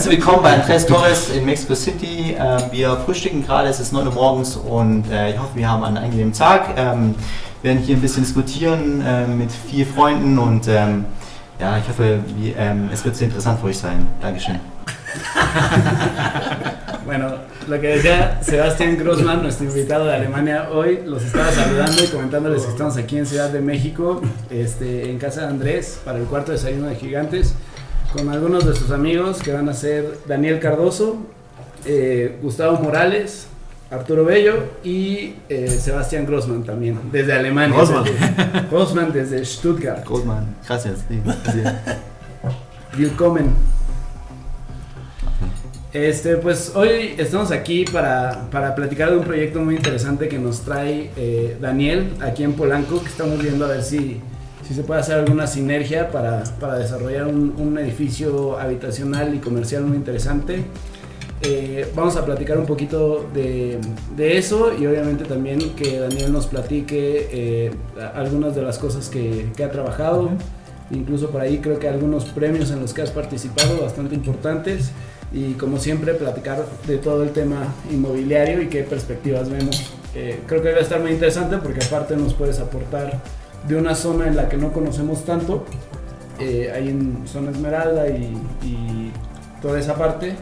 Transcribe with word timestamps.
Herzlich 0.00 0.16
willkommen 0.16 0.42
bei 0.42 0.54
Andres 0.54 0.86
Torres 0.86 1.28
in 1.28 1.44
Mexico 1.44 1.74
City. 1.74 2.34
Ähm, 2.34 2.58
wir 2.70 2.96
frühstücken 3.04 3.44
gerade, 3.44 3.68
es 3.68 3.80
ist 3.80 3.92
9 3.92 4.06
Uhr 4.06 4.14
morgens 4.14 4.56
und 4.56 5.04
äh, 5.10 5.32
ich 5.32 5.38
hoffe, 5.38 5.54
wir 5.56 5.68
haben 5.68 5.84
einen 5.84 5.98
angenehmen 5.98 6.32
Tag. 6.32 6.70
Ähm, 6.74 7.14
wir 7.60 7.74
werden 7.74 7.82
hier 7.84 7.96
ein 7.96 8.00
bisschen 8.00 8.22
diskutieren 8.22 9.04
äh, 9.06 9.26
mit 9.26 9.50
vier 9.52 9.84
Freunden 9.84 10.38
und 10.38 10.66
ähm, 10.68 11.04
ja, 11.58 11.76
ich 11.76 11.86
hoffe, 11.86 12.20
ähm, 12.56 12.88
es 12.90 13.04
wird 13.04 13.14
sehr 13.14 13.26
interessant 13.26 13.60
für 13.60 13.66
euch 13.66 13.76
sein. 13.76 14.06
Dankeschön. 14.22 14.58
Bueno, 17.04 17.32
lo 17.66 17.80
que 17.80 17.88
decía 17.88 18.38
Sebastián 18.40 18.96
Grossman, 18.96 19.42
nuestro 19.42 19.66
invitado 19.66 20.04
de 20.04 20.14
Alemania 20.14 20.68
hoy, 20.70 21.00
los 21.04 21.24
estaba 21.24 21.50
saludando 21.50 22.04
y 22.04 22.06
comentándoles 22.06 22.62
que 22.62 22.70
estamos 22.70 22.96
aquí 22.96 23.18
en 23.18 23.26
Ciudad 23.26 23.50
de 23.50 23.60
México, 23.60 24.20
este, 24.48 25.10
en 25.10 25.18
casa 25.18 25.40
de 25.40 25.46
Andrés, 25.48 25.98
para 26.04 26.18
el 26.18 26.26
cuarto 26.26 26.52
desayuno 26.52 26.86
de 26.86 26.94
gigantes, 26.94 27.54
con 28.12 28.28
algunos 28.28 28.66
de 28.66 28.74
sus 28.74 28.90
amigos 28.90 29.40
que 29.42 29.52
van 29.52 29.68
a 29.68 29.74
ser 29.74 30.18
Daniel 30.26 30.58
Cardoso, 30.58 31.18
eh, 31.86 32.38
Gustavo 32.42 32.78
Morales, 32.78 33.46
Arturo 33.90 34.24
Bello 34.24 34.54
y 34.84 35.34
eh, 35.48 35.68
Sebastián 35.68 36.26
Grossman 36.26 36.64
también, 36.64 36.98
desde 37.12 37.32
Alemania. 37.32 37.76
Grossman. 37.76 38.04
Desde- 38.04 38.68
Grossman 38.70 39.12
desde 39.12 39.44
Stuttgart. 39.44 40.04
Goldman, 40.06 40.54
gracias. 40.66 41.04
Sí, 41.08 41.20
gracias. 41.24 41.74
Willkommen. 42.98 43.50
Este, 45.92 46.36
pues 46.36 46.72
hoy 46.76 47.14
estamos 47.18 47.50
aquí 47.50 47.84
para, 47.84 48.48
para 48.52 48.76
platicar 48.76 49.10
de 49.10 49.16
un 49.16 49.24
proyecto 49.24 49.58
muy 49.60 49.74
interesante 49.74 50.28
que 50.28 50.38
nos 50.38 50.60
trae 50.60 51.10
eh, 51.16 51.56
Daniel 51.60 52.12
aquí 52.20 52.44
en 52.44 52.52
Polanco, 52.52 53.00
que 53.02 53.08
estamos 53.08 53.42
viendo 53.42 53.64
a 53.64 53.68
ver 53.68 53.82
si, 53.82 54.20
si 54.70 54.76
se 54.76 54.84
puede 54.84 55.00
hacer 55.00 55.18
alguna 55.18 55.48
sinergia 55.48 56.12
para, 56.12 56.44
para 56.60 56.78
desarrollar 56.78 57.26
un, 57.26 57.56
un 57.58 57.76
edificio 57.76 58.56
habitacional 58.56 59.34
y 59.34 59.38
comercial 59.38 59.82
muy 59.82 59.96
interesante. 59.96 60.62
Eh, 61.42 61.90
vamos 61.96 62.14
a 62.14 62.24
platicar 62.24 62.56
un 62.56 62.66
poquito 62.66 63.28
de, 63.34 63.78
de 64.14 64.38
eso 64.38 64.72
y 64.78 64.86
obviamente 64.86 65.24
también 65.24 65.74
que 65.74 65.98
Daniel 65.98 66.32
nos 66.32 66.46
platique 66.46 67.26
eh, 67.32 67.72
algunas 68.14 68.54
de 68.54 68.62
las 68.62 68.78
cosas 68.78 69.08
que, 69.08 69.50
que 69.56 69.64
ha 69.64 69.72
trabajado. 69.72 70.30
Incluso 70.92 71.30
por 71.30 71.40
ahí 71.40 71.58
creo 71.58 71.80
que 71.80 71.88
algunos 71.88 72.26
premios 72.26 72.70
en 72.70 72.80
los 72.80 72.94
que 72.94 73.02
has 73.02 73.10
participado 73.10 73.82
bastante 73.82 74.14
importantes. 74.14 74.92
Y 75.32 75.54
como 75.54 75.78
siempre, 75.78 76.14
platicar 76.14 76.64
de 76.86 76.98
todo 76.98 77.24
el 77.24 77.30
tema 77.30 77.74
inmobiliario 77.90 78.62
y 78.62 78.68
qué 78.68 78.84
perspectivas 78.84 79.50
vemos. 79.50 79.94
Eh, 80.14 80.38
creo 80.46 80.62
que 80.62 80.70
va 80.70 80.78
a 80.78 80.82
estar 80.82 81.00
muy 81.00 81.10
interesante 81.10 81.56
porque 81.56 81.84
aparte 81.84 82.16
nos 82.16 82.34
puedes 82.34 82.60
aportar 82.60 83.20
de 83.68 83.76
una 83.76 83.94
zona 83.94 84.26
en 84.26 84.36
la 84.36 84.48
que 84.48 84.56
no 84.56 84.72
conocemos 84.72 85.24
tanto, 85.24 85.64
eh, 86.38 86.72
ahí 86.74 86.88
en 86.88 87.26
Zona 87.26 87.50
Esmeralda 87.50 88.08
y, 88.08 88.36
y 88.62 89.12
toda 89.60 89.78
esa 89.78 89.94
parte. 89.94 90.34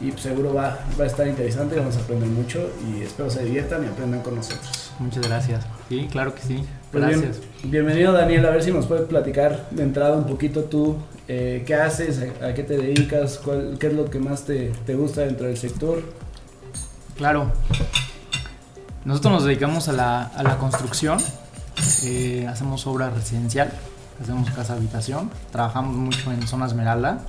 Y 0.00 0.12
pues 0.12 0.22
seguro 0.22 0.54
va, 0.54 0.78
va 0.98 1.02
a 1.04 1.06
estar 1.08 1.26
interesante, 1.26 1.76
vamos 1.76 1.96
a 1.96 2.00
aprender 2.00 2.28
mucho 2.28 2.70
y 2.86 3.02
espero 3.02 3.28
se 3.28 3.44
diviertan 3.44 3.82
y 3.82 3.88
aprendan 3.88 4.20
con 4.22 4.36
nosotros. 4.36 4.92
Muchas 5.00 5.26
gracias. 5.26 5.66
Sí, 5.88 6.06
claro 6.08 6.36
que 6.36 6.40
sí. 6.42 6.64
Pues 6.92 7.04
bien, 7.04 7.20
Gracias. 7.20 7.44
bienvenido 7.64 8.12
Daniel, 8.12 8.46
a 8.46 8.50
ver 8.50 8.62
si 8.62 8.70
nos 8.70 8.86
puedes 8.86 9.06
platicar 9.08 9.68
de 9.72 9.82
entrada 9.82 10.16
un 10.16 10.24
poquito 10.26 10.64
tú, 10.64 10.96
eh, 11.26 11.64
qué 11.66 11.74
haces, 11.74 12.20
a, 12.40 12.46
a 12.46 12.54
qué 12.54 12.62
te 12.62 12.76
dedicas, 12.78 13.40
cuál, 13.44 13.76
qué 13.80 13.88
es 13.88 13.92
lo 13.94 14.04
que 14.08 14.20
más 14.20 14.44
te, 14.44 14.70
te 14.86 14.94
gusta 14.94 15.22
dentro 15.22 15.48
del 15.48 15.56
sector. 15.56 16.00
Claro. 17.16 17.50
Nosotros 19.04 19.32
nos 19.32 19.44
dedicamos 19.44 19.88
a 19.88 19.92
la, 19.94 20.22
a 20.22 20.42
la 20.44 20.58
construcción. 20.58 21.18
Eh, 22.04 22.46
hacemos 22.48 22.86
obra 22.86 23.10
residencial, 23.10 23.72
hacemos 24.22 24.50
casa 24.50 24.74
habitación, 24.74 25.30
trabajamos 25.50 25.94
mucho 25.94 26.32
en 26.32 26.46
zona 26.46 26.66
esmeralda. 26.66 27.20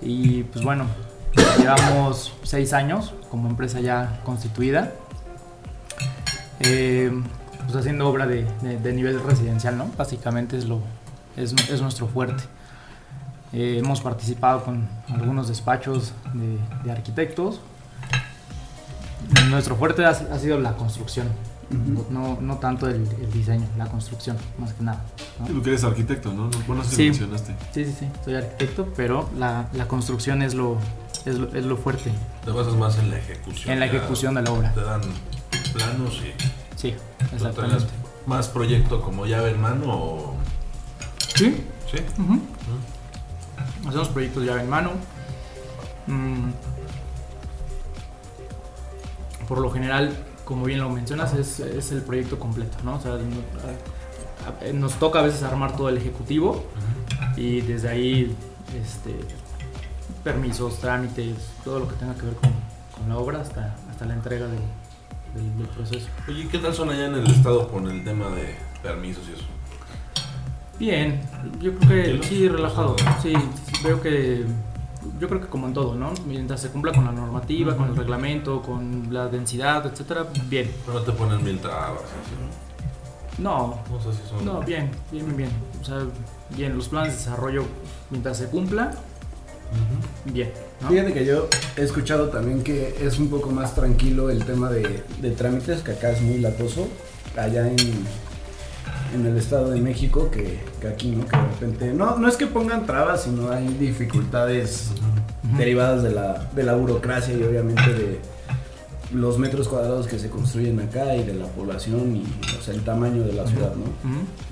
Y 0.00 0.42
pues 0.44 0.64
bueno, 0.64 0.86
llevamos 1.58 2.32
seis 2.42 2.72
años 2.72 3.14
como 3.30 3.48
empresa 3.48 3.80
ya 3.80 4.20
constituida. 4.24 4.92
Eh, 6.60 7.10
pues 7.64 7.76
haciendo 7.76 8.08
obra 8.08 8.26
de, 8.26 8.44
nivel 8.92 9.22
residencial, 9.22 9.76
¿no? 9.78 9.90
Básicamente 9.96 10.56
es, 10.56 10.66
lo, 10.66 10.80
es, 11.36 11.54
es 11.70 11.80
nuestro 11.80 12.06
fuerte. 12.06 12.44
Eh, 13.52 13.78
hemos 13.78 14.00
participado 14.00 14.64
con 14.64 14.88
algunos 15.08 15.48
despachos 15.48 16.12
de, 16.34 16.90
arquitectos. 16.90 17.60
Nuestro 19.48 19.76
fuerte 19.76 20.04
ha 20.04 20.38
sido 20.38 20.58
la 20.58 20.72
construcción, 20.72 21.28
No, 22.10 22.38
no 22.40 22.58
tanto 22.58 22.86
el, 22.88 22.96
el 23.20 23.32
diseño, 23.32 23.66
la 23.76 23.86
construcción, 23.86 24.36
más 24.58 24.72
que 24.74 24.82
nada. 24.82 25.04
¿no? 25.40 25.46
Tú 25.46 25.62
que 25.62 25.70
eres 25.70 25.84
arquitecto, 25.84 26.32
¿no? 26.32 26.44
No- 26.48 26.58
Bueno, 26.66 26.84
sí, 26.84 26.96
Sí. 26.96 27.02
mencionaste. 27.04 27.54
Sí, 27.72 27.84
sí, 27.84 27.94
sí, 28.00 28.08
soy 28.24 28.34
arquitecto, 28.34 28.88
pero 28.96 29.28
la, 29.36 29.68
la 29.72 29.88
construcción 29.88 30.42
es 30.42 30.54
lo, 30.54 30.78
es, 31.24 31.36
lo, 31.38 31.48
es 31.54 31.64
lo 31.64 31.76
fuerte 31.76 32.12
Te 32.44 32.50
basas 32.50 32.74
más 32.74 32.98
en 32.98 33.10
la 33.10 33.18
ejecución. 33.18 33.72
en 33.72 33.80
la 33.80 33.86
ya 33.86 33.92
ejecución 33.94 34.34
de 34.34 34.42
la 34.42 34.50
obra. 34.52 34.72
Te 34.72 34.80
dan 34.82 35.00
planos 35.72 36.20
y 36.22 36.78
Sí, 36.78 36.94
exactamente. 37.32 37.86
más 38.26 38.48
proyecto 38.48 39.00
como 39.00 39.26
llave 39.26 39.50
en 39.52 39.60
mano 39.60 39.84
o... 39.88 40.34
Sí, 41.34 41.64
Sí. 41.90 41.98
Ujú. 42.20 42.40
Hacemos 43.88 44.08
proyectos 44.08 44.44
llave 44.44 44.62
en 44.62 44.68
mano. 44.70 44.90
Mm. 46.06 46.50
Por 49.48 49.58
lo 49.60 49.70
general, 49.70 50.16
como 50.44 50.64
bien 50.64 50.80
lo 50.80 50.90
mencionas, 50.90 51.32
es, 51.34 51.60
es 51.60 51.92
el 51.92 52.02
proyecto 52.02 52.38
completo, 52.38 52.76
¿no? 52.84 52.96
O 52.96 53.00
sea, 53.00 53.18
nos 54.72 54.94
toca 54.98 55.20
a 55.20 55.22
veces 55.22 55.42
armar 55.42 55.76
todo 55.76 55.88
el 55.88 55.96
ejecutivo 55.96 56.64
y 57.36 57.60
desde 57.62 57.88
ahí, 57.88 58.36
este, 58.80 59.14
permisos, 60.22 60.78
trámites, 60.80 61.34
todo 61.64 61.80
lo 61.80 61.88
que 61.88 61.94
tenga 61.96 62.14
que 62.14 62.22
ver 62.26 62.34
con, 62.34 62.50
con 62.98 63.08
la 63.08 63.16
obra 63.18 63.40
hasta, 63.40 63.74
hasta 63.90 64.04
la 64.04 64.14
entrega 64.14 64.46
del, 64.46 64.58
del- 65.34 65.58
del 65.58 65.66
proceso. 65.68 66.06
Oye, 66.28 66.48
¿qué 66.48 66.58
tal 66.58 66.74
son 66.74 66.90
allá 66.90 67.06
en 67.06 67.14
el 67.14 67.26
estado 67.26 67.68
con 67.70 67.90
el 67.90 68.04
tema 68.04 68.28
de 68.30 68.54
permisos 68.82 69.24
y 69.28 69.32
eso? 69.32 69.44
Bien, 70.78 71.20
yo 71.60 71.74
creo 71.76 72.20
que 72.20 72.26
sí, 72.28 72.48
relajado. 72.48 72.96
Sí, 73.22 73.32
sí, 73.32 73.72
veo 73.84 74.00
que. 74.00 74.44
Yo 75.20 75.28
creo 75.28 75.40
que 75.40 75.46
como 75.46 75.66
en 75.68 75.74
todo, 75.74 75.94
¿no? 75.94 76.12
Mientras 76.26 76.60
se 76.60 76.70
cumpla 76.70 76.92
con 76.92 77.04
la 77.04 77.12
normativa, 77.12 77.76
con 77.76 77.88
el 77.88 77.96
reglamento, 77.96 78.60
con 78.62 79.08
la 79.10 79.28
densidad, 79.28 79.86
etcétera, 79.86 80.26
bien. 80.48 80.70
No 80.86 81.00
te 81.00 81.12
ponen 81.12 81.42
mil 81.44 81.58
trabas 81.60 82.00
y 82.00 82.20
así, 82.26 82.34
¿no? 82.40 82.64
No, 83.36 83.80
No 83.90 84.00
sé 84.00 84.12
si 84.12 84.28
son... 84.28 84.44
no, 84.44 84.60
bien, 84.60 84.90
bien, 85.10 85.24
bien, 85.26 85.36
bien. 85.36 85.50
O 85.80 85.84
sea, 85.84 85.98
bien, 86.56 86.76
los 86.76 86.88
planes 86.88 87.12
de 87.12 87.18
desarrollo, 87.18 87.64
mientras 88.10 88.38
se 88.38 88.46
cumpla, 88.48 88.92
bien, 90.26 90.52
¿no? 90.80 90.88
Fíjate 90.88 91.12
que 91.12 91.24
yo 91.24 91.48
he 91.76 91.82
escuchado 91.82 92.28
también 92.28 92.62
que 92.62 92.96
es 93.04 93.18
un 93.18 93.28
poco 93.28 93.50
más 93.50 93.74
tranquilo 93.74 94.30
el 94.30 94.44
tema 94.44 94.70
de, 94.70 95.02
de 95.20 95.30
trámites, 95.30 95.82
que 95.82 95.92
acá 95.92 96.10
es 96.10 96.20
muy 96.22 96.38
latoso, 96.38 96.88
allá 97.36 97.66
en, 97.68 97.76
en 99.14 99.26
el 99.26 99.36
Estado 99.36 99.70
de 99.70 99.80
México, 99.80 100.30
que, 100.30 100.60
que 100.80 100.88
aquí, 100.88 101.10
¿no? 101.10 101.26
Que 101.26 101.36
de 101.36 101.42
repente, 101.44 101.92
no, 101.92 102.16
no 102.18 102.28
es 102.28 102.36
que 102.36 102.46
pongan 102.46 102.86
trabas, 102.86 103.22
sino 103.22 103.50
hay 103.50 103.68
dificultades 103.68 104.90
derivadas 105.56 106.02
de 106.02 106.10
la, 106.10 106.50
de 106.54 106.62
la 106.62 106.74
burocracia 106.74 107.34
y 107.34 107.42
obviamente 107.42 107.94
de 107.94 108.20
los 109.12 109.38
metros 109.38 109.68
cuadrados 109.68 110.08
que 110.08 110.18
se 110.18 110.28
construyen 110.28 110.80
acá 110.80 111.14
y 111.14 111.22
de 111.22 111.34
la 111.34 111.46
población 111.46 112.16
y 112.16 112.24
o 112.58 112.62
sea, 112.62 112.74
el 112.74 112.82
tamaño 112.82 113.22
de 113.22 113.32
la 113.32 113.46
ciudad, 113.46 113.72
¿no? 113.74 113.84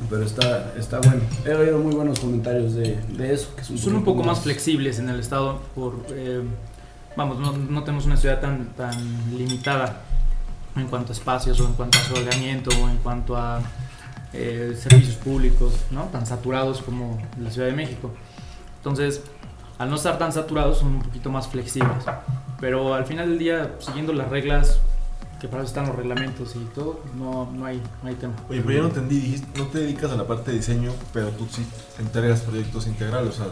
Pero 0.09 0.23
está, 0.23 0.73
está 0.79 1.01
bueno. 1.01 1.23
He 1.45 1.55
oído 1.55 1.79
muy 1.79 1.95
buenos 1.95 2.21
comentarios 2.21 2.75
de, 2.75 2.99
de 3.09 3.35
eso. 3.35 3.49
Que 3.57 3.65
Son 3.65 3.97
un 3.97 4.05
poco 4.05 4.23
más 4.23 4.41
flexibles 4.41 4.99
en 4.99 5.09
el 5.09 5.19
estado 5.19 5.61
por, 5.75 5.95
eh, 6.11 6.43
vamos, 7.17 7.41
no, 7.41 7.53
no 7.53 7.83
tenemos 7.83 8.07
una 8.07 8.17
ciudad 8.17 8.41
tan, 8.41 8.67
tan 8.77 8.93
limitada 9.37 10.03
en 10.77 10.87
cuanto 10.87 11.13
a 11.13 11.17
espacios 11.17 11.61
o 11.61 11.67
en 11.67 11.73
cuanto 11.73 11.99
a 11.99 12.01
aseguramiento 12.01 12.71
o 12.83 12.89
en 12.89 12.97
cuanto 12.99 13.37
a 13.37 13.61
eh, 14.33 14.77
servicios 14.79 15.17
públicos, 15.17 15.75
¿no? 15.91 16.05
Tan 16.05 16.27
saturados 16.27 16.83
como 16.83 17.21
la 17.41 17.51
Ciudad 17.51 17.69
de 17.69 17.75
México. 17.75 18.11
Entonces, 18.77 19.23
al 19.79 19.91
no 19.91 19.97
estar 19.97 20.19
tan 20.19 20.33
saturados 20.33 20.79
son 20.79 20.97
un 20.97 21.03
poquito 21.03 21.31
más 21.31 21.49
flexibles. 21.49 22.05
Pero 22.61 22.95
al 22.95 23.07
final 23.07 23.29
del 23.29 23.39
día, 23.39 23.73
siguiendo 23.81 24.13
las 24.13 24.29
reglas, 24.29 24.79
que 25.41 25.49
para 25.49 25.65
eso 25.65 25.71
están 25.71 25.87
los 25.87 25.97
reglamentos 25.97 26.55
y 26.55 26.61
todo, 26.73 27.01
no, 27.19 27.51
no, 27.51 27.67
hay, 27.67 27.83
no 28.03 28.09
hay 28.09 28.15
tema. 28.15 28.35
Oye, 28.49 28.61
pero 28.61 28.75
yo 28.75 28.83
no 28.83 28.89
entendí, 28.89 29.19
dijiste, 29.19 29.59
no 29.59 29.67
te 29.67 29.81
dedicas 29.81 30.13
a 30.13 30.17
la 30.17 30.25
parte 30.25 30.53
de 30.53 30.59
diseño, 30.59 30.93
pero 31.13 31.31
tú 31.31 31.49
sí 31.51 31.67
entregas 31.99 32.43
proyectos 32.43 32.87
integrales, 32.87 33.41
o 33.41 33.45
sea, 33.45 33.47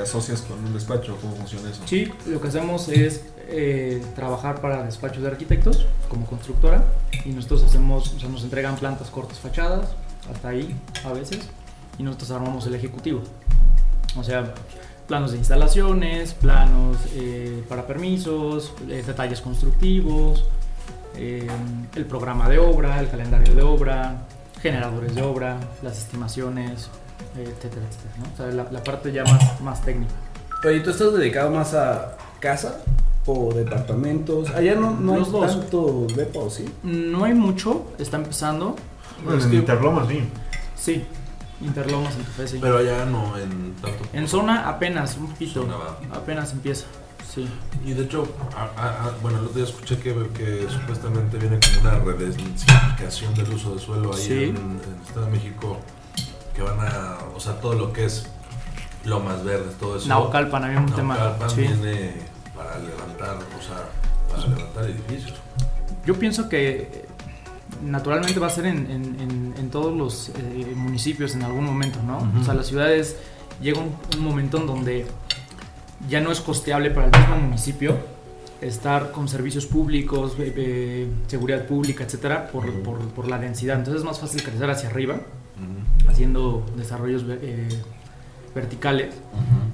asocias 0.00 0.42
con 0.42 0.58
un 0.58 0.72
despacho, 0.72 1.16
¿cómo 1.20 1.34
funciona 1.36 1.70
eso? 1.70 1.82
Sí, 1.86 2.12
lo 2.26 2.40
que 2.40 2.48
hacemos 2.48 2.88
es 2.88 3.22
eh, 3.48 4.02
trabajar 4.14 4.60
para 4.60 4.82
despachos 4.84 5.22
de 5.22 5.28
arquitectos 5.28 5.86
como 6.08 6.26
constructora 6.26 6.84
y 7.24 7.30
nosotros 7.30 7.64
hacemos, 7.64 8.12
o 8.14 8.20
sea, 8.20 8.28
nos 8.28 8.42
entregan 8.42 8.76
plantas 8.76 9.10
cortas 9.10 9.38
fachadas, 9.38 9.90
hasta 10.30 10.48
ahí 10.48 10.76
a 11.04 11.12
veces, 11.12 11.40
y 11.98 12.02
nosotros 12.02 12.30
armamos 12.30 12.66
el 12.66 12.74
ejecutivo. 12.74 13.22
O 14.16 14.24
sea, 14.24 14.54
planos 15.06 15.32
de 15.32 15.38
instalaciones, 15.38 16.34
planos 16.34 16.98
eh, 17.14 17.64
para 17.68 17.86
permisos, 17.86 18.72
eh, 18.88 19.02
detalles 19.06 19.40
constructivos, 19.40 20.44
el 21.16 22.04
programa 22.04 22.48
de 22.48 22.60
obra, 22.60 23.00
el 23.00 23.10
calendario 23.10 23.52
de 23.52 23.62
obra, 23.62 24.22
generadores 24.62 25.14
de 25.14 25.22
obra, 25.22 25.58
las 25.82 25.98
estimaciones, 25.98 26.88
etcétera, 27.42 27.86
etcétera. 27.88 28.14
¿no? 28.18 28.24
O 28.32 28.36
sea, 28.36 28.46
la, 28.46 28.70
la 28.70 28.82
parte 28.84 29.12
ya 29.12 29.24
más, 29.24 29.60
más 29.60 29.82
técnica. 29.82 30.12
Oye, 30.64 30.80
¿tú 30.80 30.90
estás 30.90 31.12
dedicado 31.14 31.50
más 31.50 31.74
a 31.74 32.16
casa 32.40 32.78
o 33.26 33.52
departamentos? 33.54 34.50
Allá 34.50 34.74
no, 34.74 34.92
no 34.92 35.14
hay 35.14 35.24
dos. 35.30 35.46
tanto 35.60 36.06
depo, 36.16 36.50
¿sí? 36.50 36.64
No 36.82 37.24
hay 37.24 37.34
mucho, 37.34 37.86
está 37.98 38.16
empezando. 38.16 38.74
Bueno, 39.22 39.38
Es 39.38 39.44
en 39.44 39.50
que- 39.52 39.56
Interlomas, 39.58 40.08
sí. 40.08 40.28
Sí, 40.76 41.04
Interlomas 41.60 42.14
en 42.16 42.22
Tufé, 42.24 42.46
sí. 42.48 42.58
Pero 42.60 42.78
allá 42.78 43.04
no 43.04 43.36
en 43.38 43.74
tanto. 43.82 44.04
En 44.12 44.28
zona 44.28 44.68
apenas, 44.68 45.16
un 45.16 45.28
poquito. 45.28 45.62
Zona 45.62 45.76
va. 45.76 45.98
Apenas 46.16 46.52
empieza. 46.52 46.86
Sí. 47.34 47.46
Y 47.84 47.92
de 47.92 48.04
hecho, 48.04 48.26
a- 48.56 48.80
a- 48.80 49.06
a- 49.08 49.10
bueno, 49.22 49.38
el 49.38 49.44
otro 49.44 49.56
día 49.56 49.64
escuché 49.64 49.98
que, 49.98 50.14
que 50.34 50.66
supuestamente 50.70 51.36
viene 51.36 51.58
como 51.60 51.80
una 51.82 51.98
redensificación 52.04 53.34
del 53.34 53.52
uso 53.52 53.74
de 53.74 53.80
suelo 53.80 54.12
ahí 54.14 54.20
Sí. 54.22 54.32
en, 54.44 54.56
en 54.56 54.80
el 54.96 55.06
Estado 55.06 55.26
de 55.26 55.32
México, 55.32 55.76
que 56.58 56.64
van 56.64 56.80
a, 56.80 57.18
o 57.36 57.38
sea, 57.38 57.60
todo 57.60 57.74
lo 57.74 57.92
que 57.92 58.04
es 58.06 58.26
lomas 59.04 59.44
verdes, 59.44 59.76
todo 59.78 59.96
eso. 59.96 60.08
Naucalpan 60.08 60.64
había 60.64 60.80
un 60.80 60.86
tema. 60.92 61.14
Naucalpan 61.16 61.50
Sí. 61.50 61.60
viene 61.60 62.14
para 62.56 62.78
levantar, 62.78 63.36
o 63.36 63.62
sea, 63.62 63.88
para 64.28 64.48
levantar 64.56 64.84
edificios. 64.86 65.34
Yo 66.04 66.18
pienso 66.18 66.48
que 66.48 66.68
eh, 66.80 67.04
naturalmente 67.84 68.40
va 68.40 68.48
a 68.48 68.50
ser 68.50 68.66
en, 68.66 68.90
en- 68.90 69.20
en- 69.20 69.54
en 69.56 69.70
todos 69.70 69.96
los 69.96 70.30
eh, 70.30 70.72
municipios 70.74 71.34
en 71.36 71.44
algún 71.44 71.64
momento, 71.64 72.00
¿no? 72.02 72.28
O 72.40 72.44
sea, 72.44 72.54
las 72.54 72.66
ciudades 72.66 73.16
llega 73.62 73.78
un, 73.78 73.94
un 74.16 74.24
momento 74.24 74.56
en 74.56 74.66
donde 74.66 75.06
ya 76.08 76.20
no 76.20 76.32
es 76.32 76.40
costeable 76.40 76.90
para 76.90 77.06
el 77.06 77.12
mismo 77.20 77.36
municipio 77.36 77.96
estar 78.60 79.12
con 79.12 79.28
servicios 79.28 79.66
públicos, 79.66 80.32
eh, 80.40 80.52
eh, 80.56 81.08
seguridad 81.28 81.66
pública, 81.66 82.02
etcétera, 82.02 82.48
por, 82.48 82.68
Ujú. 82.68 82.82
por- 82.82 83.08
por 83.10 83.28
la 83.28 83.38
densidad. 83.38 83.76
Entonces 83.78 84.00
es 84.00 84.04
más 84.04 84.18
fácil 84.18 84.42
crecer 84.42 84.68
hacia 84.68 84.88
arriba. 84.88 85.20
Haciendo 86.18 86.66
desarrollos 86.76 87.22
eh, 87.28 87.68
verticales, 88.52 89.14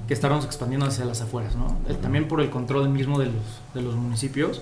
que 0.07 0.13
estarnos 0.13 0.45
expandiendo 0.45 0.85
hacia 0.85 1.03
las 1.03 1.19
afueras, 1.21 1.55
¿no? 1.55 1.69
Eh, 1.87 1.93
Ujú. 1.93 2.01
También 2.01 2.27
por 2.27 2.39
el 2.39 2.51
control 2.51 2.87
mismo 2.89 3.17
de 3.17 3.25
los, 3.25 3.33
de 3.73 3.81
los 3.81 3.95
municipios 3.95 4.61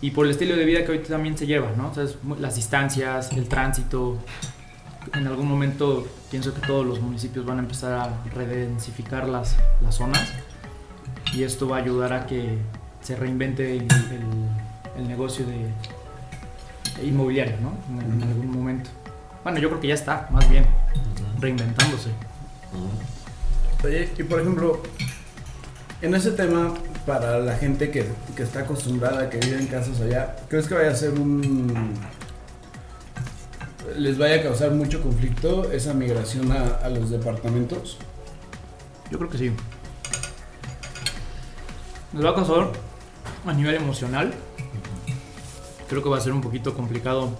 y 0.00 0.12
por 0.12 0.24
el 0.24 0.30
estilo 0.30 0.56
de 0.56 0.64
vida 0.64 0.82
que 0.86 0.92
hoy 0.92 0.98
también 1.00 1.36
se 1.36 1.46
lleva, 1.46 1.72
¿no? 1.76 1.90
O 1.90 1.94
sea, 1.94 2.04
las 2.38 2.54
distancias, 2.56 3.32
el 3.32 3.48
tránsito. 3.48 4.16
En 5.14 5.26
algún 5.26 5.46
momento 5.46 6.06
pienso 6.30 6.54
que 6.54 6.60
todos 6.66 6.86
los 6.86 7.00
municipios 7.00 7.44
van 7.44 7.58
a 7.58 7.60
empezar 7.60 7.92
a 7.92 8.30
redensificar 8.34 9.28
las, 9.28 9.56
las 9.82 9.94
zonas 9.96 10.26
y 11.34 11.42
esto 11.42 11.68
va 11.68 11.76
a 11.76 11.80
ayudar 11.80 12.12
a 12.14 12.26
que 12.26 12.56
se 13.02 13.14
reinvente 13.16 13.76
el, 13.76 13.82
el- 13.82 15.00
el 15.02 15.06
negocio 15.08 15.44
de 15.46 15.66
inmobiliario, 17.06 17.56
¿no? 17.60 17.72
En, 18.00 18.22
en 18.22 18.28
algún 18.28 18.50
momento. 18.52 18.88
Bueno, 19.42 19.58
yo 19.58 19.68
creo 19.68 19.80
que 19.80 19.88
ya 19.88 19.94
está, 19.94 20.28
más 20.30 20.48
bien, 20.50 20.66
reinventándose. 21.38 22.10
Oye, 23.82 24.10
y 24.18 24.22
por 24.22 24.40
ejemplo, 24.40 24.82
en 26.02 26.14
ese 26.14 26.32
tema, 26.32 26.74
para 27.06 27.38
la 27.38 27.56
gente 27.56 27.90
que, 27.90 28.06
que 28.36 28.42
está 28.42 28.60
acostumbrada, 28.60 29.30
que 29.30 29.38
vive 29.38 29.58
en 29.58 29.66
casas 29.66 30.00
allá, 30.00 30.36
¿crees 30.48 30.66
que 30.68 30.74
vaya 30.74 30.90
a 30.90 30.94
ser 30.94 31.12
un... 31.12 31.94
les 33.96 34.18
vaya 34.18 34.36
a 34.36 34.42
causar 34.42 34.72
mucho 34.72 35.02
conflicto 35.02 35.72
esa 35.72 35.94
migración 35.94 36.52
a, 36.52 36.76
a 36.84 36.90
los 36.90 37.10
departamentos? 37.10 37.96
Yo 39.10 39.18
creo 39.18 39.30
que 39.30 39.38
sí. 39.38 39.52
Nos 42.12 42.24
va 42.24 42.30
a 42.30 42.34
causar 42.34 42.72
a 43.46 43.52
nivel 43.52 43.76
emocional. 43.76 44.34
Creo 45.88 46.02
que 46.02 46.08
va 46.08 46.18
a 46.18 46.20
ser 46.20 46.32
un 46.32 46.40
poquito 46.40 46.74
complicado. 46.74 47.30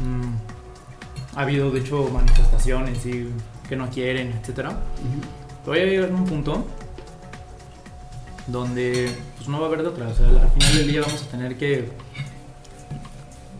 Mm, 0.00 0.34
ha 1.36 1.40
habido, 1.42 1.70
de 1.70 1.80
hecho, 1.80 2.08
manifestaciones 2.12 3.04
y 3.06 3.28
que 3.68 3.76
no 3.76 3.88
quieren, 3.90 4.32
etcétera. 4.40 4.70
Pero 5.64 5.76
va 5.76 5.82
a 5.82 5.86
llegar 5.86 6.10
a 6.10 6.14
un 6.14 6.24
punto 6.24 6.66
donde 8.46 9.10
pues, 9.36 9.48
no 9.48 9.58
va 9.58 9.64
a 9.64 9.68
haber 9.68 9.82
de 9.82 9.88
otra. 9.88 10.08
O 10.08 10.14
sea, 10.14 10.26
al 10.26 10.50
final 10.50 10.76
del 10.76 10.88
día 10.88 11.00
vamos 11.02 11.22
a 11.22 11.26
tener 11.26 11.56
que 11.56 11.90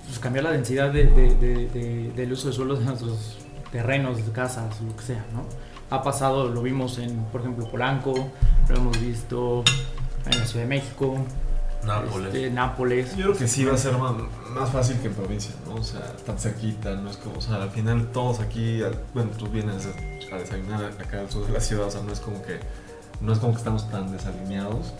pues, 0.06 0.19
cambiar 0.19 0.44
la 0.44 0.52
densidad 0.52 0.93
de- 0.93 1.06
de- 1.06 1.34
de- 1.34 1.69
de- 1.69 2.12
del 2.14 2.32
uso 2.32 2.49
de 2.49 2.55
suelos 2.55 2.78
de 2.81 2.84
nuestros 2.87 3.38
terrenos, 3.73 4.25
de 4.25 4.32
casas, 4.32 4.81
lo 4.81 4.96
que 4.96 5.02
sea, 5.02 5.25
¿no? 5.32 5.44
Ha 5.90 6.02
pasado, 6.02 6.49
lo 6.49 6.62
vimos 6.62 6.99
en, 6.99 7.17
por 7.26 7.40
ejemplo, 7.43 7.69
Polanco, 7.69 8.28
lo 8.69 8.76
hemos 8.76 9.00
visto 9.00 9.62
en 10.31 10.38
la 10.38 10.46
Ciudad 10.46 10.64
de 10.64 10.69
México, 10.69 11.17
Nápoles. 11.87 12.35
este, 12.35 12.50
Nápoles. 12.50 13.17
Yo 13.17 13.27
creo 13.27 13.37
que 13.37 13.49
sí 13.49 13.65
va 13.65 13.75
a 13.75 13.79
ser 13.79 13.97
más, 13.97 14.12
más 14.55 14.71
fácil 14.71 14.99
que 15.00 15.09
en 15.09 15.15
provincia, 15.15 15.55
¿no? 15.67 15.77
O 15.77 15.85
sea, 15.85 16.15
tan 16.27 16.38
cerquita, 16.38 16.94
no 16.97 17.11
es 17.11 17.17
como, 17.17 17.38
o 17.38 17.41
sea, 17.41 17.62
al 17.62 17.71
final 17.71 18.11
todos 18.12 18.41
aquí, 18.41 18.81
bueno, 19.15 19.31
tú 19.38 19.47
vienes 19.49 19.87
a, 19.87 20.35
a 20.35 20.38
desayunar 20.38 20.85
acá 20.85 21.21
al 21.21 21.31
sur 21.31 21.47
de 21.47 21.53
la 21.53 21.61
ciudad, 21.61 21.87
o 21.87 21.91
sea, 21.91 22.03
no 22.03 22.12
es 22.12 22.21
como 22.21 22.43
que, 22.43 22.59
no 23.21 23.33
es 23.33 23.38
como 23.38 23.53
que 23.53 23.59
estamos 23.59 23.88
tan 23.91 24.11
desalineados 24.12 24.93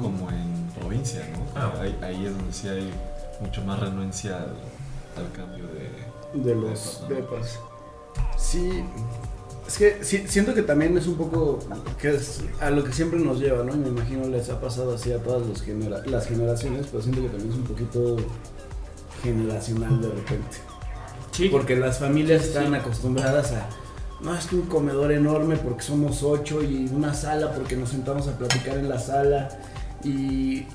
como 0.00 0.30
en 0.30 0.68
provincia, 0.78 1.26
¿no? 1.32 1.60
Ah. 1.60 1.72
Ahí, 1.80 1.98
ahí 2.02 2.26
es 2.26 2.36
donde 2.36 2.52
sí 2.52 2.68
hay 2.68 2.92
mucho 3.40 3.62
más 3.64 3.78
renuencia 3.78 4.36
al, 4.36 4.54
al 5.24 5.32
cambio 5.32 5.64
de... 5.68 6.40
de 6.42 6.54
los 6.54 7.04
depas. 7.08 7.58
Sí, 8.36 8.84
es 9.68 9.78
que 9.78 9.98
sí- 10.02 10.24
siento 10.26 10.54
que 10.54 10.62
también 10.62 10.96
es 10.98 11.06
un 11.06 11.14
poco 11.16 11.58
que 12.00 12.14
es 12.16 12.40
a 12.60 12.70
lo 12.70 12.82
que 12.82 12.92
siempre 12.92 13.20
nos 13.20 13.38
lleva, 13.38 13.62
¿no? 13.62 13.74
Y 13.74 13.78
me 13.78 13.88
imagino 13.88 14.26
les 14.26 14.48
ha 14.50 14.60
pasado 14.60 14.94
así 14.94 15.12
a 15.12 15.18
todas 15.18 15.46
los 15.46 15.62
genera- 15.62 16.02
las 16.06 16.26
generaciones, 16.26 16.86
pero 16.90 17.02
siento 17.02 17.20
que 17.22 17.28
también 17.28 17.50
es 17.52 17.56
un 17.58 17.64
poquito 17.64 18.16
generacional 19.22 20.00
de 20.00 20.08
repente. 20.08 20.56
Sí, 21.32 21.48
Porque 21.50 21.76
las 21.76 21.98
familias 21.98 22.42
Sí, 22.42 22.48
sí. 22.52 22.56
están 22.58 22.74
acostumbradas 22.74 23.52
a, 23.52 23.68
no, 24.22 24.34
es 24.34 24.46
que 24.46 24.56
un 24.56 24.62
comedor 24.62 25.12
enorme 25.12 25.56
porque 25.56 25.82
somos 25.82 26.22
ocho 26.24 26.62
y 26.62 26.88
una 26.92 27.14
sala 27.14 27.52
porque 27.52 27.76
nos 27.76 27.90
sentamos 27.90 28.26
a 28.26 28.36
platicar 28.36 28.76
en 28.78 28.88
la 28.88 28.98
sala. 28.98 29.48
Y 30.02 30.66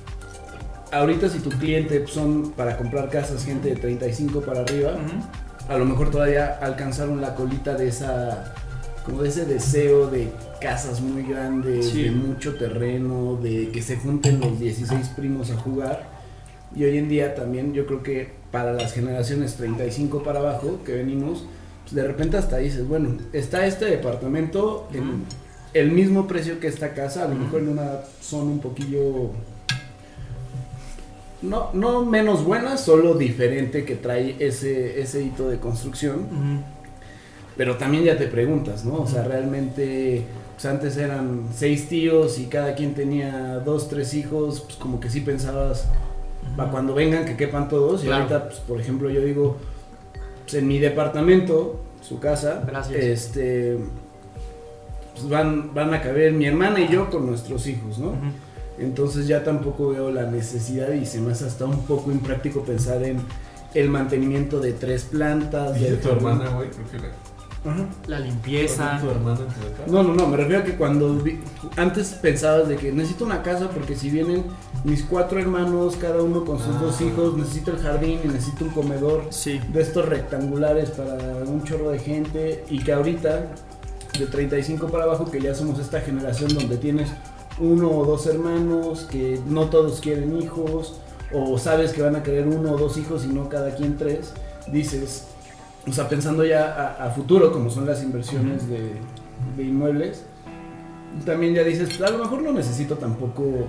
ahorita 0.92 1.28
si 1.28 1.40
tu 1.40 1.50
cliente 1.50 2.06
son 2.06 2.52
para 2.52 2.76
comprar 2.78 3.10
casas 3.10 3.44
gente 3.44 3.68
de 3.70 3.76
35 3.76 4.40
para 4.40 4.60
arriba, 4.60 4.92
a 5.68 5.76
lo 5.76 5.84
mejor 5.84 6.10
todavía 6.10 6.58
alcanzaron 6.62 7.20
la 7.20 7.34
colita 7.34 7.74
de 7.74 7.88
esa 7.88 8.54
como 9.04 9.22
de 9.22 9.28
ese 9.28 9.44
deseo 9.44 10.08
de 10.10 10.28
casas 10.60 11.00
muy 11.00 11.22
grandes, 11.24 11.90
Sí. 11.90 12.04
de 12.04 12.10
mucho 12.10 12.54
terreno, 12.56 13.38
de 13.42 13.68
que 13.70 13.82
se 13.82 13.96
junten 13.96 14.40
los 14.40 14.58
16 14.58 15.08
primos 15.08 15.50
a 15.50 15.56
jugar. 15.56 16.08
Y 16.74 16.84
hoy 16.84 16.98
en 16.98 17.08
día 17.08 17.34
también 17.34 17.72
yo 17.74 17.86
creo 17.86 18.02
que 18.02 18.32
para 18.50 18.72
las 18.72 18.92
generaciones 18.92 19.54
35 19.54 20.22
para 20.22 20.40
abajo 20.40 20.80
que 20.84 20.92
venimos, 20.94 21.44
pues 21.82 21.94
de 21.94 22.04
repente 22.06 22.36
hasta 22.38 22.56
dices, 22.58 22.88
bueno, 22.88 23.18
está 23.32 23.66
este 23.66 23.84
departamento 23.84 24.88
en 24.92 25.24
el 25.74 25.90
mismo 25.92 26.26
precio 26.26 26.58
que 26.60 26.68
esta 26.68 26.94
casa, 26.94 27.24
a 27.24 27.28
lo 27.28 27.34
mejor 27.34 27.60
en 27.60 27.68
una 27.68 28.00
zona 28.22 28.50
un 28.52 28.60
poquillo 28.60 29.30
no, 31.42 31.70
no 31.74 32.04
menos 32.06 32.42
buena, 32.44 32.76
solo 32.78 33.14
diferente 33.14 33.84
que 33.84 33.96
trae 33.96 34.36
ese, 34.38 35.00
ese 35.00 35.22
hito 35.22 35.48
de 35.50 35.58
construcción. 35.58 36.20
Ujú. 36.20 36.73
Pero 37.56 37.76
también 37.76 38.04
ya 38.04 38.16
te 38.18 38.26
preguntas, 38.26 38.84
¿no? 38.84 38.94
O 39.02 39.06
sea, 39.06 39.22
realmente, 39.24 40.24
pues 40.54 40.64
antes 40.66 40.96
eran 40.96 41.48
seis 41.54 41.88
tíos 41.88 42.38
y 42.38 42.46
cada 42.46 42.74
quien 42.74 42.94
tenía 42.94 43.60
dos, 43.64 43.88
tres 43.88 44.12
hijos, 44.14 44.60
pues 44.62 44.76
como 44.76 44.98
que 45.00 45.08
sí 45.08 45.20
pensabas, 45.20 45.86
para 46.56 46.70
cuando 46.70 46.94
vengan 46.94 47.24
que 47.24 47.36
quepan 47.36 47.68
todos. 47.68 48.02
Y 48.02 48.06
Claro. 48.06 48.22
ahorita, 48.24 48.48
pues 48.48 48.58
por 48.60 48.80
ejemplo, 48.80 49.08
yo 49.10 49.20
digo, 49.20 49.56
pues 50.42 50.54
en 50.54 50.66
mi 50.66 50.78
departamento, 50.80 51.80
su 52.02 52.18
casa, 52.18 52.62
Gracias. 52.66 53.02
este, 53.02 53.78
pues 55.14 55.28
van, 55.28 55.72
van 55.72 55.94
a 55.94 56.02
caber 56.02 56.32
mi 56.32 56.46
hermana 56.46 56.80
y 56.80 56.88
yo 56.88 57.08
con 57.08 57.26
nuestros 57.26 57.66
hijos, 57.68 57.98
¿no? 57.98 58.12
Entonces 58.78 59.28
ya 59.28 59.44
tampoco 59.44 59.90
veo 59.90 60.10
la 60.10 60.28
necesidad 60.28 60.92
y 60.92 61.06
se 61.06 61.20
me 61.20 61.30
hace 61.32 61.46
hasta 61.46 61.64
un 61.66 61.82
poco 61.86 62.10
impráctico 62.10 62.62
pensar 62.62 63.04
en 63.04 63.18
el 63.74 63.88
mantenimiento 63.88 64.58
de 64.58 64.72
tres 64.72 65.04
plantas. 65.04 65.74
Dije 65.74 65.92
del 65.92 66.00
tu 66.00 66.08
hermana, 66.10 66.48
güey, 66.50 66.68
creo 66.70 66.90
que 66.90 66.98
le... 66.98 67.33
Ajá. 67.64 67.86
La 68.06 68.20
limpieza. 68.20 68.98
tu 69.00 69.10
hermana 69.10 69.40
en 69.40 69.46
tu 69.46 69.60
depa? 69.60 69.84
No, 69.90 70.02
no, 70.02 70.14
no, 70.14 70.26
me 70.26 70.36
refiero 70.36 70.60
a 70.62 70.64
que 70.64 70.76
cuando 70.76 71.14
vi- 71.14 71.40
antes 71.76 72.08
pensabas 72.10 72.68
de 72.68 72.76
que 72.76 72.92
necesito 72.92 73.24
una 73.24 73.42
casa 73.42 73.70
porque 73.70 73.96
si 73.96 74.10
vienen 74.10 74.44
mis 74.84 75.02
cuatro 75.02 75.38
hermanos, 75.38 75.96
cada 75.96 76.22
uno 76.22 76.44
con 76.44 76.58
sus 76.58 76.76
Ah. 76.76 76.80
dos 76.82 77.00
hijos, 77.00 77.36
necesito 77.36 77.70
el 77.70 77.78
jardín 77.78 78.20
y 78.24 78.28
necesito 78.28 78.64
un 78.66 78.70
comedor 78.70 79.24
Sí. 79.30 79.60
de 79.72 79.80
estos 79.80 80.06
rectangulares 80.08 80.90
para 80.90 81.14
un 81.46 81.64
chorro 81.64 81.90
de 81.90 81.98
gente 81.98 82.64
y 82.68 82.80
que 82.84 82.92
ahorita 82.92 83.46
de 84.18 84.26
35 84.26 84.88
para 84.88 85.04
abajo 85.04 85.30
que 85.30 85.40
ya 85.40 85.54
somos 85.54 85.78
esta 85.78 86.00
generación 86.00 86.52
donde 86.54 86.76
tienes 86.76 87.08
uno 87.58 87.90
o 87.90 88.04
dos 88.04 88.26
hermanos 88.26 89.06
que 89.10 89.40
no 89.46 89.66
todos 89.70 90.00
quieren 90.00 90.36
hijos 90.40 91.00
o 91.32 91.56
sabes 91.58 91.92
que 91.92 92.02
van 92.02 92.14
a 92.16 92.22
querer 92.22 92.46
uno 92.46 92.72
o 92.72 92.76
dos 92.78 92.96
hijos 92.98 93.24
y 93.24 93.28
no 93.28 93.48
cada 93.48 93.74
quien 93.74 93.96
tres 93.96 94.32
dices 94.70 95.24
o 95.86 95.92
sea 95.92 96.08
pensando 96.08 96.44
ya 96.44 96.72
a, 96.72 97.06
a 97.06 97.10
futuro 97.10 97.52
como 97.52 97.70
son 97.70 97.86
las 97.86 98.02
inversiones 98.02 98.68
de, 98.68 98.92
de 99.56 99.62
inmuebles 99.62 100.24
también 101.24 101.54
ya 101.54 101.62
dices 101.62 101.88
pues, 101.96 102.02
a 102.02 102.12
lo 102.12 102.18
mejor 102.18 102.42
no 102.42 102.52
necesito 102.52 102.96
tampoco 102.96 103.68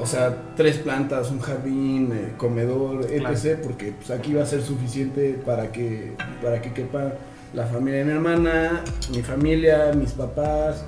o 0.00 0.06
sea, 0.06 0.54
tres 0.56 0.78
plantas, 0.78 1.30
un 1.30 1.40
jardín, 1.40 2.12
eh, 2.14 2.32
comedor, 2.38 3.04
etc. 3.10 3.60
Porque 3.62 3.92
pues, 3.92 4.10
aquí 4.10 4.32
va 4.32 4.42
a 4.42 4.46
ser 4.46 4.62
suficiente 4.62 5.38
para 5.44 5.70
que, 5.70 6.14
para 6.42 6.62
que 6.62 6.72
quepa 6.72 7.12
la 7.52 7.66
familia 7.66 7.98
de 7.98 8.06
mi 8.06 8.12
hermana, 8.12 8.82
mi 9.10 9.22
familia, 9.22 9.92
mis 9.94 10.12
papás 10.12 10.82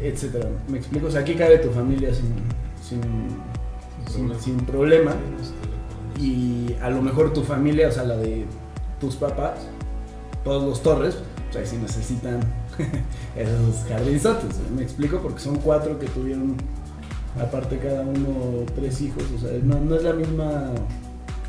etcétera. 0.00 0.48
¿Me 0.68 0.78
explico? 0.78 1.06
O 1.06 1.10
sea, 1.10 1.20
aquí 1.20 1.34
cabe 1.34 1.58
tu 1.58 1.70
familia 1.70 2.10
sin, 2.14 2.32
sin, 2.82 3.00
sin, 4.12 4.40
sin 4.40 4.56
problema. 4.64 5.14
Y 6.20 6.74
a 6.80 6.90
lo 6.90 7.02
mejor 7.02 7.32
tu 7.32 7.42
familia, 7.42 7.88
o 7.88 7.92
sea, 7.92 8.04
la 8.04 8.16
de 8.16 8.44
tus 9.02 9.16
papás, 9.16 9.58
todos 10.44 10.62
los 10.62 10.80
torres, 10.80 11.16
pues 11.50 11.56
ahí 11.56 11.66
sí 11.66 11.82
necesitan 11.82 12.38
esos 13.36 13.84
jardinzotes. 13.88 14.56
¿Me 14.74 14.82
explico? 14.82 15.18
Porque 15.18 15.40
son 15.40 15.56
cuatro 15.56 15.98
que 15.98 16.06
tuvieron, 16.06 16.56
aparte 17.38 17.78
cada 17.78 18.02
uno, 18.02 18.64
tres 18.76 19.00
hijos. 19.00 19.24
O 19.36 19.40
sea, 19.40 19.50
no, 19.64 19.80
no 19.80 19.96
es 19.96 20.04
la 20.04 20.12
misma 20.12 20.70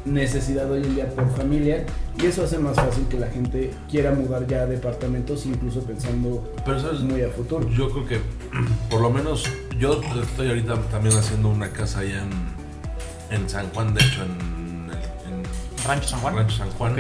necesidad 0.06 0.70
hoy 0.70 0.84
en 0.84 0.96
día 0.96 1.10
por 1.12 1.30
familia 1.38 1.86
y 2.22 2.26
eso 2.26 2.44
hace 2.44 2.58
más 2.58 2.76
fácil 2.76 3.06
que 3.08 3.18
la 3.18 3.28
gente 3.28 3.72
quiera 3.90 4.12
mudar 4.12 4.46
ya 4.48 4.64
a 4.64 4.66
departamentos 4.66 5.46
incluso 5.46 5.80
pensando 5.84 6.44
Pero 6.66 6.78
sabes, 6.78 7.00
muy 7.02 7.22
a 7.22 7.30
futuro. 7.30 7.70
yo 7.70 7.90
creo 7.90 8.06
que 8.08 8.20
por 8.90 9.00
lo 9.00 9.10
menos 9.12 9.46
yo 9.80 10.02
estoy 10.22 10.50
ahorita 10.50 10.76
también 10.92 11.16
haciendo 11.16 11.48
una 11.48 11.70
casa 11.70 12.00
allá 12.00 12.22
en, 12.22 13.38
en 13.42 13.50
San 13.50 13.70
Juan, 13.70 13.94
de 13.94 14.02
hecho 14.02 14.24
en, 14.24 14.90
en 14.92 15.44
Rancho 15.88 16.10
San 16.10 16.20
Juan. 16.20 16.36
Rancho 16.36 16.58
San 16.58 16.70
Juan, 16.72 16.96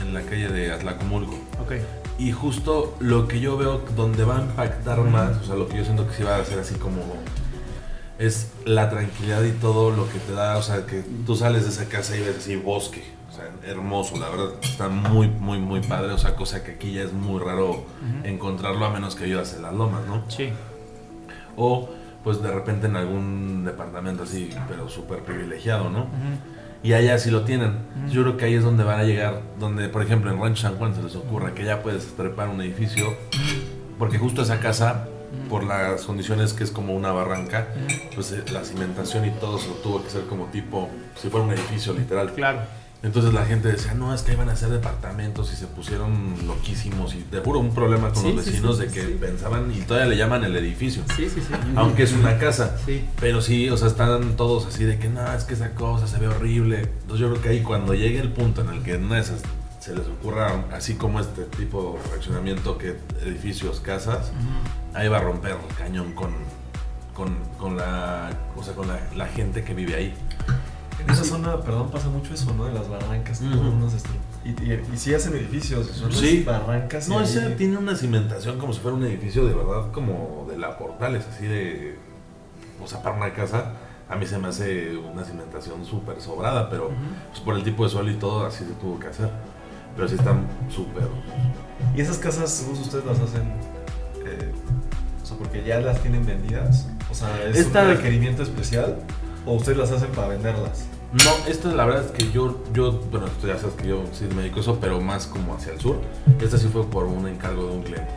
en 0.00 0.14
la 0.14 0.22
calle 0.22 0.48
de 0.48 0.72
Atlacomulco. 0.72 1.34
ok. 1.60 1.72
Y 2.18 2.32
justo 2.32 2.96
lo 2.98 3.28
que 3.28 3.40
yo 3.40 3.58
veo 3.58 3.82
donde 3.94 4.24
va 4.24 4.38
a 4.38 4.40
impactar 4.40 5.00
más, 5.02 5.36
o 5.36 5.44
sea, 5.44 5.54
lo 5.54 5.68
que 5.68 5.76
yo 5.76 5.84
siento 5.84 6.06
que 6.08 6.14
sí 6.14 6.22
va 6.22 6.36
a 6.36 6.44
ser 6.44 6.58
así 6.58 6.74
como 6.76 7.02
es 8.18 8.52
la 8.64 8.88
tranquilidad 8.88 9.42
y 9.42 9.52
todo 9.52 9.90
lo 9.90 10.08
que 10.08 10.18
te 10.20 10.32
da, 10.32 10.56
o 10.56 10.62
sea, 10.62 10.86
que 10.86 11.04
tú 11.26 11.36
sales 11.36 11.64
de 11.64 11.70
esa 11.70 11.84
casa 11.90 12.16
y 12.16 12.20
ves 12.20 12.38
así 12.38 12.56
bosque, 12.56 13.04
o 13.30 13.34
sea, 13.34 13.50
hermoso, 13.70 14.16
la 14.16 14.30
verdad, 14.30 14.52
está 14.62 14.88
muy, 14.88 15.28
muy, 15.28 15.58
muy 15.58 15.80
padre, 15.82 16.12
o 16.12 16.18
sea, 16.18 16.34
cosa 16.36 16.64
que 16.64 16.72
aquí 16.72 16.94
ya 16.94 17.02
es 17.02 17.12
muy 17.12 17.38
raro 17.38 17.84
encontrarlo 18.24 18.86
a 18.86 18.90
menos 18.90 19.14
que 19.14 19.26
vivas 19.26 19.52
en 19.54 19.60
las 19.62 19.74
lomas, 19.74 20.06
¿no? 20.06 20.24
Sí. 20.30 20.50
O 21.56 21.90
pues 22.24 22.42
de 22.42 22.50
repente 22.50 22.86
en 22.86 22.96
algún 22.96 23.64
departamento 23.64 24.22
así, 24.24 24.50
pero 24.68 24.88
súper 24.88 25.20
privilegiado, 25.20 25.90
¿no? 25.90 26.00
Ujú. 26.00 26.55
Y 26.86 26.92
allá 26.92 27.18
sí 27.18 27.32
lo 27.32 27.42
tienen. 27.42 27.70
Ujú. 28.04 28.12
Yo 28.12 28.22
creo 28.22 28.36
que 28.36 28.44
ahí 28.44 28.54
es 28.54 28.62
donde 28.62 28.84
van 28.84 29.00
a 29.00 29.02
llegar, 29.02 29.42
donde 29.58 29.88
por 29.88 30.02
ejemplo 30.02 30.30
en 30.30 30.40
Rancho 30.40 30.62
San 30.62 30.76
Juan 30.76 30.94
se 30.94 31.02
les 31.02 31.16
ocurra 31.16 31.52
que 31.52 31.64
ya 31.64 31.82
puedes 31.82 32.14
trepar 32.14 32.48
un 32.48 32.60
edificio, 32.60 33.12
porque 33.98 34.18
justo 34.18 34.42
esa 34.42 34.60
casa, 34.60 35.08
por 35.50 35.64
las 35.64 36.02
condiciones 36.02 36.52
que 36.52 36.62
es 36.62 36.70
como 36.70 36.94
una 36.94 37.10
barranca, 37.10 37.66
pues 38.14 38.30
eh, 38.30 38.44
la 38.52 38.62
cimentación 38.62 39.26
y 39.26 39.30
todo 39.30 39.58
se 39.58 39.66
lo 39.66 39.74
tuvo 39.74 40.00
que 40.00 40.06
hacer 40.06 40.26
como 40.26 40.44
tipo, 40.46 40.88
si 41.20 41.28
fuera 41.28 41.44
un 41.44 41.52
edificio 41.52 41.92
literal. 41.92 42.32
Claro. 42.32 42.60
Entonces 43.02 43.32
la 43.34 43.44
gente 43.44 43.68
decía, 43.68 43.94
no, 43.94 44.12
es 44.14 44.22
que 44.22 44.32
iban 44.32 44.48
a 44.48 44.52
hacer 44.52 44.68
departamentos 44.70 45.52
y 45.52 45.56
se 45.56 45.66
pusieron 45.66 46.34
loquísimos 46.46 47.14
y 47.14 47.22
de 47.30 47.40
puro 47.40 47.60
un 47.60 47.72
problema 47.74 48.08
con 48.12 48.22
Sí, 48.22 48.32
los 48.32 48.44
vecinos 48.44 48.78
sí, 48.78 48.84
de 48.86 48.88
que 48.90 49.02
pensaban 49.02 49.70
y 49.72 49.80
todavía 49.82 50.08
le 50.10 50.16
llaman 50.16 50.42
el 50.44 50.56
edificio, 50.56 51.02
Sí, 51.14 51.28
sí, 51.28 51.40
sí. 51.40 51.52
aunque 51.76 52.02
es 52.04 52.12
una 52.14 52.38
casa. 52.38 52.76
Sí. 52.84 53.04
Pero 53.20 53.42
sí, 53.42 53.68
o 53.70 53.76
sea, 53.76 53.88
están 53.88 54.36
todos 54.36 54.66
así 54.66 54.84
de 54.84 54.98
que 54.98 55.08
no, 55.08 55.30
es 55.32 55.44
que 55.44 55.54
esa 55.54 55.70
cosa 55.74 56.06
se 56.08 56.18
ve 56.18 56.26
horrible. 56.28 56.80
Entonces 57.02 57.18
yo 57.20 57.30
creo 57.30 57.42
que 57.42 57.48
ahí 57.50 57.60
cuando 57.62 57.94
llegue 57.94 58.18
el 58.18 58.32
punto 58.32 58.62
en 58.62 58.70
el 58.70 58.82
que 58.82 58.96
una 58.96 59.16
de 59.16 59.20
esas 59.20 59.40
se 59.78 59.94
les 59.94 60.06
ocurra, 60.08 60.64
así 60.72 60.94
como 60.94 61.20
este 61.20 61.42
tipo 61.44 62.00
de 62.02 62.10
reaccionamiento 62.10 62.76
que 62.76 62.96
edificios, 63.24 63.78
casas, 63.80 64.32
ahí 64.94 65.06
va 65.06 65.18
a 65.18 65.20
romper 65.20 65.52
el 65.52 65.76
cañón 65.76 66.12
con, 66.12 66.30
con, 67.14 67.36
con 67.56 67.76
la, 67.76 68.30
o 68.56 68.64
sea, 68.64 68.74
con 68.74 68.88
la, 68.88 68.98
la 69.14 69.26
gente 69.28 69.62
que 69.62 69.74
vive 69.74 69.94
ahí. 69.94 70.14
En 71.02 71.10
esa 71.10 71.24
zona, 71.24 71.60
perdón, 71.60 71.90
pasa 71.90 72.08
mucho 72.08 72.32
eso, 72.34 72.52
¿no? 72.54 72.64
De 72.64 72.72
las 72.72 72.88
barrancas. 72.88 73.40
Ujú. 73.42 73.50
todos 73.50 73.74
unos 73.74 73.92
y, 74.44 74.48
y, 74.50 74.82
y 74.94 74.96
sí 74.96 75.12
hacen 75.14 75.34
edificios, 75.34 75.86
son 75.88 76.12
Sí. 76.12 76.42
barrancas. 76.44 77.08
No, 77.08 77.18
ahí- 77.18 77.24
ese 77.24 77.50
tiene 77.50 77.76
una 77.76 77.94
cimentación 77.96 78.58
como 78.58 78.72
si 78.72 78.80
fuera 78.80 78.96
un 78.96 79.04
edificio 79.04 79.44
de 79.46 79.54
verdad, 79.54 79.90
como 79.92 80.46
de 80.50 80.56
la 80.58 80.78
Portales, 80.78 81.24
así 81.32 81.46
de. 81.46 81.98
O 82.82 82.86
sea, 82.86 83.02
para 83.02 83.16
una 83.16 83.32
casa, 83.34 83.72
a 84.08 84.16
mí 84.16 84.26
se 84.26 84.38
me 84.38 84.48
hace 84.48 84.96
una 84.96 85.24
cimentación 85.24 85.84
súper 85.84 86.20
sobrada, 86.20 86.70
pero 86.70 86.90
pues, 87.30 87.40
por 87.40 87.54
el 87.56 87.62
tipo 87.64 87.84
de 87.84 87.90
suelo 87.90 88.10
y 88.10 88.14
todo, 88.14 88.46
así 88.46 88.64
se 88.64 88.72
tuvo 88.74 88.98
que 88.98 89.08
hacer. 89.08 89.30
Pero 89.96 90.08
sí 90.08 90.14
están 90.14 90.46
súper. 90.70 91.04
Y 91.96 92.00
esas 92.00 92.18
casas, 92.18 92.50
según 92.50 92.78
ustedes 92.78 93.04
las 93.04 93.18
hacen, 93.18 93.42
eh, 94.24 94.52
o 95.22 95.26
sea, 95.26 95.36
porque 95.38 95.64
ya 95.64 95.80
las 95.80 96.00
tienen 96.02 96.24
vendidas. 96.26 96.86
O 97.10 97.14
sea, 97.14 97.42
es 97.44 97.56
Esta- 97.56 97.82
un 97.82 97.88
requerimiento 97.88 98.42
especial. 98.42 98.98
O 99.46 99.54
ustedes 99.54 99.78
las 99.78 99.92
hacen 99.92 100.10
para 100.10 100.28
venderlas. 100.28 100.86
No, 101.12 101.30
esta 101.48 101.72
la 101.72 101.86
verdad 101.86 102.04
es 102.04 102.10
que 102.10 102.30
yo, 102.32 102.58
yo, 102.74 102.92
bueno, 103.10 103.26
tú 103.40 103.46
ya 103.46 103.56
sabes 103.58 103.74
que 103.76 103.86
yo 103.88 104.02
sí 104.12 104.26
me 104.34 104.42
dedico 104.42 104.60
eso, 104.60 104.78
pero 104.80 105.00
más 105.00 105.26
como 105.26 105.54
hacia 105.54 105.72
el 105.72 105.80
sur. 105.80 105.96
Esta 106.40 106.58
sí 106.58 106.68
fue 106.70 106.84
por 106.84 107.04
un 107.04 107.26
encargo 107.28 107.66
de 107.68 107.72
un 107.76 107.82
cliente. 107.82 108.08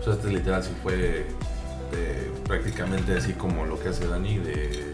O 0.00 0.04
sea, 0.04 0.14
este 0.14 0.28
literal 0.28 0.62
sí 0.62 0.70
fue 0.82 0.96
de- 0.96 2.32
prácticamente 2.46 3.16
así 3.16 3.32
como 3.34 3.64
lo 3.64 3.78
que 3.80 3.90
hace 3.90 4.06
Dani, 4.08 4.38
de, 4.38 4.92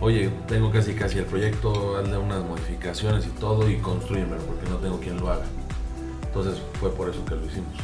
oye, 0.00 0.30
tengo 0.48 0.70
casi 0.72 0.94
casi 0.94 1.18
el 1.18 1.26
proyecto, 1.26 1.96
hazle 1.98 2.16
unas 2.16 2.42
modificaciones 2.44 3.26
y 3.26 3.28
todo 3.38 3.68
y 3.68 3.76
construyemelo 3.78 4.40
porque 4.42 4.68
no 4.70 4.76
tengo 4.76 4.98
quien 4.98 5.20
lo 5.20 5.30
haga. 5.30 5.44
Entonces 6.24 6.54
fue 6.80 6.90
por 6.94 7.10
eso 7.10 7.22
que 7.26 7.34
lo 7.34 7.44
hicimos. 7.44 7.74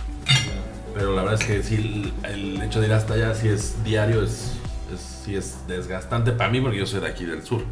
Pero 0.95 1.15
la 1.15 1.23
verdad 1.23 1.41
es 1.41 1.47
que 1.47 1.63
sí, 1.63 2.13
el 2.25 2.63
hecho 2.63 2.81
de 2.81 2.87
ir 2.87 2.93
hasta 2.95 3.15
allá, 3.15 3.35
si 3.35 3.49
es 3.49 3.85
diario, 3.85 4.23
es, 4.25 4.53
es, 4.95 5.01
sí 5.01 5.37
es 5.37 5.67
desgastante 5.67 6.33
para 6.33 6.51
mí 6.51 6.61
porque 6.61 6.79
yo 6.79 6.87
soy 6.87 7.01
de 7.01 7.09
aquí 7.09 7.25
del 7.25 7.43
sur. 7.43 7.63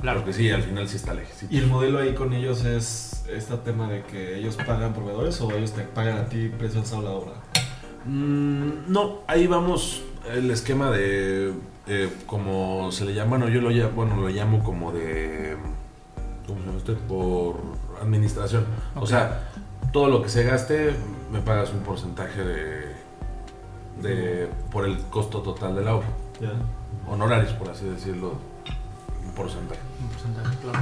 Claro. 0.00 0.20
Porque 0.20 0.34
sí, 0.34 0.50
al 0.50 0.62
final 0.62 0.88
sí 0.88 0.96
está 0.96 1.14
lejos. 1.14 1.32
Y 1.48 1.58
el 1.58 1.66
modelo 1.66 1.98
ahí 1.98 2.14
con 2.14 2.32
ellos 2.32 2.64
es 2.64 3.24
este 3.28 3.56
tema 3.58 3.88
de 3.88 4.02
que 4.02 4.38
ellos 4.38 4.56
pagan 4.56 4.92
proveedores 4.92 5.40
o 5.40 5.50
ellos 5.52 5.72
te 5.72 5.82
pagan 5.82 6.18
a 6.18 6.28
ti 6.28 6.50
precio 6.58 6.82
al 6.96 7.04
la 7.04 7.10
obra. 7.10 7.32
Mm, 8.04 8.92
no, 8.92 9.20
ahí 9.26 9.46
vamos 9.46 10.02
el 10.30 10.50
esquema 10.50 10.90
de 10.90 11.54
eh, 11.86 12.10
como 12.26 12.92
se 12.92 13.06
le 13.06 13.14
llama, 13.14 13.38
bueno, 13.38 13.48
yo 13.48 13.60
lo 13.60 13.70
llamo, 13.70 13.92
bueno, 13.94 14.16
lo 14.16 14.28
llamo 14.28 14.62
como 14.62 14.92
de 14.92 15.56
¿cómo 16.46 16.60
se 16.60 16.66
llama 16.66 16.78
este? 16.78 16.92
por 16.94 17.56
administración. 18.02 18.66
O 18.96 19.06
sea, 19.06 19.50
todo 19.92 20.08
lo 20.08 20.22
que 20.22 20.28
se 20.28 20.44
gaste 20.44 20.94
me 21.32 21.40
pagas 21.40 21.72
un 21.72 21.80
porcentaje 21.80 22.44
de 22.44 22.94
de 24.02 24.48
por 24.70 24.84
el 24.84 24.98
costo 25.04 25.40
total 25.40 25.74
de 25.76 25.82
la 25.82 25.96
obra. 25.96 26.08
Ya. 26.44 27.12
Honorarios, 27.12 27.52
por 27.52 27.68
así 27.70 27.84
decirlo, 27.86 28.34
un 29.24 29.32
porcentaje. 29.32 29.80
Un 30.00 30.08
porcentaje, 30.08 30.56
claro. 30.58 30.78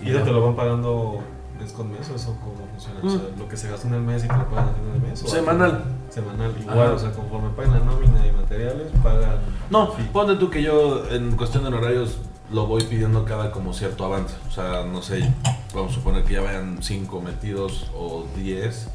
¿Y 0.00 0.10
eso 0.10 0.22
te 0.22 0.30
lo 0.32 0.44
van 0.44 0.56
pagando 0.56 1.20
mes 1.58 1.72
con 1.72 1.90
mes 1.90 2.08
o 2.10 2.14
eso 2.16 2.36
cómo 2.42 2.66
funciona? 2.70 3.00
O 3.02 3.10
sea, 3.10 3.36
lo 3.38 3.48
que 3.48 3.56
se 3.56 3.70
gasta 3.70 3.88
en 3.88 3.94
el 3.94 4.02
mes 4.02 4.24
y 4.24 4.28
te 4.28 4.36
lo 4.36 4.48
pagan 4.48 4.68
al 4.68 4.74
final 4.74 4.92
del 4.92 5.02
mes. 5.10 5.22
¿o 5.22 5.28
Semanal. 5.28 5.84
Semanal, 6.10 6.54
igual, 6.60 6.78
Ajá. 6.78 6.92
o 6.92 6.98
sea, 6.98 7.12
conforme 7.12 7.50
pagan 7.50 7.72
la 7.72 7.80
nómina 7.80 8.26
y 8.26 8.32
materiales, 8.32 8.88
pagan. 9.02 9.38
No, 9.70 9.92
ponte 10.12 10.36
tú 10.36 10.50
que 10.50 10.62
yo 10.62 11.08
en 11.10 11.36
cuestión 11.36 11.62
de 11.62 11.68
honorarios 11.68 12.18
lo 12.52 12.66
voy 12.66 12.84
pidiendo 12.84 13.24
cada 13.24 13.50
como 13.50 13.72
cierto 13.72 14.04
avance. 14.04 14.34
O 14.48 14.52
sea, 14.52 14.84
no 14.84 15.02
sé, 15.02 15.32
vamos 15.74 15.92
a 15.92 15.94
suponer 15.94 16.24
que 16.24 16.34
ya 16.34 16.42
vayan 16.42 16.82
5 16.82 17.20
metidos 17.20 17.90
o 17.96 18.24
10, 18.36 18.88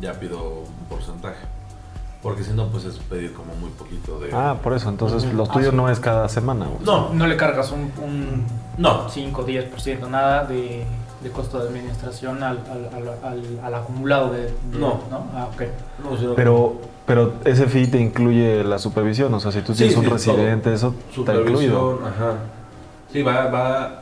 ya 0.00 0.12
pido 0.20 0.60
un 0.60 0.86
porcentaje. 0.88 1.44
Porque 2.24 2.42
si 2.42 2.50
no, 2.52 2.66
pues 2.68 2.86
es 2.86 2.96
pedir 2.96 3.32
como 3.34 3.54
muy 3.54 3.68
poquito 3.70 4.18
de... 4.18 4.30
Ah, 4.32 4.56
por 4.62 4.72
eso, 4.72 4.88
entonces 4.88 5.30
lo 5.34 5.46
tuyo 5.46 5.70
no 5.72 5.88
es 5.90 6.00
cada 6.00 6.26
semana. 6.28 6.64
güey. 6.66 6.78
no, 6.84 7.12
No 7.12 7.26
le 7.26 7.36
cargas 7.36 7.70
un, 7.70 7.92
un 8.02 8.44
no. 8.78 9.08
5 9.10 9.42
o 9.42 9.46
10% 9.46 10.08
nada 10.08 10.44
de, 10.46 10.84
de 11.22 11.30
costo 11.30 11.58
de 11.62 11.68
administración 11.68 12.42
al, 12.42 12.58
al, 12.70 12.88
al, 12.96 13.08
al- 13.22 13.60
al 13.62 13.74
acumulado 13.74 14.32
de, 14.32 14.44
de- 14.44 14.52
No. 14.78 15.00
Ah, 15.34 15.48
ok. 15.54 15.62
no 16.02 16.16
sino 16.16 16.34
Pero, 16.34 16.76
pero 17.06 17.34
ese 17.44 17.66
fee 17.66 17.88
te 17.88 18.00
incluye 18.00 18.64
la 18.64 18.78
supervisión, 18.78 19.32
o 19.34 19.38
sea, 19.38 19.52
si 19.52 19.60
tú 19.60 19.72
Sí, 19.74 19.80
tienes 19.80 19.98
un 19.98 20.04
sí, 20.04 20.10
residente, 20.10 20.72
eso 20.72 20.94
está 21.10 21.34
incluido. 21.34 21.98
supervisión, 21.98 21.98
ajá. 22.08 22.32
Sí, 23.12 23.22
va, 23.22 23.46
va... 23.50 24.00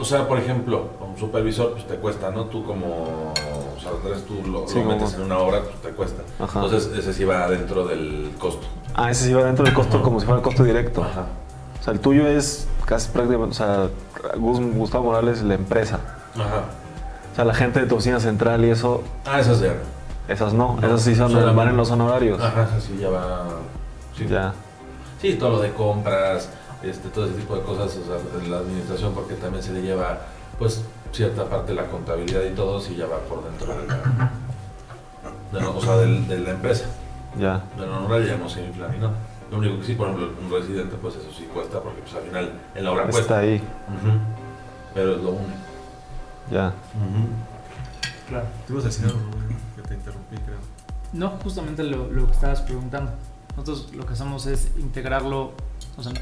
O 0.00 0.04
sea, 0.04 0.26
por 0.26 0.38
ejemplo, 0.38 0.86
un 1.12 1.18
supervisor 1.18 1.72
pues 1.72 1.86
te 1.86 1.96
cuesta, 1.96 2.30
¿no? 2.30 2.44
Tú 2.46 2.64
como... 2.64 3.34
O 3.80 3.82
sea, 3.82 3.92
Andrés, 3.92 4.24
tú 4.26 4.46
lo, 4.48 4.68
Sí, 4.68 4.78
lo 4.78 4.84
metes 4.84 5.14
en 5.14 5.22
una 5.22 5.38
obra, 5.38 5.62
pues 5.62 5.76
te 5.82 5.88
cuesta. 5.90 6.22
Ajá. 6.38 6.62
Entonces 6.64 6.92
ese 6.98 7.12
sí 7.14 7.24
va 7.24 7.48
dentro 7.48 7.86
del 7.86 8.30
costo. 8.38 8.66
Ah, 8.94 9.10
ese 9.10 9.24
sí 9.26 9.32
va 9.32 9.44
dentro 9.44 9.64
del 9.64 9.74
costo 9.74 9.96
Ajá. 9.96 10.04
como 10.04 10.20
si 10.20 10.26
fuera 10.26 10.38
el 10.38 10.44
costo 10.44 10.62
directo. 10.64 11.02
Ajá. 11.02 11.24
O 11.80 11.82
sea, 11.82 11.92
el 11.94 12.00
tuyo 12.00 12.26
es 12.26 12.68
casi 12.84 13.08
prácticamente, 13.10 13.52
o 13.52 13.56
sea, 13.56 13.88
Gus- 14.36 14.60
Gustavo 14.76 15.04
Morales, 15.04 15.42
la 15.42 15.54
empresa. 15.54 15.98
Ajá. 16.34 16.64
O 17.32 17.36
sea, 17.36 17.44
la 17.44 17.54
gente 17.54 17.80
de 17.80 17.86
tu 17.86 17.94
oficina 17.94 18.20
central 18.20 18.64
y 18.64 18.70
eso, 18.70 19.02
Ah, 19.24 19.40
eso 19.40 19.52
es 19.52 19.60
de... 19.60 19.72
esas 20.28 20.52
no, 20.52 20.76
No, 20.80 20.86
esas 20.86 21.02
sí 21.02 21.14
son, 21.14 21.32
van 21.56 21.68
en 21.68 21.76
los 21.76 21.90
honorarios. 21.90 22.40
Ajá, 22.40 22.68
eso 22.76 22.86
sí, 22.86 22.98
ya 23.00 23.08
va... 23.08 23.44
Sí. 24.16 24.26
Ya. 24.28 24.52
Sí, 25.22 25.34
todo 25.34 25.50
lo 25.50 25.60
de 25.60 25.72
compras, 25.72 26.50
este, 26.82 27.08
todo 27.08 27.26
ese 27.26 27.34
tipo 27.34 27.54
de 27.54 27.62
cosas, 27.62 27.96
o 27.96 28.04
sea, 28.04 28.48
la 28.48 28.58
administración, 28.58 29.12
porque 29.14 29.34
también 29.34 29.62
se 29.62 29.72
le 29.72 29.80
lleva, 29.82 30.18
pues, 30.60 30.84
cierta 31.10 31.44
parte 31.48 31.72
de 31.72 31.82
la 31.82 31.88
contabilidad 31.88 32.42
y 32.44 32.54
todo, 32.54 32.80
sí 32.80 32.94
ya 32.94 33.06
va 33.06 33.18
por 33.20 33.42
dentro 33.42 33.66
de 33.74 33.86
la, 33.88 34.30
de 35.52 35.60
la- 35.60 35.68
o 35.70 35.80
sea, 35.80 35.96
del- 35.96 36.28
de 36.28 36.38
la 36.38 36.50
empresa. 36.50 36.84
Ya. 37.36 37.64
De 37.76 37.84
la 37.86 37.98
honoraria 37.98 38.34
ya 38.34 38.36
no 38.38 38.48
se 38.48 38.62
infla 38.64 38.88
ni 38.88 38.98
nada. 38.98 39.14
Lo 39.50 39.58
único 39.58 39.78
que 39.80 39.84
sí, 39.86 39.94
por 39.94 40.08
ejemplo, 40.08 40.30
un 40.40 40.50
residente, 40.52 40.96
pues 41.02 41.16
eso 41.16 41.28
sí 41.36 41.48
cuesta, 41.52 41.80
porque 41.80 42.00
pues 42.02 42.14
al 42.14 42.22
final 42.22 42.52
en 42.76 42.84
la 42.84 42.92
obra 42.92 43.02
Está 43.02 43.12
cuesta. 43.12 43.38
ahí. 43.40 43.60
Pero 44.94 45.16
es 45.16 45.22
lo 45.22 45.30
único. 45.30 45.50
Ya. 46.52 46.72
Claro. 48.28 48.46
Te 48.66 48.72
ibas 48.72 48.84
a 48.84 48.88
decir 48.88 49.06
algo, 49.06 49.18
¿no? 49.18 49.82
Que 49.82 49.88
te 49.88 49.94
interrumpí, 49.94 50.36
creo. 50.36 50.58
No, 51.12 51.30
justamente 51.42 51.82
lo, 51.82 52.06
lo 52.12 52.26
que 52.26 52.32
estabas 52.32 52.60
preguntando. 52.62 53.10
nosotros 53.56 53.92
lo 53.94 54.06
que 54.06 54.12
hacemos 54.12 54.46
es 54.46 54.70
integrarlo, 54.78 55.52
o 55.96 56.02
sea, 56.02 56.12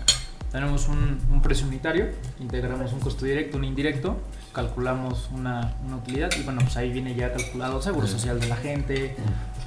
tenemos 0.51 0.89
un, 0.89 1.19
un 1.31 1.43
precio 1.43 1.67
unitario, 1.67 2.07
integramos 2.41 2.93
un 2.93 3.01
costo 3.01 3.25
directo, 3.25 3.57
un 3.57 3.65
indirecto, 3.65 4.17
calculamos 4.53 5.29
una, 5.33 5.75
una 5.87 5.97
utilidad 5.97 6.31
y 6.39 6.43
bueno, 6.43 6.61
pues 6.63 6.77
ahí 6.77 6.91
viene 6.91 7.15
ya 7.15 7.33
calculado 7.33 7.81
seguro 7.83 8.07
Sí. 8.07 8.15
social 8.15 8.41
de 8.41 8.47
la 8.49 8.57
gente, 8.57 9.17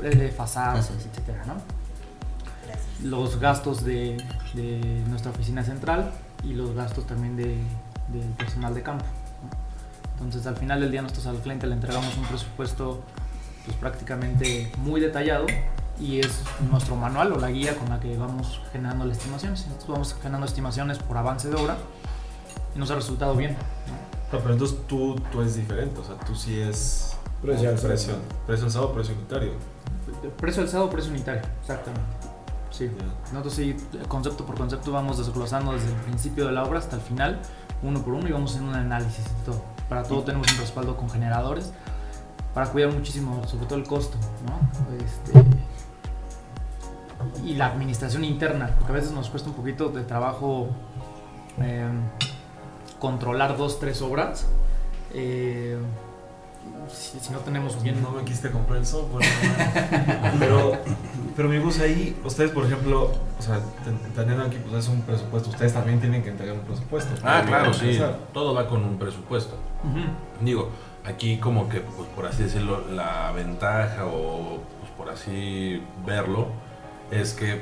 eh, 0.03 0.33
fasadas, 0.35 0.89
Gracias. 0.89 1.05
etcétera, 1.11 1.43
¿no? 1.45 1.55
Los 3.03 3.39
gastos 3.39 3.83
de, 3.83 4.17
de 4.53 5.03
nuestra 5.07 5.31
oficina 5.31 5.63
central 5.63 6.11
y 6.43 6.53
los 6.53 6.73
gastos 6.75 7.05
también 7.07 7.35
de, 7.35 7.57
del 8.11 8.27
personal 8.37 8.73
de 8.75 8.83
campo. 8.83 9.05
¿no? 9.05 10.13
Entonces 10.13 10.45
al 10.45 10.55
final 10.55 10.79
del 10.81 10.91
día 10.91 11.01
nosotros 11.01 11.25
al 11.27 11.37
cliente 11.37 11.65
le 11.67 11.73
entregamos 11.73 12.15
un 12.17 12.23
presupuesto 12.25 13.01
pues 13.65 13.75
prácticamente 13.77 14.71
muy 14.77 15.01
detallado 15.01 15.45
y 16.01 16.19
es 16.19 16.41
nuestro 16.69 16.95
manual 16.95 17.31
o 17.33 17.39
la 17.39 17.51
guía 17.51 17.77
con 17.77 17.89
la 17.89 17.99
que 17.99 18.17
vamos 18.17 18.59
generando 18.71 19.05
las 19.05 19.17
estimaciones. 19.17 19.65
Nosotros 19.67 19.89
vamos 19.89 20.15
generando 20.15 20.47
estimaciones 20.47 20.97
por 20.97 21.17
avance 21.17 21.47
de 21.49 21.55
obra 21.55 21.77
y 22.75 22.79
nos 22.79 22.89
ha 22.89 22.95
resultado 22.95 23.35
bien. 23.35 23.51
¿no? 23.51 24.37
No, 24.37 24.39
pero 24.39 24.53
entonces 24.53 24.77
tú, 24.87 25.15
tú 25.31 25.41
es 25.41 25.55
diferente, 25.55 25.99
o 25.99 26.03
sea, 26.03 26.15
tú 26.15 26.35
sí 26.35 26.59
es 26.59 27.15
Precio 27.41 27.69
alzado. 27.69 27.87
precio, 27.89 28.13
precio 28.47 28.65
alzado, 28.65 28.93
precio 28.93 29.13
unitario. 29.15 29.51
Precio 30.37 30.63
alzado, 30.63 30.89
precio 30.89 31.11
unitario, 31.11 31.41
exactamente. 31.59 32.05
Sí. 32.71 32.89
Ya. 32.97 33.33
Nosotros 33.33 33.53
sí, 33.53 33.75
concepto 34.07 34.45
por 34.45 34.55
concepto, 34.55 34.91
vamos 34.91 35.17
desglosando 35.17 35.73
desde 35.73 35.89
el 35.89 35.95
principio 36.01 36.45
de 36.45 36.53
la 36.53 36.63
obra 36.63 36.79
hasta 36.79 36.95
el 36.95 37.01
final, 37.01 37.39
uno 37.83 38.01
por 38.01 38.13
uno, 38.13 38.27
y 38.27 38.31
vamos 38.31 38.51
haciendo 38.51 38.71
un 38.71 38.77
análisis 38.77 39.25
de 39.25 39.45
todo. 39.45 39.61
Para 39.89 40.03
todo 40.03 40.23
tenemos 40.23 40.49
un 40.51 40.59
respaldo 40.59 40.95
con 40.95 41.09
generadores, 41.09 41.73
para 42.53 42.67
cuidar 42.67 42.91
muchísimo, 42.93 43.45
sobre 43.47 43.65
todo 43.65 43.79
el 43.79 43.85
costo, 43.85 44.17
¿no? 44.45 44.95
Este, 45.03 45.43
y 47.45 47.53
la 47.55 47.67
administración 47.67 48.23
interna, 48.23 48.71
porque 48.77 48.91
a 48.93 48.95
veces 48.95 49.11
nos 49.11 49.29
cuesta 49.29 49.49
un 49.49 49.55
poquito 49.55 49.89
de 49.89 50.03
trabajo 50.03 50.69
eh, 51.61 51.87
controlar 52.99 53.57
dos, 53.57 53.79
tres 53.79 54.01
obras. 54.01 54.47
eh, 55.13 55.77
si, 56.91 57.19
si 57.19 57.31
no 57.33 57.39
tenemos 57.39 57.81
bien... 57.81 58.01
No 58.03 58.11
me 58.11 58.23
quisiste 58.23 58.51
comprar 58.51 58.77
el 58.79 58.85
software. 58.85 59.25
pero, 60.39 60.73
pero 61.35 61.47
amigos, 61.47 61.79
ahí, 61.79 62.15
ustedes, 62.23 62.51
por 62.51 62.65
ejemplo, 62.65 63.11
o 63.39 63.41
sea, 63.41 63.59
ten- 63.83 63.97
teniendo 64.13 64.43
aquí, 64.43 64.57
pues 64.69 64.83
es 64.85 64.89
un 64.89 65.01
presupuesto. 65.01 65.49
Ustedes 65.49 65.73
también 65.73 65.99
tienen 65.99 66.21
que 66.21 66.29
entregar 66.29 66.55
un 66.55 66.61
presupuesto. 66.61 67.13
Ah, 67.23 67.43
claro, 67.47 67.73
sí. 67.73 67.99
Todo 68.33 68.53
va 68.53 68.67
con 68.67 68.83
un 68.83 68.97
presupuesto. 68.99 69.55
Digo, 70.41 70.69
aquí 71.05 71.37
como 71.37 71.67
que, 71.67 71.79
pues 71.79 72.07
por 72.09 72.25
así 72.27 72.43
decirlo, 72.43 72.83
la 72.91 73.31
ventaja 73.31 74.05
o 74.05 74.59
pues, 74.79 74.91
por 74.97 75.09
así 75.09 75.81
verlo 76.05 76.47
es 77.11 77.33
que, 77.33 77.61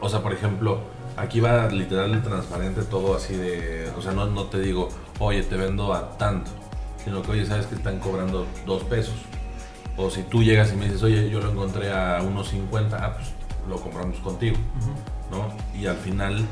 o 0.00 0.08
sea, 0.08 0.22
por 0.22 0.32
ejemplo, 0.32 0.80
aquí 1.16 1.40
va 1.40 1.68
literal 1.68 2.22
transparente 2.22 2.82
todo 2.82 3.16
así 3.16 3.34
de, 3.34 3.90
o 3.96 4.02
sea, 4.02 4.12
no, 4.12 4.26
no 4.26 4.44
te 4.44 4.60
digo, 4.60 4.88
oye, 5.18 5.42
te 5.42 5.56
vendo 5.56 5.94
a 5.94 6.16
tanto, 6.18 6.50
sino 7.04 7.22
que, 7.22 7.32
oye, 7.32 7.46
sabes 7.46 7.66
que 7.66 7.76
están 7.76 7.98
cobrando 7.98 8.46
dos 8.66 8.84
pesos. 8.84 9.16
O 9.96 10.10
si 10.10 10.22
tú 10.24 10.42
llegas 10.42 10.72
y 10.72 10.76
me 10.76 10.84
dices, 10.86 11.02
oye, 11.02 11.30
yo 11.30 11.40
lo 11.40 11.50
encontré 11.50 11.90
a 11.90 12.20
unos 12.22 12.48
50, 12.48 12.96
ah, 12.96 13.14
pues 13.14 13.28
lo 13.68 13.80
compramos 13.80 14.18
contigo. 14.18 14.56
¿no? 15.30 15.48
Y 15.78 15.86
al 15.86 15.96
final, 15.96 16.44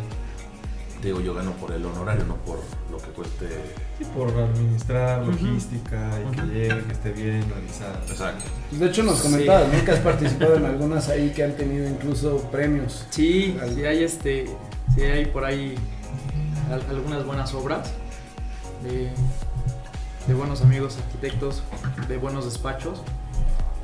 digo, 1.03 1.21
yo 1.21 1.35
gano 1.35 1.53
por 1.53 1.73
el 1.73 1.85
honorario, 1.85 2.25
no 2.25 2.37
por 2.37 2.59
lo 2.91 2.99
que 2.99 3.11
cueste 3.11 3.75
Sí, 3.99 4.05
por 4.15 4.29
administrar, 4.31 5.25
logística 5.25 6.11
y 6.21 6.35
que 6.35 6.43
llegue, 6.47 6.85
que 6.85 6.93
esté 6.93 7.13
bien 7.13 7.45
realizado. 7.49 7.95
Exacto. 8.11 8.45
Pues 8.69 8.81
de 8.81 8.87
hecho 8.89 9.03
nos 9.05 9.21
comentabas, 9.21 9.73
¿no? 9.73 9.85
Que 9.85 9.91
has 9.93 10.01
participado 10.01 10.57
en 10.57 10.65
algunas 10.67 11.09
ahí 11.09 11.31
que 11.31 11.45
han 11.45 11.53
tenido 11.53 11.89
incluso 11.89 12.39
premios. 12.51 13.07
Sí, 13.11 13.57
Al- 13.63 13.73
sí 13.75 13.85
hay 13.85 14.03
este, 14.03 14.47
sí 14.97 15.03
hay 15.03 15.27
por 15.27 15.45
ahí 15.45 15.77
al- 16.73 16.85
algunas 16.91 17.25
buenas 17.25 17.55
obras 17.55 17.89
de, 18.83 19.11
de 20.27 20.35
buenos 20.35 20.61
amigos 20.63 20.97
arquitectos, 20.99 21.63
de 22.09 22.17
buenos 22.17 22.47
despachos. 22.47 23.01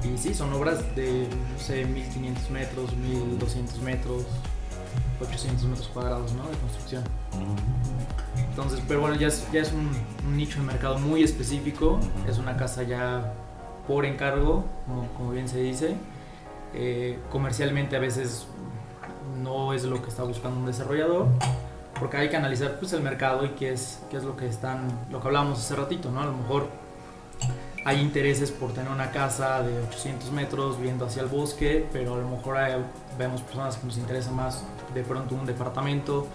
Y 0.02 0.16
sí, 0.18 0.34
son 0.34 0.52
obras 0.54 0.78
de, 0.96 1.28
no 1.52 1.58
sé, 1.62 1.84
1500 1.84 2.50
metros, 2.50 2.96
1200 2.96 3.80
metros, 3.82 4.24
800 5.20 5.64
metros 5.66 5.88
cuadrados, 5.88 6.32
¿no? 6.32 6.42
De 6.48 6.56
construcción. 6.58 7.04
Entonces, 8.50 8.80
pero 8.88 9.00
bueno, 9.00 9.16
ya 9.16 9.28
es, 9.28 9.46
ya 9.52 9.60
es 9.60 9.72
un, 9.72 9.90
un 10.26 10.36
nicho 10.36 10.58
de 10.60 10.66
mercado 10.66 10.98
muy 10.98 11.22
específico. 11.22 11.98
Es 12.28 12.38
una 12.38 12.56
casa 12.56 12.82
ya 12.82 13.32
por 13.86 14.04
encargo, 14.04 14.64
como, 14.86 15.06
como 15.16 15.30
bien 15.30 15.48
se 15.48 15.58
dice. 15.60 15.96
Eh, 16.74 17.18
comercialmente 17.30 17.96
a 17.96 18.00
veces 18.00 18.46
no 19.42 19.72
es 19.72 19.84
lo 19.84 20.02
que 20.02 20.08
está 20.08 20.22
buscando 20.22 20.58
un 20.60 20.66
desarrollador, 20.66 21.26
porque 21.98 22.16
hay 22.16 22.28
que 22.28 22.36
analizar 22.36 22.78
pues, 22.78 22.92
el 22.92 23.02
mercado 23.02 23.44
y 23.44 23.50
qué 23.50 23.72
es, 23.72 24.00
qué 24.10 24.16
es 24.18 24.24
lo 24.24 24.36
que 24.36 24.46
están, 24.48 24.88
lo 25.10 25.20
que 25.20 25.26
hablábamos 25.28 25.58
hace 25.58 25.74
ratito, 25.76 26.10
¿no? 26.10 26.20
A 26.20 26.26
lo 26.26 26.32
mejor 26.36 26.68
hay 27.84 28.00
intereses 28.00 28.50
por 28.50 28.72
tener 28.72 28.90
una 28.92 29.10
casa 29.10 29.62
de 29.62 29.80
800 29.88 30.30
metros 30.32 30.78
viendo 30.80 31.06
hacia 31.06 31.22
el 31.22 31.28
bosque, 31.28 31.88
pero 31.92 32.14
a 32.14 32.18
lo 32.18 32.28
mejor 32.28 32.58
hay- 32.58 32.84
vemos 33.18 33.40
personas 33.40 33.76
que 33.76 33.86
nos 33.86 33.96
interesa 33.96 34.30
más 34.30 34.62
de 34.94 35.02
pronto 35.02 35.34
un 35.34 35.46
departamento 35.46 36.26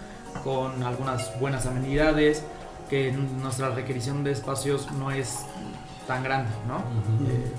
con 0.43 0.83
algunas 0.83 1.39
buenas 1.39 1.65
amenidades, 1.65 2.43
que 2.89 3.11
nuestra 3.11 3.69
requisición 3.69 4.23
de 4.23 4.31
espacios 4.31 4.91
no 4.93 5.11
es 5.11 5.39
tan 6.07 6.23
grande, 6.23 6.51
¿no? 6.67 6.77
Eh, 7.29 7.51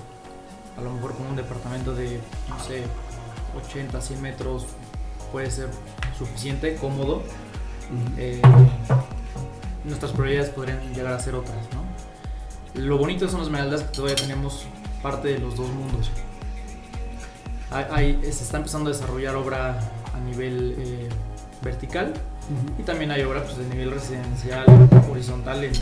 a 0.77 0.81
lo 0.81 0.91
mejor 0.91 1.15
con 1.15 1.25
un 1.27 1.35
departamento 1.35 1.93
de, 1.93 2.21
no 2.49 2.59
sé, 2.59 2.83
80, 3.67 3.99
100 3.99 4.21
metros 4.21 4.65
puede 5.31 5.49
ser 5.51 5.69
suficiente, 6.17 6.75
cómodo. 6.75 7.23
Eh, 8.17 8.41
nuestras 9.83 10.11
prioridades 10.11 10.49
podrían 10.49 10.79
llegar 10.93 11.13
a 11.13 11.19
ser 11.19 11.35
otras, 11.35 11.55
¿no? 11.73 12.81
Lo 12.81 12.97
bonito 12.97 13.27
Son 13.27 13.41
Esmeraldas 13.41 13.81
es 13.81 13.87
que 13.87 13.93
todavía 13.95 14.15
tenemos 14.17 14.65
parte 15.01 15.29
de 15.29 15.39
los 15.39 15.55
dos 15.55 15.67
mundos. 15.69 16.11
Hay, 17.71 17.85
hay- 17.91 18.31
se 18.31 18.43
está 18.43 18.57
empezando 18.57 18.89
a 18.89 18.93
desarrollar 18.93 19.35
obra 19.35 19.79
a 20.17 20.21
nivel 20.25 20.75
eh, 20.77 21.09
vertical 21.61 22.13
y 22.79 22.83
también 22.83 23.11
hay 23.11 23.23
obra 23.23 23.43
pues, 23.43 23.57
de 23.57 23.67
nivel 23.67 23.91
residencial 23.91 24.65
horizontal 25.11 25.63
en, 25.63 25.73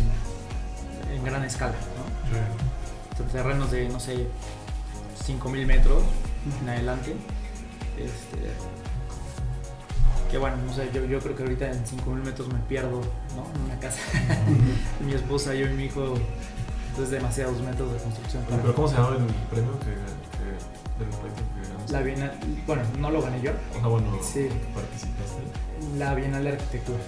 en 1.15 1.23
gran 1.23 1.43
escala, 1.43 1.73
¿no? 1.73 3.31
Terrenos 3.31 3.71
de, 3.71 3.87
no 3.89 3.99
sé, 3.99 4.27
5000 5.25 5.65
metros 5.65 6.03
en 6.61 6.69
adelante. 6.69 7.15
Este, 7.97 8.37
que 10.29 10.37
bueno, 10.37 10.57
no 10.65 10.73
sé, 10.73 10.89
yo, 10.93 11.05
yo 11.05 11.19
creo 11.19 11.35
que 11.35 11.43
ahorita 11.43 11.71
en 11.71 11.85
5000 11.85 12.23
metros 12.23 12.47
me 12.49 12.59
pierdo, 12.59 13.01
¿no? 13.35 13.45
En 13.55 13.61
una 13.65 13.79
casa. 13.79 13.99
mi 15.05 15.13
esposa, 15.13 15.53
yo 15.53 15.65
y 15.67 15.73
mi 15.73 15.85
hijo, 15.85 16.15
es 17.01 17.09
demasiados 17.09 17.61
metros 17.61 17.91
de 17.93 17.99
construcción. 17.99 18.43
para 18.43 18.57
Pero 18.57 18.69
mí. 18.69 18.75
¿cómo 18.75 18.87
se 18.87 18.95
llama 18.95 19.09
el 19.17 19.25
premio 19.49 19.79
que, 19.79 19.95
que 20.97 21.03
del 21.05 21.13
proyecto 21.13 21.43
que 21.55 21.69
ganaste? 21.69 21.91
La 21.93 22.01
Bienal, 22.01 22.39
bueno, 22.67 22.81
no 22.99 23.11
lo 23.11 23.21
gané 23.21 23.41
yo, 23.41 23.51
sea, 23.73 23.87
bueno, 23.87 24.07
Sí. 24.21 24.47
participaste. 24.73 25.43
la 25.97 26.15
Bienal 26.15 26.43
de 26.43 26.49
Arquitectura. 26.51 26.99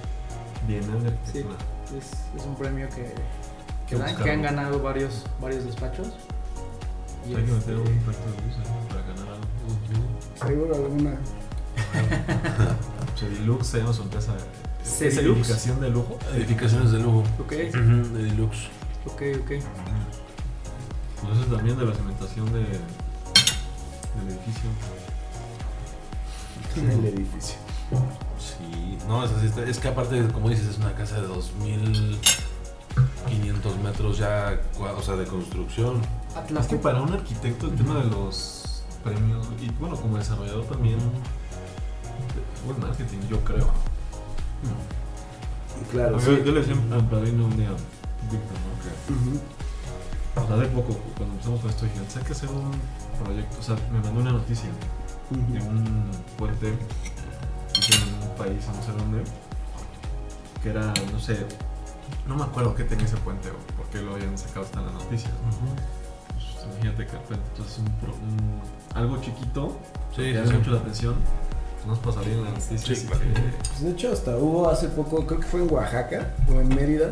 Bienal 0.67 1.04
de 1.04 1.10
Sí. 1.10 1.15
Arquitectura. 1.15 1.58
Es, 1.97 2.12
es 2.41 2.45
un 2.45 2.56
premio 2.56 2.89
que, 2.89 3.04
¿Qué 3.06 3.13
que, 3.88 3.95
dan- 3.97 4.15
que 4.17 4.32
han 4.32 4.41
ganado 4.41 4.82
varios, 4.82 5.26
varios 5.41 5.63
despachos. 5.65 6.10
Y 7.26 7.36
Hay 7.36 7.43
que 7.43 7.58
este, 7.58 7.71
meter 7.71 7.76
un 7.76 8.00
proyecto 8.00 8.32
de 8.32 8.41
luz 8.47 8.56
ahí 8.58 8.88
para 8.89 9.02
ganar 9.02 9.28
algo. 9.34 9.47
Seguro 10.47 10.76
alguna. 10.76 11.17
Sedilux 13.15 13.67
se 13.67 13.78
llama 13.80 13.93
su 13.93 14.04
empresa. 14.04 14.34
¿Es 14.84 15.17
edificación 15.17 15.82
de 15.82 15.89
lujo? 15.89 16.17
Edificaciones 16.34 16.91
de 16.91 17.00
lujo. 17.00 17.19
ok, 17.39 17.54
Ujú, 17.69 18.13
De 18.17 18.23
deluxe. 18.26 18.67
ok, 19.06 19.21
ok. 19.41 19.52
Pues 21.21 21.38
eso 21.39 21.56
también 21.56 21.78
de 21.78 21.86
la 21.86 21.93
cimentación 21.93 22.45
de, 22.54 22.62
del 24.17 24.27
edificio. 24.30 24.69
El 26.75 27.06
edificio. 27.06 27.56
Sí, 28.39 28.97
no, 29.08 29.23
es, 29.23 29.32
así, 29.32 29.45
está- 29.47 29.63
es 29.63 29.80
que 29.80 29.88
aparte, 29.88 30.27
como 30.34 30.49
dices, 30.49 30.67
es 30.67 30.77
una 30.77 30.93
casa 30.93 31.15
de 31.21 31.27
2500 31.27 33.77
metros 33.80 34.17
ya, 34.17 34.60
o 34.80 35.01
sea, 35.01 35.15
de 35.15 35.25
construcción. 35.25 36.01
Es 36.60 36.67
que 36.67 36.75
para 36.77 37.01
un 37.01 37.13
arquitecto 37.13 37.67
el 37.67 37.75
tema 37.75 37.95
de 37.95 38.03
los 38.06 38.84
premios, 39.03 39.47
y 39.62 39.69
bueno, 39.80 39.95
como 39.95 40.17
desarrollador 40.17 40.65
también, 40.65 40.97
buen 42.65 42.80
marketing, 42.80 43.19
yo 43.30 43.39
creo. 43.43 43.69
Claro, 45.91 46.19
yo, 46.19 46.36
sí. 46.36 46.41
yo 46.45 46.51
le 46.51 46.60
decía 46.62 46.75
al 46.91 47.08
padrino 47.10 47.45
un 47.45 47.56
día, 47.58 47.69
Víctor, 48.32 48.58
¿no? 48.65 48.77
que 50.47 50.58
de 50.58 50.67
poco, 50.67 50.93
cuando 51.15 51.34
empezamos 51.34 51.62
con 51.62 51.69
esto, 51.69 51.86
dije, 51.86 51.99
hay 52.19 52.23
que 52.23 52.32
hacer 52.34 52.49
un 52.49 52.71
proyecto, 53.23 53.58
o 53.60 53.63
sea, 53.63 53.75
me 53.91 53.99
mandó 53.99 54.19
una 54.21 54.32
noticia 54.32 54.69
de 55.30 55.60
un 55.60 56.10
puente 56.38 56.67
en 56.69 58.30
un 58.30 58.36
país, 58.38 58.65
no 58.67 58.82
sé 58.84 58.91
dónde, 58.97 59.23
que 60.63 60.69
era, 60.69 60.93
no 61.12 61.19
sé, 61.19 61.45
no 62.27 62.36
me 62.36 62.43
acuerdo 62.43 62.75
qué 62.75 62.84
tenía 62.84 63.06
ese 63.06 63.17
puente 63.17 63.49
o 63.51 63.75
por 63.75 63.86
qué 63.88 64.01
lo 64.01 64.15
habían 64.15 64.38
sacado 64.38 64.65
hasta 64.65 64.80
en 64.80 64.86
las 64.86 64.93
noticias. 64.95 65.32
Pues, 66.34 66.65
imagínate 66.73 67.06
que 67.06 67.15
el 67.15 67.21
puente 67.23 67.45
entonces 67.51 67.77
un, 67.80 67.86
pro- 67.99 68.13
un- 68.13 68.62
algo 68.95 69.21
chiquito 69.21 69.77
Sí, 70.12 70.17
que 70.17 70.23
sí, 70.30 70.34
llama 70.34 70.47
sí. 70.51 70.58
mucho 70.58 70.71
la 70.71 70.77
atención, 70.80 71.15
nos 71.86 71.99
pasa 71.99 72.21
bien 72.21 72.43
las 72.43 72.53
noticias. 72.53 72.82
Sí, 72.82 73.03
y 73.06 73.08
claro. 73.08 73.21
que- 73.21 73.41
Pues 73.69 73.82
de 73.84 73.91
hecho, 73.91 74.12
hasta 74.12 74.38
hubo 74.38 74.69
hace 74.69 74.88
poco, 74.89 75.25
creo 75.25 75.39
que 75.39 75.47
fue 75.47 75.62
en 75.63 75.71
Oaxaca 75.73 76.34
o 76.49 76.60
en 76.60 76.67
Mérida, 76.69 77.10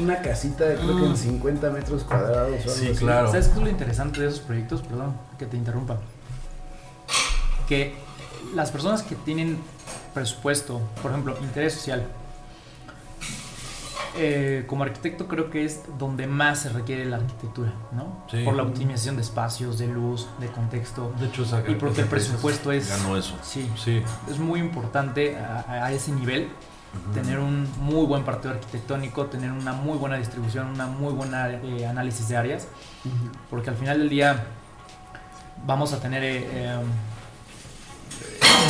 una 0.00 0.20
casita 0.22 0.64
de 0.64 0.76
creo 0.76 0.96
que 0.96 1.06
en 1.06 1.16
50 1.16 1.70
metros 1.70 2.04
cuadrados 2.04 2.50
o 2.50 2.70
algo 2.70 2.70
Sí, 2.74 2.88
así. 2.88 2.98
claro. 2.98 3.28
¿Sabes 3.30 3.48
qué 3.48 3.54
es 3.58 3.62
lo 3.62 3.68
interesante 3.70 4.20
de 4.20 4.28
esos 4.28 4.40
proyectos? 4.40 4.82
Perdón 4.82 5.14
que 5.38 5.46
te 5.46 5.56
interrumpa. 5.56 5.98
Que 7.68 7.94
las 8.54 8.70
personas 8.70 9.02
que 9.02 9.14
tienen 9.16 9.58
presupuesto, 10.14 10.80
por 11.02 11.10
ejemplo, 11.10 11.36
interés 11.42 11.74
social, 11.74 12.06
eh, 14.14 14.64
como 14.66 14.82
arquitecto 14.84 15.26
creo 15.26 15.48
que 15.48 15.64
es 15.64 15.80
donde 15.98 16.26
más 16.26 16.58
se 16.60 16.68
requiere 16.68 17.06
la 17.06 17.16
arquitectura, 17.16 17.72
¿no? 17.92 18.24
Sí. 18.30 18.44
Por 18.44 18.54
la 18.54 18.62
optimización 18.62 19.16
de 19.16 19.22
espacios, 19.22 19.78
de 19.78 19.86
luz, 19.86 20.26
de 20.38 20.48
contexto. 20.48 21.12
De 21.18 21.26
hecho, 21.28 21.46
Y 21.66 21.74
porque 21.76 22.02
el 22.02 22.08
presupuesto 22.08 22.72
es- 22.72 22.90
Ganó 22.90 23.16
eso. 23.16 23.34
Sí, 23.42 23.70
Sí. 23.82 24.02
es 24.30 24.38
muy 24.38 24.60
importante 24.60 25.38
a, 25.38 25.64
a 25.86 25.92
ese 25.92 26.12
nivel 26.12 26.48
Tener 27.14 27.38
un 27.38 27.68
muy 27.80 28.06
buen 28.06 28.22
partido 28.24 28.52
arquitectónico, 28.54 29.26
tener 29.26 29.50
una 29.50 29.72
muy 29.72 29.96
buena 29.98 30.16
distribución, 30.16 30.66
una 30.68 30.86
muy 30.86 31.12
buena 31.12 31.50
eh, 31.50 31.86
análisis 31.86 32.28
de 32.28 32.36
áreas, 32.36 32.68
Ujú. 33.04 33.30
porque 33.50 33.70
al 33.70 33.76
final 33.76 33.98
del 33.98 34.08
día 34.10 34.44
vamos 35.66 35.92
a 35.92 36.00
tener 36.00 36.22
eh, 36.22 36.46
eh, 36.50 36.78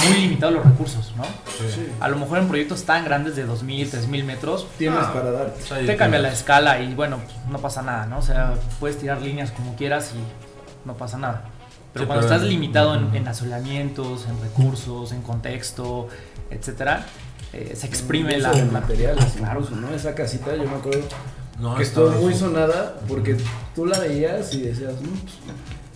muy 0.09 0.19
limitados 0.19 0.55
los 0.55 0.65
recursos, 0.65 1.13
¿no? 1.17 1.25
Sí. 1.69 1.89
A 2.01 2.09
lo 2.09 2.17
mejor 2.17 2.39
en 2.39 2.49
proyectos 2.49 2.85
tan 2.85 3.05
grandes 3.05 3.37
de 3.37 3.47
2.000, 3.47 3.91
3.000 3.91 4.25
metros, 4.25 4.67
Tienes 4.79 5.01
Ah. 5.03 5.13
para 5.13 5.31
dar. 5.31 5.55
Te 5.87 5.97
cambia 5.97 6.21
la 6.21 6.33
escala 6.33 6.81
y 6.81 6.95
bueno, 6.95 7.19
pues, 7.25 7.37
no 7.49 7.59
pasa 7.59 7.83
nada, 7.83 8.07
¿no? 8.07 8.19
O 8.19 8.23
sea, 8.23 8.55
puedes 8.81 8.99
tirar 8.99 9.21
líneas 9.21 9.51
como 9.51 9.75
quieras 9.77 10.13
y 10.15 10.87
no 10.89 10.95
pasa 10.95 11.19
nada. 11.19 11.45
Pero 11.93 12.05
Sí, 12.05 12.07
cuando 12.07 12.27
pero- 12.27 12.35
estás 12.35 12.49
limitado 12.49 12.95
en, 12.95 13.15
en 13.15 13.29
asoleamientos, 13.29 14.27
en 14.27 14.41
recursos, 14.41 15.13
en 15.13 15.23
contexto, 15.23 16.09
etcétera, 16.51 17.05
eh, 17.53 17.73
se 17.77 17.87
exprime 17.87 18.39
la... 18.39 18.53
de 18.53 18.65
materiales, 18.65 19.25
Claro. 19.37 19.61
incluso, 19.61 19.81
¿no? 19.81 19.95
Esa 19.95 20.15
casita, 20.15 20.55
yo 20.57 20.65
me 20.65 20.77
acuerdo 20.77 21.03
No, 21.61 21.75
que 21.77 21.83
estuvo 21.83 22.11
muy 22.11 22.33
eso. 22.33 22.47
sonada 22.47 22.99
porque 23.09 23.37
tú 23.75 23.87
la 23.87 23.99
veías 23.99 24.53
y 24.55 24.63
decías, 24.63 24.95
"Mm, 24.95 25.19
pues, 25.19 25.35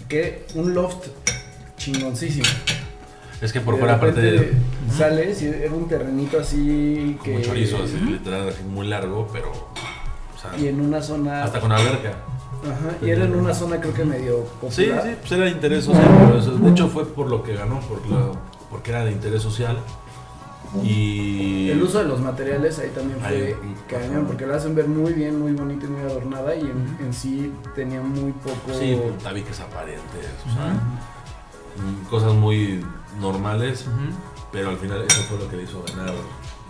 que 0.08 0.46
un 0.54 0.74
loft 0.74 1.06
chingoncísimo. 1.76 2.46
Es 3.40 3.52
que 3.52 3.60
por 3.60 3.78
fuera, 3.78 3.94
aparte 3.96 4.20
repente 4.20 4.56
de. 4.88 4.96
sales 4.96 5.42
y 5.42 5.46
era 5.48 5.72
un 5.72 5.88
terrenito 5.88 6.40
así 6.40 7.18
que 7.22 7.32
Como 7.34 7.44
chorizo, 7.44 7.82
así, 7.82 7.96
literal, 7.98 8.48
así 8.48 8.62
muy 8.62 8.86
largo, 8.86 9.28
pero. 9.32 9.50
O 9.50 10.38
sea, 10.40 10.58
y 10.58 10.68
en 10.68 10.80
una 10.80 11.02
zona 11.02 11.44
hasta 11.44 11.60
con 11.60 11.70
alberca. 11.72 12.14
ajá, 12.64 12.96
y 13.04 13.10
era 13.10 13.24
en 13.24 13.34
una 13.34 13.52
zona 13.52 13.78
creo 13.80 13.92
que 13.92 14.04
medio 14.04 14.46
Sí, 14.70 14.84
popular. 14.86 15.02
sí, 15.04 15.10
pues 15.20 15.32
era 15.32 15.44
de 15.44 15.50
interés 15.50 15.84
social. 15.84 16.06
pero 16.26 16.38
eso- 16.38 16.56
de 16.56 16.70
hecho, 16.70 16.88
fue 16.88 17.04
por 17.06 17.28
lo 17.28 17.42
que 17.42 17.54
ganó, 17.54 17.80
por 17.80 18.06
la- 18.08 18.32
porque 18.70 18.90
era 18.90 19.04
de 19.04 19.12
interés 19.12 19.42
social. 19.42 19.76
Y. 20.84 21.70
El 21.70 21.82
uso 21.82 21.98
de 21.98 22.04
los 22.04 22.20
materiales 22.20 22.78
ahí 22.78 22.90
también 22.90 23.18
fue 23.20 23.56
cañón, 23.88 24.26
porque 24.26 24.46
la 24.46 24.56
hacen 24.56 24.74
ver 24.74 24.88
muy 24.88 25.12
bien, 25.12 25.40
muy 25.40 25.52
bonita 25.52 25.86
y 25.86 25.88
muy 25.88 26.02
adornada 26.02 26.54
y 26.54 26.60
en, 26.60 26.96
en 27.00 27.12
sí 27.12 27.52
tenía 27.74 28.00
muy 28.00 28.32
poco... 28.32 28.78
Sí, 28.78 28.98
tabiques 29.22 29.60
aparentes, 29.60 30.30
o 30.48 30.54
sea, 30.54 30.72
mm, 30.72 32.08
cosas 32.08 32.34
muy 32.34 32.84
normales, 33.20 33.86
pero 34.52 34.70
al 34.70 34.78
final 34.78 35.02
eso 35.02 35.22
fue 35.22 35.38
lo 35.38 35.48
que 35.48 35.56
le 35.56 35.62
hizo 35.64 35.82
ganar 35.82 36.14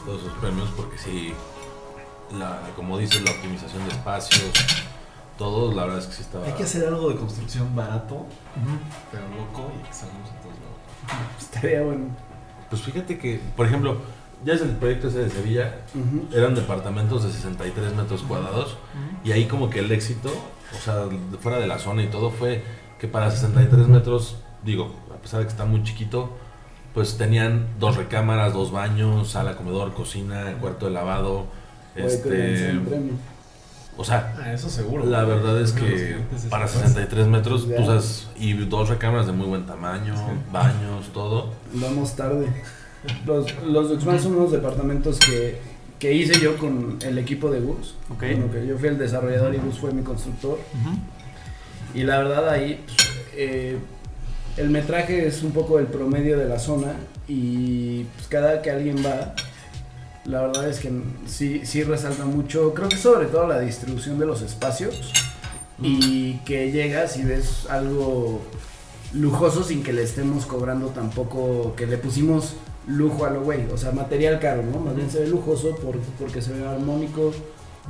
todos 0.05 0.23
esos 0.23 0.33
premios, 0.39 0.69
porque 0.77 0.99
sí, 0.99 1.33
la, 2.39 2.61
como 2.75 2.99
dices, 2.99 3.23
la 3.23 3.33
optimización 3.33 3.85
de 3.85 3.91
espacios, 3.91 4.53
todo, 5.39 5.73
la 5.75 5.85
verdad 5.85 6.01
es 6.01 6.07
que 6.07 6.15
sí 6.15 6.23
estaba... 6.23 6.47
Hay 6.47 6.53
que 6.53 6.63
hacer 6.63 6.87
algo 6.87 7.11
de 7.11 7.17
construcción 7.17 7.75
barato, 7.77 8.27
pero 9.11 9.25
loco 9.29 9.71
y 9.79 9.87
que 9.87 9.93
salgamos 9.93 10.31
a 10.31 10.41
todos 10.41 10.55
lados. 10.55 10.77
Estaría 11.39 11.83
bueno. 11.83 12.07
Pues 12.71 12.83
fíjate 12.83 13.19
que, 13.19 13.41
por 13.57 13.67
ejemplo, 13.67 13.99
ya 14.45 14.55
es 14.55 14.61
el 14.61 14.71
proyecto 14.71 15.09
ese 15.09 15.21
de 15.21 15.31
Sevilla, 15.31 15.77
eran 16.33 16.55
departamentos 16.55 17.25
de 17.25 17.33
63 17.33 17.95
metros 17.95 18.23
cuadrados, 18.23 18.77
y 19.25 19.33
ahí 19.33 19.47
como 19.47 19.71
que 19.71 19.81
el 19.81 19.91
éxito, 19.93 20.31
o 20.77 20.85
sea, 20.85 21.05
fuera 21.41 21.59
de 21.59 21.67
la 21.67 21.79
zona 21.79 22.03
y 22.03 22.09
todo, 22.09 22.31
fue 22.31 22.63
que 22.99 23.09
para 23.09 23.31
63 23.31 23.89
metros, 23.89 24.37
digo, 24.65 24.95
a 25.15 25.17
pesar 25.19 25.41
de 25.41 25.47
que 25.47 25.53
está 25.53 25.65
muy 25.65 25.83
chiquito, 25.83 26.37
pues 26.95 27.19
tenían 27.19 27.67
dos 27.79 27.97
recámaras, 27.97 28.55
dos 28.55 28.73
baños, 28.73 29.31
sala, 29.31 29.57
comedor, 29.57 29.93
cocina, 29.93 30.57
cuarto 30.61 30.87
de 30.87 30.93
lavado, 30.93 31.47
este. 31.95 32.73
O 33.97 34.05
sea, 34.05 34.35
Ah, 34.43 34.53
eso 34.53 34.69
seguro. 34.69 35.05
la 35.07 35.25
verdad 35.25 35.61
es 35.61 35.73
que 35.73 36.17
para 36.51 36.67
esa 36.67 36.81
63 36.81 37.27
metros, 37.27 37.67
Ya. 37.69 37.77
tú 37.77 37.87
sabes, 37.87 38.29
y 38.39 38.53
dos 38.55 38.89
recámaras 38.89 39.27
de 39.27 39.33
muy 39.33 39.47
buen 39.47 39.65
tamaño, 39.67 40.15
baños, 40.53 41.07
todo. 41.13 41.51
Vamos 41.75 42.15
tarde. 42.17 42.47
Los, 43.25 43.47
los 43.65 43.89
Duxman 43.91 44.21
son 44.21 44.37
unos 44.37 44.53
departamentos 44.53 45.21
que, 45.21 45.61
que 45.99 46.13
hice 46.13 46.41
yo 46.41 46.57
con 46.59 46.99
el 47.03 47.19
equipo 47.19 47.51
de 47.51 47.61
Gus. 47.61 47.95
Ok. 48.11 48.21
Bueno, 48.21 48.51
que 48.51 48.67
yo 48.67 48.77
fui 48.79 48.89
el 48.89 48.99
desarrollador 48.99 49.55
y 49.55 49.59
Gus 49.59 49.79
fue 49.79 49.93
mi 49.93 50.03
constructor. 50.03 50.59
Y 51.95 52.03
la 52.03 52.19
verdad 52.19 52.49
ahí 52.51 52.83
pues, 52.85 52.97
eh, 53.35 53.79
el 54.57 54.71
metraje 54.71 55.27
es 55.27 55.43
un 55.43 55.53
poco 55.53 55.79
el 55.79 55.87
promedio 55.87 56.37
de 56.39 56.47
la 56.47 56.59
zona 56.59 56.95
y 57.29 58.05
pues, 58.17 58.27
cada 58.29 58.61
que 58.63 58.71
alguien 58.71 58.97
va, 59.05 59.35
la 60.27 60.43
verdad 60.43 60.69
es 60.69 60.79
que 60.81 60.91
sí, 61.27 61.63
sí 61.65 61.83
resalta 61.85 62.25
mucho, 62.25 62.75
creo 62.75 62.89
que 62.89 62.97
sobre 62.97 63.27
todo 63.27 63.47
la 63.47 63.61
distribución 63.61 64.19
de 64.19 64.27
los 64.27 64.43
espacios 64.43 65.13
y 65.81 66.39
que 66.39 66.73
llegas 66.73 67.17
y 67.17 67.23
ves 67.23 67.67
algo 67.69 68.41
lujoso 69.15 69.63
sin 69.63 69.83
que 69.83 69.93
le 69.93 70.03
estemos 70.03 70.47
cobrando 70.47 70.89
tampoco, 70.89 71.75
que 71.77 71.87
le 71.87 71.97
pusimos 71.99 72.55
lujo 72.89 73.25
a 73.25 73.31
lo 73.31 73.43
güey, 73.43 73.67
o 73.73 73.77
sea, 73.79 73.93
material 73.93 74.39
caro, 74.41 74.63
¿no? 74.63 74.79
Más 74.81 74.95
bien 74.97 75.11
se 75.11 75.21
ve 75.21 75.29
lujoso 75.29 75.75
por- 75.77 75.99
porque 76.19 76.41
se 76.43 76.53
ve 76.53 76.67
armónico, 76.67 77.33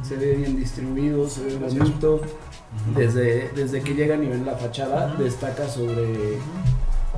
se 0.02 0.16
ve 0.16 0.34
bien 0.36 0.56
distribuido, 0.56 1.28
se 1.28 1.42
ve 1.44 1.56
bonito. 1.56 2.20
Desde, 2.94 3.48
desde 3.54 3.80
que 3.80 3.94
llegan 3.94 4.22
y 4.24 4.26
ven 4.26 4.44
la 4.44 4.56
fachada, 4.56 5.14
destaca 5.16 5.66
sobre 5.68 6.34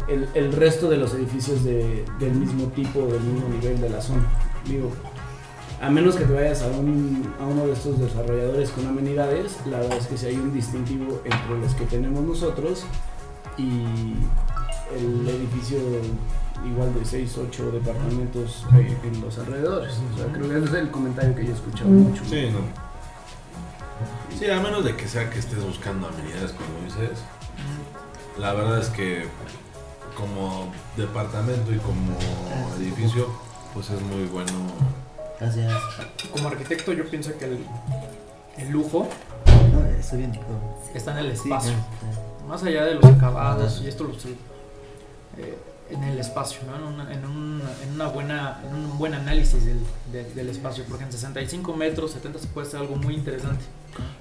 el, 0.09 0.29
el 0.35 0.53
resto 0.53 0.89
de 0.89 0.97
los 0.99 1.15
edificios 1.15 1.65
de- 1.65 2.05
del 2.21 2.33
mismo 2.35 2.67
tipo, 2.69 3.01
del 3.07 3.21
mismo 3.21 3.49
nivel 3.49 3.81
de 3.81 3.91
la 3.91 4.01
zona. 4.01 4.25
Digo, 4.67 4.93
a 5.81 5.91
menos 5.91 6.17
que 6.17 6.25
te 6.25 6.33
vayas 6.33 6.63
a, 6.63 6.67
un, 6.69 7.33
a 7.41 7.45
uno 7.45 7.67
de 7.67 7.73
estos 7.73 7.99
desarrolladores 8.01 8.71
con 8.71 8.87
amenidades, 8.87 9.59
la 9.67 9.79
verdad 9.79 9.99
es 9.99 10.07
que 10.07 10.17
si 10.17 10.27
hay 10.27 10.37
un 10.37 10.53
distintivo 10.53 11.23
entre 11.25 11.59
los 11.61 11.75
que 11.75 11.85
tenemos 11.87 12.23
nosotros 12.25 12.85
y 13.57 14.15
el 14.97 15.29
edificio 15.29 15.79
igual 16.67 16.93
de 16.95 17.05
6, 17.05 17.39
8 17.49 17.71
departamentos 17.71 18.67
eh, 18.75 18.97
en 19.05 19.21
los 19.21 19.39
alrededores. 19.39 19.95
O 20.15 20.19
sea, 20.19 20.27
creo 20.33 20.49
que 20.49 20.57
ese 20.57 20.65
es 20.67 20.75
el 20.75 20.91
comentario 20.91 21.35
que 21.35 21.45
yo 21.45 21.51
he 21.51 21.55
escuchado 21.55 21.91
mucho. 21.91 22.25
Sí, 22.25 22.51
no. 22.51 22.59
Sí, 24.37 24.51
a 24.51 24.61
menos 24.61 24.85
de 24.85 24.97
que 24.97 25.07
sea 25.07 25.31
que 25.31 25.39
estés 25.39 25.63
buscando 25.65 26.09
amenidades, 26.09 26.53
como 26.53 26.69
dices. 26.85 27.19
La 28.39 28.55
verdad 28.55 28.81
es 28.81 28.89
que 28.89 29.25
como 30.17 30.73
departamento 30.97 31.73
y 31.73 31.79
como 31.79 32.17
edificio, 32.81 33.29
pues 33.75 33.91
es 33.91 34.01
muy 34.03 34.25
bueno. 34.27 34.53
Gracias. 35.41 35.73
Como 36.33 36.49
arquitecto 36.49 36.93
yo 36.93 37.05
pienso 37.09 37.37
que 37.39 37.45
el, 37.45 37.59
el 38.59 38.71
lujo 38.71 39.09
No, 39.73 39.85
estoy 39.99 40.19
bien. 40.19 40.33
está 40.95 41.13
en 41.13 41.27
el 41.27 41.37
Sí, 41.37 41.43
espacio. 41.49 41.73
sí. 41.73 42.47
Más 42.49 42.63
allá 42.65 42.85
de 42.87 42.95
los 42.95 43.05
acabados, 43.05 43.81
y 43.85 43.89
esto 43.89 44.05
lo 44.05 44.13
estoy. 44.13 44.33
eh, 45.39 45.57
en 45.91 46.03
el 46.05 46.19
espacio, 46.19 46.61
¿no? 46.67 46.77
en, 46.77 46.83
una, 46.83 47.11
en, 47.15 47.25
un, 47.25 47.63
en 47.83 47.95
una 47.95 48.09
buena, 48.09 48.61
en 48.69 48.75
un 48.75 48.99
buen 48.99 49.15
análisis 49.15 49.65
del, 49.65 49.79
de- 50.13 50.35
del 50.35 50.51
espacio, 50.51 50.85
porque 50.87 51.05
en 51.05 51.13
65 51.13 51.73
metros, 51.75 52.11
70 52.11 52.41
se 52.41 52.47
puede 52.49 52.67
hacer 52.69 52.81
algo 52.81 52.97
muy 52.97 53.15
interesante. 53.15 53.65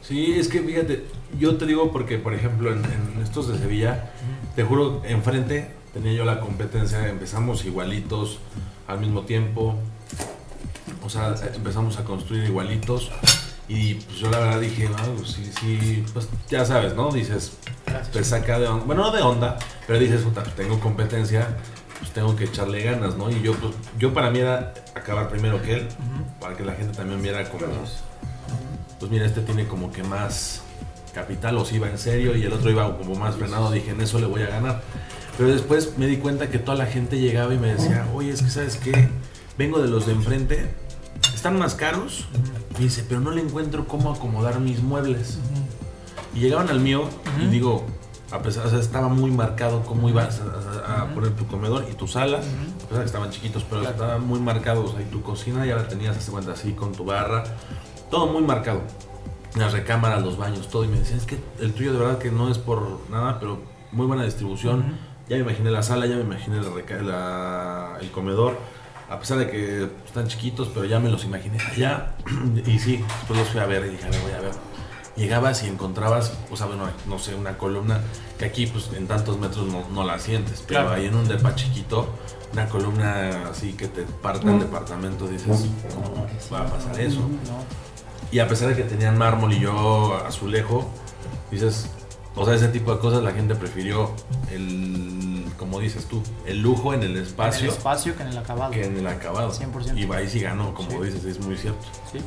Sí, 0.02 0.34
es 0.40 0.48
que 0.48 0.62
fíjate, 0.62 1.04
yo 1.38 1.58
te 1.58 1.66
digo 1.66 1.92
porque, 1.92 2.20
por 2.20 2.34
ejemplo, 2.34 2.72
en, 2.72 2.86
en 2.86 3.22
estos 3.22 3.50
de 3.50 3.58
Sevilla, 3.58 4.12
te 4.56 4.64
juro, 4.64 5.02
enfrente 5.04 5.70
tenía 5.94 6.14
yo 6.14 6.24
la 6.24 6.40
competencia, 6.40 7.06
empezamos 7.10 7.66
igualitos 7.66 8.40
al 8.88 9.02
mismo 9.02 9.24
tiempo, 9.24 9.76
o 11.08 11.10
sea, 11.10 11.34
empezamos 11.56 11.98
a 11.98 12.04
construir 12.04 12.44
igualitos 12.44 13.10
y 13.70 13.94
pues 13.94 14.18
yo 14.18 14.30
la 14.30 14.40
verdad 14.40 14.60
dije, 14.60 14.90
no, 14.90 14.98
pues 15.16 15.30
sí, 15.30 15.50
sí, 15.58 16.04
pues 16.12 16.28
ya 16.50 16.66
sabes, 16.66 16.96
¿no? 16.96 17.12
Dices, 17.12 17.54
te 18.12 18.26
saca 18.26 18.60
de 18.60 18.68
onda, 18.68 18.86
bueno, 18.86 19.04
no 19.04 19.12
de 19.12 19.22
onda, 19.22 19.58
pero 19.88 20.00
dices, 20.00 20.22
puta, 20.24 20.44
tengo 20.44 20.82
competencia, 20.82 21.48
pues 21.98 22.12
tengo 22.12 22.36
que 22.36 22.44
echarle 22.44 22.84
ganas, 22.84 23.16
¿no? 23.16 23.32
Y 23.32 23.42
yo, 23.42 23.54
pues, 23.54 23.74
yo 23.98 24.14
para 24.14 24.32
mí 24.32 24.40
era 24.40 24.74
acabar 24.96 25.30
primero 25.30 25.62
que 25.62 25.76
él, 25.76 25.88
para 26.42 26.58
que 26.58 26.66
la 26.66 26.74
gente 26.74 26.98
también 26.98 27.22
viera 27.22 27.50
como, 27.50 27.68
pues 29.00 29.10
mira, 29.10 29.26
este 29.26 29.40
tiene 29.40 29.66
como 29.66 29.94
que 29.94 30.04
más 30.04 30.62
capital, 31.14 31.58
o 31.58 31.64
si 31.64 31.76
iba 31.76 31.90
en 31.90 31.98
serio, 31.98 32.36
y 32.36 32.44
el 32.44 32.52
otro 32.52 32.70
iba 32.70 32.98
como 32.98 33.16
más 33.16 33.38
frenado, 33.38 33.72
dije, 33.72 33.92
en 33.92 34.02
eso 34.02 34.20
le 34.20 34.28
voy 34.28 34.42
a 34.44 34.48
ganar. 34.48 34.82
Pero 35.38 35.52
después 35.52 35.98
me 35.98 36.08
di 36.08 36.18
cuenta 36.18 36.50
que 36.50 36.60
toda 36.60 36.78
la 36.78 36.86
gente 36.86 37.18
llegaba 37.18 37.54
y 37.54 37.58
me 37.58 37.74
decía, 37.74 38.06
oye, 38.14 38.32
es 38.32 38.42
que 38.42 38.50
sabes 38.50 38.76
qué, 38.76 39.08
vengo 39.58 39.80
de 39.80 39.88
los 39.88 40.06
de 40.06 40.12
enfrente, 40.12 40.68
están 41.38 41.58
más 41.60 41.76
caros, 41.76 42.26
y 42.80 42.84
dice, 42.84 43.06
pero 43.08 43.22
no 43.22 43.32
le 43.32 43.42
encuentro 43.42 43.88
cómo 43.88 44.12
acomodar 44.12 44.60
mis 44.60 44.82
muebles. 44.82 45.38
Y 46.34 46.40
llegaban 46.40 46.70
al 46.70 46.80
mío 46.80 47.08
y 47.42 47.46
digo, 47.46 47.86
a 48.32 48.40
pesar, 48.42 48.66
o 48.66 48.70
sea, 48.70 48.80
estaba 48.80 49.08
muy 49.08 49.32
marcado 49.32 49.84
cómo 49.84 50.10
ibas 50.10 50.42
a, 50.42 50.94
a- 50.94 51.02
a 51.04 51.14
poner 51.14 51.32
tu 51.36 51.46
comedor 51.48 51.86
y 51.90 51.94
tu 51.94 52.08
sala, 52.08 52.38
a 52.40 52.88
pesar 52.88 53.00
que 53.00 53.06
estaban 53.06 53.30
chiquitos, 53.30 53.64
pero 53.64 53.82
Claro. 53.82 53.96
estaban 53.96 54.28
muy 54.28 54.40
marcados. 54.40 54.96
Ahí 54.98 55.06
tu 55.06 55.22
cocina 55.22 55.66
ya 55.66 55.76
la 55.76 55.88
tenías, 55.88 56.18
hace 56.18 56.32
cuenta, 56.32 56.52
así 56.54 56.74
con 56.74 56.92
tu 56.92 57.06
barra, 57.06 57.44
todo 58.12 58.28
muy 58.28 58.42
marcado. 58.44 58.82
Las 59.56 59.74
recámaras, 59.74 60.24
los 60.24 60.38
baños, 60.38 60.68
todo. 60.70 60.84
Y 60.84 60.88
me 60.88 61.00
decían, 61.00 61.20
es 61.20 61.26
que 61.26 61.40
el 61.60 61.74
tuyo 61.74 61.94
de 61.94 62.00
verdad 62.00 62.18
que 62.18 62.32
no 62.32 62.50
es 62.50 62.58
por 62.58 63.00
nada, 63.10 63.40
pero 63.40 63.60
muy 63.92 64.06
buena 64.08 64.24
distribución. 64.24 64.98
Ya 65.30 65.36
me 65.38 65.44
imaginé 65.44 65.72
la 65.72 65.84
sala, 65.84 66.06
ya 66.08 66.16
me 66.16 66.22
imaginé 66.22 66.58
la 66.62 67.02
la- 67.04 67.98
el 68.02 68.12
comedor. 68.12 68.58
A 69.10 69.20
pesar 69.20 69.38
de 69.38 69.50
que 69.50 69.84
están 70.06 70.28
chiquitos, 70.28 70.70
pero 70.74 70.86
ya 70.86 71.00
me 71.00 71.10
los 71.10 71.24
imaginé 71.24 71.60
allá. 71.62 72.16
y 72.66 72.80
sí, 72.80 72.98
después 73.20 73.40
los 73.40 73.48
fui 73.50 73.60
a 73.62 73.66
ver 73.66 73.86
y 73.86 73.90
dije, 73.92 74.06
a 74.06 74.10
ver, 74.10 74.22
voy 74.22 74.32
a 74.32 74.42
ver. 74.42 74.52
Llegabas 75.16 75.64
y 75.64 75.68
encontrabas, 75.68 76.34
o 76.52 76.56
sea, 76.58 76.68
bueno, 76.68 76.84
no 77.08 77.18
sé, 77.18 77.34
una 77.34 77.58
columna 77.58 78.02
que 78.38 78.46
aquí, 78.46 78.68
pues 78.68 78.90
en 78.96 79.08
tantos 79.08 79.40
metros 79.40 79.66
no, 79.68 79.84
no 79.90 80.04
la 80.04 80.20
sientes, 80.20 80.64
pero 80.68 80.82
Claro. 80.82 80.96
ahí 80.96 81.08
en 81.08 81.16
un 81.16 81.28
depa 81.28 81.56
chiquito, 81.56 82.08
una 82.54 82.70
columna 82.70 83.50
así 83.50 83.74
que 83.74 83.88
te 83.88 84.04
parta 84.04 84.52
el 84.52 84.60
departamento, 84.60 85.28
dices, 85.28 85.66
¿cómo 85.94 86.28
va 86.54 86.62
a 86.62 86.66
pasar 86.68 87.00
eso? 87.00 87.22
No. 87.22 87.66
Y 88.32 88.40
a 88.40 88.48
pesar 88.48 88.70
de 88.70 88.76
que 88.76 88.84
tenían 88.84 89.18
mármol 89.18 89.54
y 89.54 89.60
yo 89.62 90.14
azulejo, 90.24 90.88
dices, 91.50 91.90
o 92.38 92.46
sea, 92.46 92.56
ese 92.56 92.68
tipo 92.70 92.94
de 92.94 93.00
cosas 93.00 93.24
la 93.24 93.32
gente 93.32 93.56
prefirió 93.56 94.12
el, 94.52 95.44
como 95.58 95.80
dices 95.80 96.06
tú, 96.06 96.22
el 96.46 96.62
lujo 96.62 96.94
en 96.94 97.02
el 97.04 97.12
En 97.12 97.18
el 97.18 97.24
espacio 97.24 97.70
espacio 97.70 98.16
que 98.16 98.24
en 98.24 98.30
el 98.30 98.38
acabado. 98.38 98.72
que 98.72 98.86
en 98.86 98.98
el 98.98 99.08
acabado. 99.08 99.52
100%. 99.52 99.98
Y 99.98 100.12
ahí 100.14 100.30
sí 100.30 100.40
ganó, 100.40 100.74
como 100.74 100.92
Sí. 100.92 100.98
dices, 101.12 101.26
es 101.26 101.40
muy 101.46 101.58
cierto. 101.58 101.86
Sí. 102.12 102.20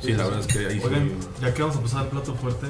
Sí, 0.00 0.12
la 0.12 0.24
verdad 0.24 0.40
es 0.40 0.46
que 0.46 0.58
ahí 0.66 0.80
Oigan, 0.84 1.08
sí. 1.08 1.28
ya 1.42 1.52
que 1.54 1.60
vamos 1.62 1.76
a 1.76 1.80
pasar 1.80 2.00
al 2.02 2.08
plato 2.08 2.32
fuerte. 2.34 2.66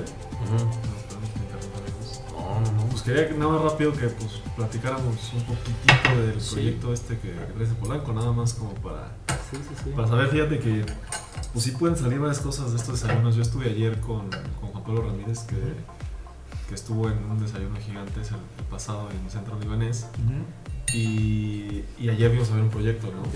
No, 2.32 2.60
no, 2.60 2.72
no. 2.72 2.86
Pues 2.90 3.02
quería 3.02 3.28
que 3.28 3.34
nada 3.34 3.52
más 3.52 3.62
rápido 3.62 3.92
que 3.92 4.06
pues 4.08 4.40
platicáramos 4.56 5.32
un 5.34 5.42
poquitito 5.44 6.22
del 6.26 6.40
Sí. 6.40 6.54
proyecto 6.54 6.92
este 6.92 7.18
que 7.18 7.28
de 7.32 7.74
Polanco, 7.80 8.12
nada 8.12 8.32
más 8.32 8.54
como 8.54 8.72
para, 8.76 9.12
Sí, 9.50 9.56
sí, 9.56 9.74
sí. 9.84 9.90
para 9.94 10.08
saber, 10.08 10.28
fíjate 10.28 10.58
que 10.58 10.84
pues 11.52 11.64
sí 11.64 11.70
pueden 11.72 11.96
salir 11.96 12.18
varias 12.18 12.40
cosas 12.40 12.70
de 12.72 12.78
estos 12.78 13.00
desayunos. 13.00 13.34
Yo 13.36 13.42
estuve 13.42 13.66
ayer 13.66 14.00
con, 14.00 14.30
con 14.60 14.70
Juan 14.70 14.82
Pablo 14.84 15.02
Ramírez 15.02 15.40
que, 15.40 15.56
que 16.68 16.74
estuvo 16.74 17.08
en 17.08 17.18
un 17.30 17.40
desayuno 17.40 17.76
gigante 17.80 18.20
el, 18.20 18.26
el 18.26 18.64
pasado 18.70 19.08
en 19.10 19.24
el 19.24 19.30
centro 19.30 19.58
libanés 19.58 20.06
Ujú. 20.24 20.96
y, 20.96 21.84
y 21.98 22.08
ayer 22.10 22.30
vimos 22.30 22.50
a 22.50 22.54
ver 22.54 22.64
un 22.64 22.70
proyecto, 22.70 23.06
¿no? 23.10 23.22
Ok. 23.22 23.34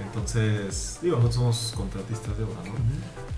Entonces, 0.00 0.98
digo, 1.02 1.16
nosotros 1.16 1.34
somos 1.36 1.72
contratistas 1.76 2.36
de 2.38 2.44
obra, 2.44 2.56
¿no? 2.64 2.74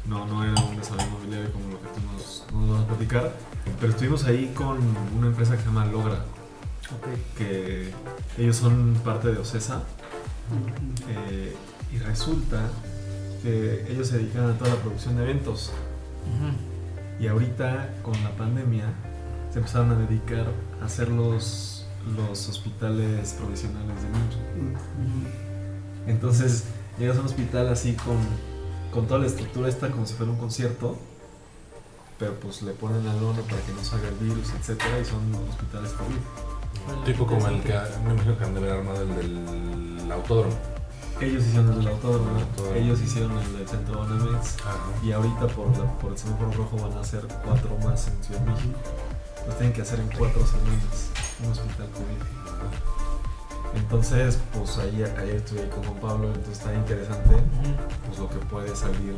No, 0.07 0.27
no 0.27 0.45
era 0.45 0.61
un 0.63 0.77
desarrollo 0.77 1.07
inmobiliario 1.09 1.53
como 1.53 1.69
lo 1.71 1.81
que 1.81 1.87
tú 1.89 2.01
nos, 2.13 2.45
nos 2.53 2.71
vas 2.77 2.85
a 2.85 2.89
platicar, 2.89 3.33
pero 3.79 3.93
estuvimos 3.93 4.25
ahí 4.25 4.53
con 4.55 4.79
una 5.17 5.29
empresa 5.29 5.53
que 5.57 5.61
se 5.63 5.67
llama 5.67 5.87
Logra, 5.87 6.25
Ok. 6.93 7.07
que 7.39 7.93
ellos 8.37 8.57
son 8.57 8.95
parte 9.05 9.29
de 9.33 9.39
Ocesa 9.39 9.85
eh, 11.09 11.55
y 11.93 11.99
resulta 11.99 12.69
que 13.43 13.87
ellos 13.91 14.09
se 14.09 14.19
dedican 14.19 14.51
a 14.51 14.59
toda 14.59 14.71
la 14.75 14.77
producción 14.77 15.17
de 15.17 15.23
eventos 15.23 15.71
Ujú. 16.27 17.23
y 17.25 17.27
ahorita 17.29 17.95
con 18.03 18.21
la 18.25 18.31
pandemia 18.33 18.85
se 19.53 19.59
empezaron 19.59 19.91
a 19.93 19.95
dedicar 19.97 20.47
a 20.81 20.85
hacer 20.85 21.09
los, 21.09 21.87
los 22.17 22.49
hospitales 22.49 23.33
provisionales 23.39 24.03
de 24.03 24.09
niños. 24.09 24.81
Entonces 26.07 26.65
llegas 26.99 27.17
a 27.17 27.21
un 27.21 27.27
hospital 27.27 27.69
así 27.69 27.95
con, 27.95 28.17
con 28.93 29.07
toda 29.07 29.21
la 29.21 29.27
estructura 29.27 29.69
esta 29.69 29.91
como 29.91 30.07
si 30.07 30.15
fuera 30.15 30.33
un 30.33 30.39
concierto, 30.39 30.97
pero 32.19 32.35
pues 32.35 32.63
le 32.63 32.73
ponen 32.73 33.05
la 33.07 33.15
lona 33.15 33.41
para 33.43 33.61
que 33.63 33.73
no 33.73 33.83
salga 33.83 34.09
el 34.09 34.15
virus, 34.17 34.51
etcétera, 34.59 34.99
y 35.01 35.05
son 35.05 35.21
hospitales 35.49 35.93
COVID. 35.93 37.05
Tipo 37.05 37.27
como 37.27 37.47
el 37.49 37.61
que 37.63 37.75
me 38.05 38.13
imagino 38.15 38.39
que 38.39 38.45
han 38.45 38.55
de 38.55 38.61
haber 38.61 38.73
armado 38.73 39.03
el 39.03 39.15
del 39.17 40.13
autódromo. 40.13 40.55
Ellos 41.21 41.45
hicieron 41.45 41.69
el 41.73 41.79
del 41.81 41.89
autódromo, 41.89 42.31
ellos 42.75 43.01
hicieron 43.03 43.37
el 43.39 43.53
del 43.59 43.69
centro 43.69 43.99
Banamex 44.01 44.57
Ajá. 44.61 44.79
y 45.05 45.13
ahorita 45.13 45.47
por, 45.49 45.69
la- 45.77 45.99
por 45.99 46.13
el 46.13 46.19
semáforo 46.19 46.51
rojo 46.53 46.77
van 46.79 46.97
a 46.97 47.01
hacer 47.01 47.27
cuatro 47.45 47.77
más 47.85 48.09
en 48.09 48.25
Ciudad 48.25 48.41
de 48.41 48.51
México. 48.53 48.79
Los 49.47 49.57
tienen 49.57 49.73
que 49.73 49.83
hacer 49.83 50.01
en 50.01 50.09
cuatro 50.17 50.47
semanas, 50.47 51.11
un 51.45 51.53
hospital 51.53 51.89
COVID. 51.91 52.41
Entonces, 53.75 54.39
pues 54.53 54.79
ahí, 54.79 55.03
ayer 55.03 55.37
estuve 55.37 55.61
ahí 55.63 55.69
con 55.69 55.85
Juan 55.85 56.01
Pablo, 56.01 56.27
entonces 56.29 56.59
está 56.59 56.75
interesante 56.75 57.37
pues 58.07 58.19
lo 58.19 58.29
que 58.29 58.37
puede 58.47 58.75
salir 58.75 59.15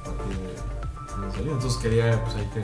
a 0.00 0.04
partir 0.04 0.36
de. 0.38 0.84
Entonces 1.38 1.76
quería 1.76 2.22
pues 2.24 2.34
ahí 2.36 2.50
que 2.52 2.62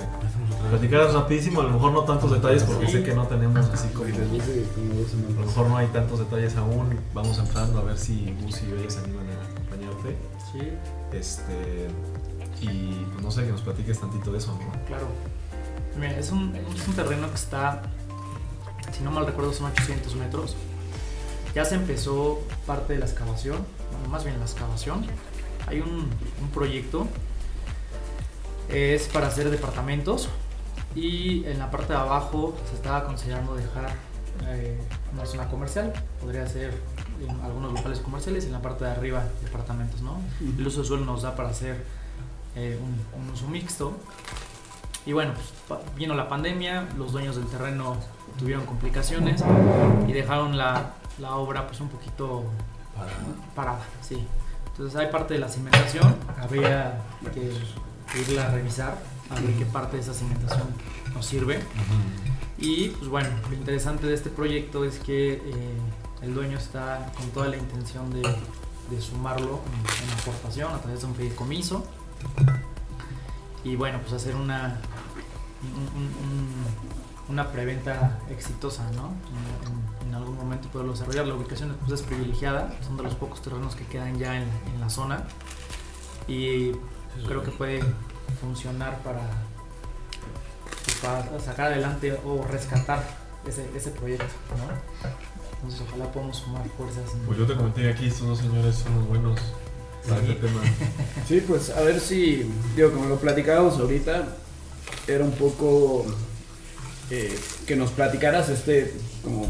platicaras 0.71 1.15
rapidísimo, 1.15 1.61
a 1.61 1.65
lo 1.65 1.71
mejor 1.71 1.93
no 1.93 2.03
tantos 2.03 2.33
detalles 2.33 2.65
porque 2.65 2.89
sé 2.89 3.03
que 3.05 3.15
no 3.15 3.27
tenemos 3.27 3.65
así 3.71 3.89
como... 3.91 4.07
A 4.07 5.41
lo 5.41 5.47
mejor 5.47 5.69
no 5.69 5.77
hay 5.77 5.87
tantos 5.89 6.19
detalles 6.19 6.57
aún, 6.57 6.99
vamos 7.15 7.39
empezando 7.39 7.79
a 7.79 7.85
ver 7.85 7.97
si 7.97 8.35
Gus 8.43 8.61
y 8.63 8.73
ellos 8.73 8.95
se 8.95 9.01
animan 9.01 9.27
a 9.29 9.45
acompañarte. 9.53 10.17
Sí, 10.53 10.73
Este, 11.13 11.89
y 12.61 13.07
pues 13.13 13.25
no 13.25 13.31
sé, 13.31 13.45
que 13.45 13.53
nos 13.53 13.61
platiques 13.63 14.01
tantito 14.01 14.33
de 14.33 14.39
eso, 14.39 14.53
¿no? 14.53 14.87
claro. 14.87 15.07
Mira, 15.97 16.19
es 16.19 16.31
un, 16.31 16.55
es 16.55 16.89
un 16.89 16.95
terreno 16.95 17.29
que 17.29 17.35
está, 17.35 17.83
si 18.93 19.03
no 19.03 19.11
mal 19.11 19.27
recuerdo, 19.27 19.53
son 19.53 19.71
800 19.71 20.15
metros. 20.17 20.57
Ya 21.55 21.65
se 21.65 21.75
empezó 21.75 22.41
parte 22.67 22.93
de 22.93 23.01
la 23.01 23.07
excavación, 23.07 23.59
bueno, 23.93 24.09
más 24.09 24.25
bien 24.25 24.39
la 24.39 24.45
excavación. 24.45 25.05
Hay 25.67 25.81
un, 25.81 26.09
un 26.41 26.51
proyecto, 26.53 27.07
es 28.69 29.09
para 29.09 29.27
hacer 29.27 29.51
departamentos 29.51 30.29
y 30.95 31.45
en 31.47 31.59
la 31.59 31.71
parte 31.71 31.93
de 31.93 31.99
abajo 31.99 32.57
se 32.69 32.77
estaba 32.77 33.05
considerando 33.05 33.55
dejar 33.55 33.91
eh, 34.47 34.79
una 35.13 35.27
zona 35.27 35.49
comercial, 35.49 35.93
podría 36.21 36.47
ser 36.47 36.73
en 37.21 37.41
algunos 37.41 37.73
locales 37.73 37.99
comerciales 37.99 38.45
y 38.45 38.47
en 38.47 38.53
la 38.55 38.63
parte 38.63 38.85
de 38.85 38.91
arriba 38.93 39.25
departamentos, 39.43 40.01
¿no? 40.01 40.21
El 40.41 40.67
uso 40.67 40.81
de 40.81 40.87
suelo 40.87 41.05
nos 41.05 41.23
da 41.23 41.35
para 41.37 41.51
hacer 41.51 41.85
eh, 42.57 42.79
un, 42.81 43.23
un 43.23 43.31
uso 43.31 43.47
mixto. 43.49 43.97
Y 45.11 45.13
bueno, 45.13 45.33
pues, 45.67 45.81
vino 45.97 46.15
la 46.15 46.29
pandemia, 46.29 46.87
los 46.97 47.11
dueños 47.11 47.35
del 47.35 47.45
terreno 47.47 47.97
tuvieron 48.39 48.65
complicaciones 48.65 49.43
y 50.07 50.13
dejaron 50.13 50.57
la, 50.57 50.93
la 51.19 51.35
obra 51.35 51.67
pues 51.67 51.81
un 51.81 51.89
poquito 51.89 52.45
parada, 53.57 53.81
sí. 54.03 54.25
Entonces 54.69 54.95
hay 54.95 55.11
parte 55.11 55.35
de 55.35 55.41
la 55.41 55.49
cimentación, 55.49 56.15
habría 56.41 57.01
que, 57.35 57.51
que 58.13 58.21
irla 58.21 58.47
a 58.47 58.51
revisar, 58.53 58.99
a 59.31 59.41
ver 59.41 59.53
qué 59.55 59.67
parte 59.67 59.97
de 59.97 60.03
esa 60.05 60.15
cimentación 60.15 60.69
nos 61.13 61.27
sirve. 61.27 61.59
Y 62.57 62.91
pues 62.91 63.09
bueno, 63.09 63.31
lo 63.49 63.57
interesante 63.57 64.07
de 64.07 64.15
este 64.15 64.31
proyecto 64.31 64.85
es 64.85 65.01
que 65.01 65.33
eh, 65.33 65.43
el 66.23 66.35
dueño 66.35 66.57
está 66.57 67.11
con 67.17 67.29
toda 67.31 67.49
la 67.49 67.57
intención 67.57 68.13
de, 68.13 68.23
de 68.23 69.01
sumarlo 69.01 69.59
en, 69.73 70.09
en 70.09 70.21
aportación 70.21 70.73
a 70.73 70.79
través 70.79 71.01
de 71.01 71.07
un 71.09 71.17
fideicomiso. 71.17 71.85
Y 73.63 73.77
bueno, 73.77 73.99
pues 74.01 74.15
hacer 74.15 74.37
una, 74.37 74.79
un- 75.63 76.03
un- 76.03 76.15
un- 76.25 77.31
una 77.35 77.51
preventa 77.53 78.19
exitosa, 78.29 78.91
¿no? 78.97 79.13
En, 79.29 79.73
en- 79.73 80.09
en 80.09 80.15
algún 80.15 80.37
momento 80.37 80.69
poderlo 80.69 80.93
desarrollar. 80.93 81.27
La 81.27 81.35
ubicación 81.35 81.77
pues, 81.87 82.01
es 82.01 82.07
privilegiada, 82.07 82.75
son 82.85 82.97
de 82.97 83.03
los 83.05 83.15
pocos 83.15 83.41
terrenos 83.43 83.77
que 83.77 83.85
quedan 83.87 84.19
ya 84.19 84.37
en, 84.37 84.49
en 84.75 84.81
la 84.81 84.91
zona. 84.91 85.25
Y 86.27 86.73
creo 87.27 87.43
que 87.43 87.51
puede 87.53 87.81
funcionar 88.41 88.99
para, 89.03 89.21
para 91.03 91.41
sacar 91.41 91.67
adelante 91.73 92.19
o 92.25 92.45
rescatar 92.45 93.03
ese, 93.47 93.69
ese 93.77 93.91
proyecto, 93.91 94.27
¿no? 94.57 95.11
Entonces 95.57 95.83
ojalá 95.89 96.11
podamos 96.13 96.37
sumar 96.39 96.63
fuerzas. 96.77 97.15
en- 97.15 97.21
Pues 97.27 97.39
yo 97.39 97.47
te 97.47 97.55
comenté 97.55 97.83
que 97.83 97.91
aquí 97.91 98.07
estos 98.07 98.27
dos 98.27 98.39
señores 98.39 98.77
son 98.77 98.95
los 98.97 99.09
buenos 99.09 99.39
para 100.09 100.21
Sí. 100.21 100.31
este 100.31 100.47
tema. 100.47 100.61
Sí, 101.29 101.45
pues 101.47 101.71
a 101.71 101.81
ver 101.83 102.01
si, 102.01 102.51
digo, 102.75 102.91
como 102.93 103.07
lo 103.07 103.17
platicábamos 103.19 103.79
ahorita, 103.79 104.27
era 105.07 105.25
un 105.25 105.33
poco 105.33 106.07
eh, 107.11 107.37
que 107.67 107.77
nos 107.77 107.91
platicaras 107.91 108.49
este 108.49 108.95
como 109.23 109.47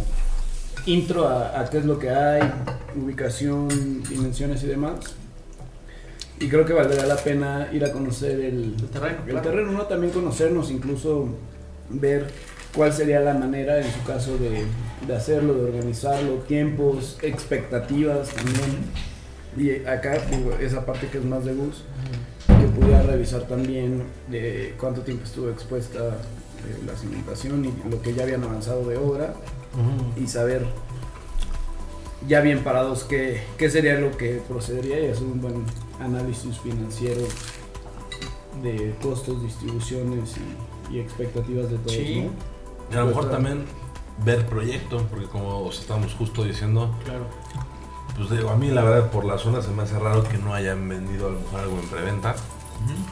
intro 0.87 1.29
a, 1.29 1.61
a 1.61 1.69
qué 1.69 1.79
es 1.79 1.85
lo 1.85 1.99
que 1.99 2.11
hay, 2.11 2.43
ubicación, 2.97 4.03
dimensiones 4.03 4.63
y 4.63 4.67
demás. 4.67 4.95
Y 6.39 6.49
creo 6.49 6.65
que 6.65 6.73
valdrá 6.73 7.07
la 7.07 7.17
pena 7.17 7.69
ir 7.71 7.85
a 7.85 7.93
conocer 7.93 8.41
el, 8.41 8.75
El 8.81 8.89
terreno, 8.89 9.19
el 9.19 9.31
claro. 9.31 9.43
terreno, 9.51 9.73
¿no? 9.73 9.83
También 9.83 10.11
conocernos, 10.11 10.71
incluso 10.71 11.29
ver 11.91 12.29
cuál 12.75 12.95
sería 12.95 13.21
la 13.21 13.35
manera, 13.35 13.79
en 13.79 13.93
su 13.93 14.03
caso, 14.05 14.39
de, 14.39 14.65
de 15.07 15.15
hacerlo, 15.15 15.53
de 15.53 15.65
organizarlo, 15.65 16.37
tiempos, 16.49 17.19
expectativas 17.21 18.31
también. 18.31 18.79
Y 19.59 19.85
acá, 19.87 20.19
digo, 20.31 20.53
esa 20.59 20.87
parte 20.87 21.09
que 21.09 21.19
es 21.19 21.25
más 21.25 21.45
de 21.45 21.53
bus, 21.53 21.85
pudiera 22.81 23.03
revisar 23.03 23.43
también 23.43 24.05
de 24.29 24.75
cuánto 24.81 25.03
tiempo 25.03 25.25
estuvo 25.25 25.49
expuesta 25.51 25.99
eh, 25.99 26.83
la 26.87 26.95
cimentación 26.97 27.65
y 27.65 27.89
lo 27.91 28.01
que 28.03 28.15
ya 28.15 28.23
habían 28.25 28.43
avanzado 28.45 28.85
de 28.89 28.97
obra 28.97 29.35
y 30.17 30.27
saber 30.27 30.67
ya 32.27 32.41
bien 32.41 32.63
parados 32.65 33.05
qué, 33.05 33.43
qué 33.57 33.71
sería 33.71 33.95
lo 33.99 34.17
que 34.17 34.43
procedería 34.49 35.01
y 35.01 35.11
hacer 35.11 35.25
un 35.25 35.41
buen 35.41 35.65
análisis 36.01 36.59
financiero 36.59 37.23
de 38.63 38.95
costos, 39.03 39.43
distribuciones 39.43 40.35
y, 40.91 40.97
y 40.97 41.01
expectativas 41.01 41.71
de 41.71 41.79
todos, 41.79 41.93
Sí. 41.93 42.25
¿no? 42.27 42.33
Y 42.93 42.97
a 42.97 43.01
lo 43.01 43.07
mejor 43.07 43.23
Pues, 43.29 43.33
también 43.33 43.65
ver 44.25 44.45
proyecto, 44.47 45.07
porque 45.09 45.27
como 45.27 45.61
os 45.65 45.79
estábamos 45.81 46.15
justo 46.15 46.45
diciendo, 46.45 46.95
Claro. 47.05 47.25
pues 48.17 48.29
digo, 48.31 48.51
a 48.51 48.57
mí 48.57 48.69
la 48.69 48.83
verdad 48.83 49.11
por 49.11 49.25
la 49.25 49.39
zona 49.39 49.63
se 49.63 49.71
me 49.71 49.83
hace 49.85 49.99
raro 49.99 50.25
que 50.25 50.37
no 50.37 50.53
hayan 50.53 50.87
vendido 50.89 51.29
a 51.29 51.31
lo 51.31 51.41
mejor 51.41 51.61
algo 51.61 51.79
en 51.79 51.89
preventa. 51.89 52.35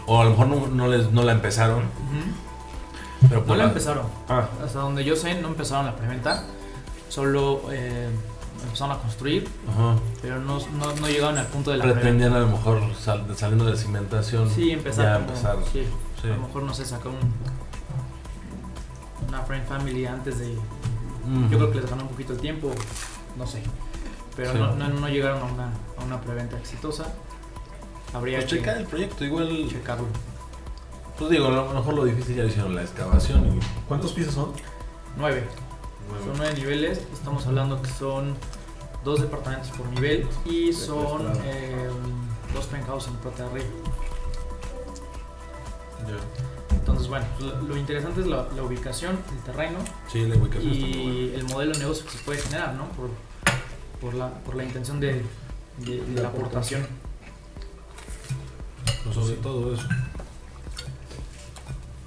O 0.07 0.21
a 0.21 0.25
lo 0.25 0.31
mejor 0.31 0.47
no, 0.49 0.67
no 0.69 0.89
les, 0.89 1.11
no 1.13 1.23
la 1.23 1.33
empezaron. 1.33 1.83
Pero 3.29 3.45
No 3.47 3.55
la 3.57 3.65
la- 3.65 3.69
empezaron. 3.71 4.07
Ah, 4.29 4.49
Hasta 4.65 4.79
donde 4.79 5.05
yo 5.05 5.17
sé, 5.17 5.41
no 5.41 5.49
empezaron 5.49 5.87
la 5.87 5.97
preventa. 5.97 6.45
Solo 7.09 7.63
eh, 7.71 8.09
empezaron 8.63 8.97
a 8.97 8.99
construir, 9.01 9.49
pero 10.23 10.39
no, 10.41 10.59
no, 10.79 10.93
no 10.95 11.07
llegaron 11.09 11.37
al 11.39 11.47
punto 11.47 11.71
de 11.73 11.79
la 11.79 11.85
Pretendían 11.85 12.31
preventa. 12.33 12.37
a 12.37 12.41
lo 12.41 12.49
mejor 12.79 12.95
sal- 12.97 13.27
saliendo 13.37 13.65
de 13.65 13.77
cimentación. 13.77 14.49
Sí, 14.51 14.71
empezar. 14.71 15.05
Ya 15.05 15.15
como- 15.15 15.29
empezar. 15.29 15.57
sí. 15.73 15.85
Sí. 16.23 16.29
A 16.29 16.35
lo 16.37 16.43
mejor 16.47 16.63
no 16.65 16.75
se 16.75 16.85
sacó 16.85 17.11
un, 17.11 17.19
una 19.29 19.41
friend 19.43 19.67
family 19.67 20.07
antes 20.07 20.39
de. 20.39 20.55
Yo 21.51 21.59
creo 21.59 21.71
que 21.71 21.81
les 21.81 21.91
ganó 21.91 22.03
un 22.05 22.09
poquito 22.09 22.33
el 22.33 22.39
tiempo, 22.41 22.71
no 23.37 23.47
sé. 23.47 23.63
Pero 24.35 24.53
Sí. 24.53 24.59
no, 24.59 24.89
no 24.89 25.09
llegaron 25.09 25.43
a 25.43 25.45
una, 25.45 25.69
a 25.99 26.05
una 26.05 26.21
preventa 26.21 26.57
exitosa. 26.57 27.13
Habría 28.15 28.39
Pues 28.39 28.51
que 28.51 28.59
checar 28.59 28.77
el 28.79 28.87
proyecto, 28.87 29.25
igual. 29.25 29.67
checarlo. 29.69 30.07
Pues 31.19 31.31
digo, 31.31 31.47
a 31.47 31.51
lo 31.51 31.73
mejor 31.75 31.95
lo 31.95 32.05
difícil 32.05 32.37
ya 32.37 32.43
lo 32.45 32.49
hicieron 32.49 32.75
la 32.75 32.83
excavación 32.83 33.57
y. 33.57 33.61
¿Cuántos 33.89 34.13
pisos 34.13 34.35
son? 34.35 34.53
Nueve. 35.17 35.45
Son 36.25 36.37
nueve 36.39 36.55
niveles. 36.55 37.01
Estamos 37.13 37.47
hablando 37.47 37.83
que 37.83 37.91
son 37.91 38.35
dos 39.05 39.21
departamentos 39.21 39.69
por 39.77 39.87
nivel 39.89 40.27
y 40.47 40.73
son 40.73 41.27
eh, 41.45 41.89
dos 42.55 42.67
penthouse 42.67 43.09
en 43.09 43.15
de 43.37 43.43
arriba. 43.45 43.67
Ya. 46.07 46.77
Entonces, 46.77 47.09
bueno, 47.09 47.27
lo, 47.41 47.61
lo 47.63 47.77
interesante 47.77 48.21
es 48.21 48.27
la, 48.27 48.47
la 48.55 48.63
ubicación, 48.63 49.19
el 49.33 49.43
terreno 49.43 49.79
Sí, 50.11 50.27
la 50.27 50.37
ubicación 50.37 50.73
y 50.73 51.33
el 51.35 51.45
modelo 51.45 51.73
de 51.73 51.81
negocio 51.81 52.05
que 52.07 52.13
se 52.13 52.19
puede 52.25 52.41
generar, 52.41 52.75
¿no? 52.75 52.87
Por, 52.91 53.11
por, 54.01 54.15
la, 54.15 54.31
por 54.31 54.55
la 54.55 54.65
intención 54.65 55.01
de, 55.01 55.23
de- 55.79 56.03
de 56.05 56.23
la 56.23 56.29
aportación. 56.29 56.87
Pues 59.05 59.15
sobre 59.15 59.35
todo 59.37 59.75
eso. 59.75 59.83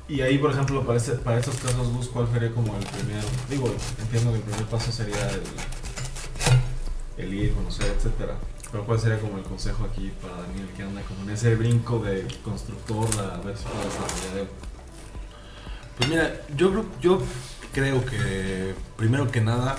Y 0.08 0.22
ahí, 0.22 0.38
por 0.38 0.52
ejemplo, 0.52 0.86
para, 0.86 0.98
ese- 0.98 1.14
para 1.14 1.40
estos 1.40 1.56
casos, 1.56 1.88
Gus, 1.94 2.08
¿cuál 2.10 2.28
sería 2.32 2.52
como 2.52 2.76
el 2.76 2.84
primero? 2.86 3.26
Digo, 3.50 3.74
entiendo 4.00 4.32
que 4.32 4.38
el 4.38 4.44
primer 4.44 4.66
paso 4.66 4.92
sería 4.92 5.30
el, 5.30 5.42
el 7.24 7.34
ir, 7.34 7.54
conocer, 7.54 7.88
etcétera. 7.98 8.36
Pero 8.72 8.86
¿cuál 8.86 9.00
sería 9.00 9.20
como 9.20 9.38
el 9.38 9.44
consejo 9.44 9.86
aquí 9.86 10.12
para 10.22 10.36
Daniel 10.44 10.68
que 10.76 10.84
anda 10.84 11.02
como 11.02 11.24
en 11.24 11.30
ese 11.32 11.56
brinco 11.56 12.00
de 12.00 12.26
constructor 12.44 13.08
a 13.20 13.38
ver 13.42 13.58
si 13.58 13.64
puede 13.66 13.86
desarrollar 13.86 14.38
él? 14.40 14.48
Pues 15.98 16.10
mira, 16.10 16.42
yo 16.58 16.72
creo, 16.72 16.86
yo 17.02 17.22
creo 17.74 18.06
que 18.06 18.74
primero 18.98 19.30
que 19.32 19.42
nada 19.42 19.76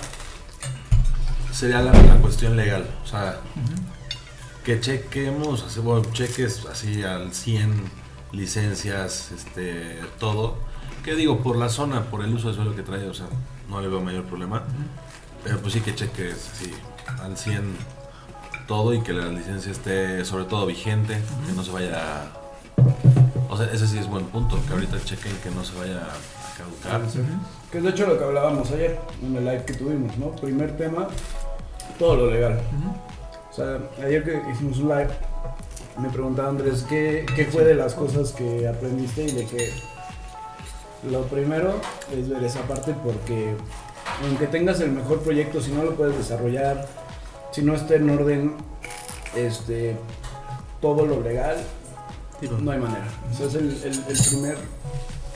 sería 1.51 1.81
la, 1.81 1.91
la 1.91 2.15
cuestión 2.17 2.55
legal. 2.55 2.87
O 3.03 3.07
sea, 3.07 3.39
que 4.63 4.79
chequemos, 4.79 5.83
bueno, 5.83 6.03
cheques 6.13 6.65
así 6.71 7.03
al 7.03 7.33
100 7.33 7.73
licencias, 8.31 9.31
este, 9.31 9.99
todo. 10.19 10.55
Que 11.03 11.15
digo, 11.15 11.39
por 11.39 11.57
la 11.57 11.69
zona, 11.69 12.03
por 12.05 12.23
el 12.23 12.33
uso 12.33 12.47
de 12.49 12.55
suelo 12.55 12.75
que 12.75 12.81
trae, 12.81 13.05
o 13.07 13.13
sea, 13.13 13.27
no 13.69 13.81
le 13.81 13.87
veo 13.89 13.99
mayor 14.01 14.23
problema. 14.23 14.63
Pero 15.43 15.59
pues 15.59 15.73
sí 15.73 15.81
que 15.81 15.93
cheques 15.93 16.49
así 16.53 16.71
al 17.21 17.37
100 17.37 17.75
todo 18.67 18.93
y 18.93 19.01
que 19.01 19.11
la 19.11 19.27
licencia 19.27 19.71
esté 19.71 20.23
sobre 20.23 20.45
todo 20.45 20.65
vigente, 20.65 21.19
que 21.45 21.53
no 21.53 21.63
se 21.63 21.71
vaya 21.71 21.97
a... 21.97 22.43
O 23.49 23.57
sea, 23.57 23.67
ese 23.67 23.85
sí 23.87 23.97
es 23.97 24.07
buen 24.07 24.25
punto, 24.25 24.57
que 24.65 24.73
ahorita 24.73 24.97
chequen 25.03 25.35
que 25.43 25.51
no 25.51 25.63
se 25.63 25.77
vaya 25.77 25.97
a 25.97 26.57
caducar. 26.57 27.01
Que 27.69 27.79
es 27.79 27.83
de 27.83 27.89
hecho 27.89 28.07
lo 28.07 28.17
que 28.17 28.23
hablábamos 28.23 28.71
ayer 28.71 28.99
en 29.21 29.35
el 29.35 29.43
live 29.43 29.65
que 29.65 29.73
tuvimos, 29.73 30.17
¿no? 30.17 30.31
Primer 30.31 30.77
tema, 30.77 31.07
todo 31.99 32.15
lo 32.15 32.31
legal. 32.31 32.61
O 33.53 33.55
sea, 33.55 33.77
ayer 34.03 34.23
que 34.23 34.41
hicimos 34.51 34.79
un 34.79 34.89
live, 34.89 35.09
me 36.01 36.09
preguntaba 36.09 36.49
Andrés, 36.49 36.83
¿qué, 36.89 37.23
qué 37.35 37.45
fue 37.45 37.63
de 37.63 37.75
las 37.75 37.93
cosas 37.93 38.31
que 38.31 38.67
aprendiste? 38.67 39.23
Y 39.25 39.31
de 39.31 39.45
que 39.45 39.69
lo 41.09 41.21
primero 41.27 41.75
es 42.11 42.29
ver 42.29 42.43
esa 42.43 42.61
parte 42.63 42.95
porque 43.03 43.53
aunque 44.23 44.47
tengas 44.47 44.79
el 44.79 44.91
mejor 44.91 45.19
proyecto, 45.21 45.61
si 45.61 45.71
no 45.71 45.83
lo 45.83 45.95
puedes 45.95 46.17
desarrollar, 46.17 46.87
si 47.51 47.61
no 47.61 47.75
está 47.75 47.93
en 47.95 48.09
orden 48.09 48.55
este, 49.35 49.97
todo 50.81 51.05
lo 51.05 51.21
legal, 51.21 51.57
no 52.59 52.71
hay 52.71 52.79
manera. 52.79 53.05
O 53.31 53.37
sea, 53.37 53.45
es 53.47 53.55
el, 53.55 53.69
el- 53.83 54.03
el 54.09 54.17
primer 54.29 54.57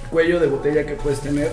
cuello 0.09 0.39
de 0.39 0.47
botella 0.47 0.85
que 0.85 0.95
puedes 0.95 1.19
tener 1.21 1.51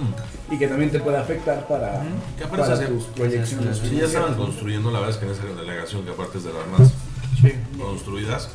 Mm. 0.00 0.52
y 0.54 0.58
que 0.58 0.68
también 0.68 0.90
te 0.90 1.00
puede 1.00 1.16
afectar 1.16 1.66
para, 1.66 2.02
aparte 2.44 2.48
para 2.62 2.76
se- 2.76 2.86
tus 2.86 3.04
proyecciones. 3.04 3.78
Si 3.78 3.96
ya 3.96 4.04
estaban 4.04 4.34
construyendo, 4.34 4.90
la 4.90 5.00
verdad 5.00 5.14
es 5.14 5.20
que 5.20 5.26
en 5.26 5.32
esa 5.32 5.60
delegación, 5.60 6.04
que 6.04 6.10
aparte 6.10 6.38
es 6.38 6.44
de 6.44 6.52
las 6.52 6.66
más 6.78 6.92
Sí. 7.40 7.52
construidas, 7.78 8.48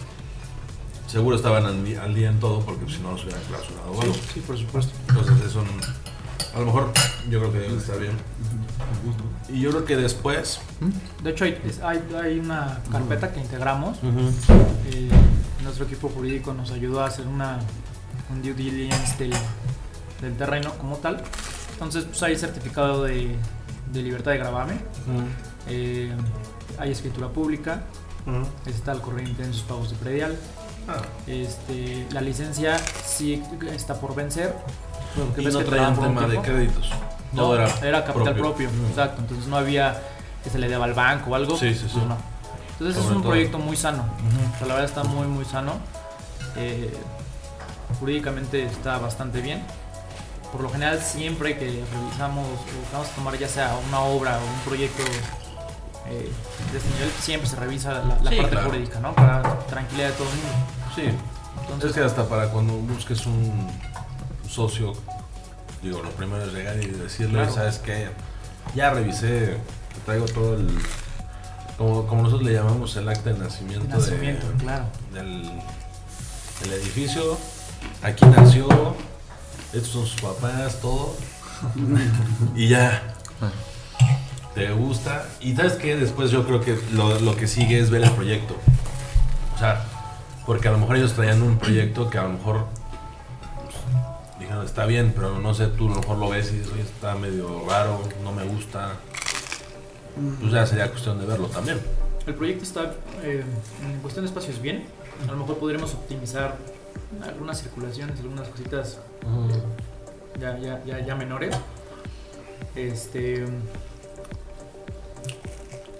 seguro 1.08 1.36
estaban 1.36 1.66
al, 1.66 1.84
día 2.16 2.30
en 2.30 2.40
todo, 2.40 2.62
porque 2.62 2.92
si 2.92 3.00
no 3.02 3.12
los 3.12 3.24
hubieran 3.24 3.44
clausurado 3.44 3.92
o 3.92 4.02
algo. 4.02 4.14
Sí, 4.34 4.40
por 4.42 4.58
supuesto. 4.58 4.94
Entonces, 5.10 5.36
eso 5.48 5.64
a 6.56 6.60
lo 6.60 6.66
mejor 6.66 6.92
yo 7.30 7.40
creo 7.40 7.52
que 7.52 7.60
debe 7.60 7.78
estar 7.78 8.00
bien. 8.00 8.14
Y 9.50 9.60
yo 9.62 9.72
creo 9.72 9.86
que 9.86 9.98
después. 9.98 10.60
De 11.24 11.32
hecho, 11.32 11.46
hay, 11.46 11.58
hay 12.22 12.40
una 12.40 12.80
carpeta 12.92 13.32
que 13.34 13.40
integramos. 13.42 13.98
Eh, 14.92 15.10
nuestro 15.64 15.86
equipo 15.86 16.10
jurídico 16.10 16.54
nos 16.54 16.72
ayudó 16.72 17.02
a 17.02 17.08
hacer 17.08 17.28
una, 17.28 17.60
un 18.32 18.42
due 18.42 18.54
diligence 18.54 19.16
del, 19.18 19.34
del 20.24 20.36
terreno 20.38 20.72
como 20.80 20.98
tal. 20.98 21.22
Entonces, 21.74 22.06
pues 22.06 22.22
hay 22.24 22.36
certificado 22.38 23.04
de, 23.04 23.36
de 23.92 24.02
libertad 24.02 24.32
de 24.32 24.38
gravamen, 24.38 24.82
eh, 25.68 26.12
hay 26.78 26.92
escritura 26.92 27.30
pública, 27.30 27.84
está 28.66 28.92
al 28.92 29.02
corriente 29.02 29.44
en 29.44 29.54
sus 29.54 29.64
pagos 29.64 29.90
de 29.92 29.96
predial. 29.98 30.38
Ah, 30.88 31.02
Este, 31.28 32.06
la 32.12 32.22
licencia 32.22 32.78
sí 33.06 33.42
está 33.72 34.00
por 34.00 34.16
vencer. 34.16 34.54
porque 35.16 35.42
y 35.42 35.46
no 35.46 35.60
que 35.60 35.66
traían 35.66 35.96
tema 36.00 36.28
de 36.28 36.40
créditos. 36.42 36.90
No, 37.32 37.56
era, 37.56 37.68
era, 37.82 38.04
capital 38.06 38.36
propio, 38.36 38.70
propio. 38.70 38.88
Exacto. 38.90 39.22
Entonces 39.22 39.48
no 39.48 39.58
había 39.58 40.02
que 40.44 40.50
se 40.50 40.60
le 40.60 40.68
deba 40.68 40.86
al 40.86 40.94
banco 40.94 41.32
o 41.32 41.36
algo. 41.36 41.58
Sí, 41.58 41.74
sí, 41.74 41.80
pues 41.82 41.94
sí. 41.94 42.00
no. 42.08 42.18
Entonces 42.74 42.96
Sobre 42.96 43.08
es 43.10 43.16
un 43.16 43.22
todo. 43.24 43.32
proyecto 43.32 43.60
muy 43.60 43.76
sano. 43.78 44.06
O 44.54 44.58
sea, 44.58 44.68
la 44.68 44.74
verdad 44.76 44.90
está 44.90 45.04
muy, 45.04 45.26
muy 45.28 45.46
sano. 45.46 45.74
Eh, 46.58 46.94
jurídicamente 48.00 48.64
está 48.66 48.98
bastante 49.00 49.42
bien. 49.42 49.64
Por 50.54 50.62
lo 50.62 50.70
general, 50.70 51.02
siempre 51.02 51.58
que 51.58 51.84
revisamos 51.94 52.46
o 52.48 52.94
vamos 52.94 53.10
a 53.10 53.16
tomar 53.16 53.38
ya 53.38 53.50
sea 53.50 53.76
una 53.90 54.00
obra 54.02 54.38
o 54.40 54.42
un 54.46 54.60
proyecto 54.62 55.02
eh, 56.08 56.32
de 56.72 56.78
este 56.78 56.90
nivel, 56.92 57.12
siempre 57.20 57.50
se 57.50 57.56
revisa 57.58 57.92
la, 57.94 58.18
la 58.22 58.30
Sí, 58.30 58.38
parte 58.38 58.52
claro. 58.52 58.70
jurídica, 58.70 59.00
¿no? 59.00 59.14
Para 59.16 59.42
tranquilidad 59.68 60.08
de 60.10 60.14
todo 60.14 60.28
el 60.30 60.36
mundo. 60.36 60.54
Sí, 60.96 61.02
Entonces, 61.62 61.90
es 61.90 61.96
que 61.96 62.04
hasta 62.04 62.30
para 62.30 62.50
cuando 62.52 62.74
busques 62.74 63.26
un 63.26 63.68
socio, 64.50 64.94
digo, 65.82 66.02
lo 66.04 66.10
primero 66.12 66.44
es 66.46 66.54
llegar 66.54 66.78
y 66.82 66.86
decirle, 66.88 67.34
Claro. 67.40 67.54
¿sabes 67.54 67.80
qué? 67.80 68.10
Ya 68.76 68.92
revisé, 68.92 69.58
te 69.94 70.00
traigo 70.06 70.26
todo 70.26 70.54
el. 70.56 70.70
Como, 71.80 72.06
como 72.06 72.22
nosotros 72.22 72.48
le 72.48 72.54
llamamos 72.54 72.96
el 72.96 73.10
acta 73.10 73.32
de 73.34 73.40
nacimiento, 73.40 73.88
de- 73.88 73.94
nacimiento, 74.02 74.46
claro. 74.60 74.86
del, 75.12 75.42
del 76.62 76.74
edificio. 76.74 77.38
Aquí 78.04 78.24
nació, 78.26 78.68
estos 79.74 79.88
son 79.92 80.06
sus 80.06 80.22
papás, 80.22 80.80
todo. 80.82 81.16
y 82.56 82.68
ya. 82.68 83.16
Te 84.54 84.72
gusta. 84.72 85.26
Y 85.42 85.56
sabes 85.56 85.74
que 85.74 85.96
después 85.96 86.30
yo 86.30 86.46
creo 86.46 86.62
que 86.62 86.78
lo, 86.94 87.36
que 87.36 87.48
sigue 87.48 87.80
es 87.80 87.90
ver 87.90 88.04
el 88.04 88.12
proyecto. 88.12 88.56
O 89.56 89.58
sea, 89.58 89.84
porque 90.46 90.68
a 90.68 90.72
lo 90.72 90.78
mejor 90.78 90.98
ellos 90.98 91.14
traían 91.14 91.42
un 91.42 91.58
proyecto 91.58 92.10
que 92.10 92.20
a 92.20 92.24
lo 92.24 92.30
mejor 92.30 92.68
pues, 93.64 94.40
dijeron 94.40 94.64
está 94.64 94.86
bien, 94.86 95.12
pero 95.16 95.40
no 95.40 95.54
sé, 95.56 95.68
tú 95.68 95.88
a 95.88 95.96
lo 95.96 96.02
mejor 96.02 96.18
lo 96.18 96.30
ves 96.30 96.52
y 96.52 96.58
dices, 96.58 96.72
oye, 96.72 96.84
está 96.84 97.16
medio 97.16 97.66
raro, 97.68 98.02
no 98.24 98.32
me 98.32 98.44
gusta. 98.44 98.92
Pues 100.40 100.52
ya 100.52 100.68
sería 100.68 100.90
cuestión 100.92 101.20
de 101.20 101.26
verlo 101.26 101.48
también. 101.48 101.80
El 102.28 102.36
proyecto 102.36 102.64
está 102.64 102.94
eh, 103.24 103.44
en 103.84 104.00
cuestión 104.02 104.24
de 104.24 104.30
espacios 104.30 104.62
bien. 104.62 104.86
A 105.28 105.32
lo 105.32 105.38
mejor 105.38 105.58
podríamos 105.58 105.96
optimizar 105.96 106.58
algunas 107.24 107.62
circulaciones, 107.62 108.20
algunas 108.20 108.48
cositas 108.50 109.00
ya, 110.40 110.58
ya, 110.60 110.84
ya, 110.86 111.06
ya 111.06 111.16
menores. 111.16 111.56
Este, 112.76 113.46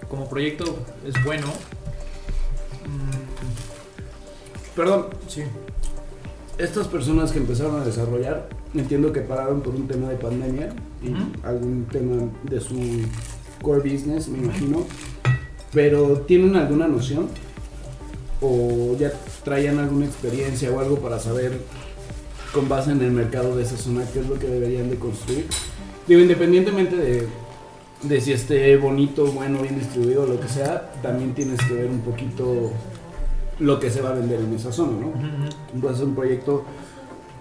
como 0.08 0.28
proyecto 0.28 0.78
es 1.06 1.14
bueno. 1.24 1.46
Mm, 2.86 3.34
Perdón, 4.76 5.06
sí, 5.28 5.42
estas 6.58 6.88
personas 6.88 7.32
que 7.32 7.38
empezaron 7.38 7.80
a 7.80 7.84
desarrollar, 7.84 8.48
entiendo 8.74 9.12
que 9.12 9.20
pararon 9.20 9.60
por 9.60 9.74
un 9.74 9.86
tema 9.86 10.08
de 10.08 10.16
pandemia 10.16 10.72
y 11.02 11.14
algún 11.44 11.86
tema 11.90 12.28
de 12.42 12.60
su 12.60 12.76
core 13.62 13.88
business, 13.88 14.28
me 14.28 14.38
imagino. 14.38 14.84
Pero 15.72 16.20
¿tienen 16.20 16.56
alguna 16.56 16.86
noción? 16.86 17.28
¿O 18.40 18.96
ya 18.98 19.12
traían 19.44 19.78
alguna 19.78 20.06
experiencia 20.06 20.70
o 20.70 20.80
algo 20.80 20.98
para 20.98 21.18
saber 21.18 21.60
con 22.54 22.68
base 22.68 22.92
en 22.92 23.02
el 23.02 23.10
mercado 23.10 23.56
de 23.56 23.64
esa 23.64 23.76
zona, 23.76 24.04
qué 24.12 24.20
es 24.20 24.28
lo 24.28 24.38
que 24.38 24.46
deberían 24.46 24.88
de 24.88 24.96
construir. 24.96 25.46
Digo, 26.06 26.20
independientemente 26.20 26.96
de, 26.96 27.26
de 28.02 28.20
si 28.20 28.32
esté 28.32 28.76
bonito, 28.76 29.26
bueno, 29.26 29.60
bien 29.60 29.78
distribuido, 29.78 30.26
lo 30.26 30.38
que 30.40 30.48
sea, 30.48 30.92
también 31.02 31.34
tienes 31.34 31.58
que 31.66 31.74
ver 31.74 31.86
un 31.90 32.00
poquito 32.00 32.70
lo 33.58 33.78
que 33.80 33.90
se 33.90 34.00
va 34.00 34.10
a 34.10 34.14
vender 34.14 34.40
en 34.40 34.54
esa 34.54 34.70
zona, 34.72 34.92
¿no? 35.00 35.08
Ujú. 35.08 35.80
Puede 35.80 35.96
ser 35.96 36.04
un 36.06 36.14
proyecto 36.14 36.64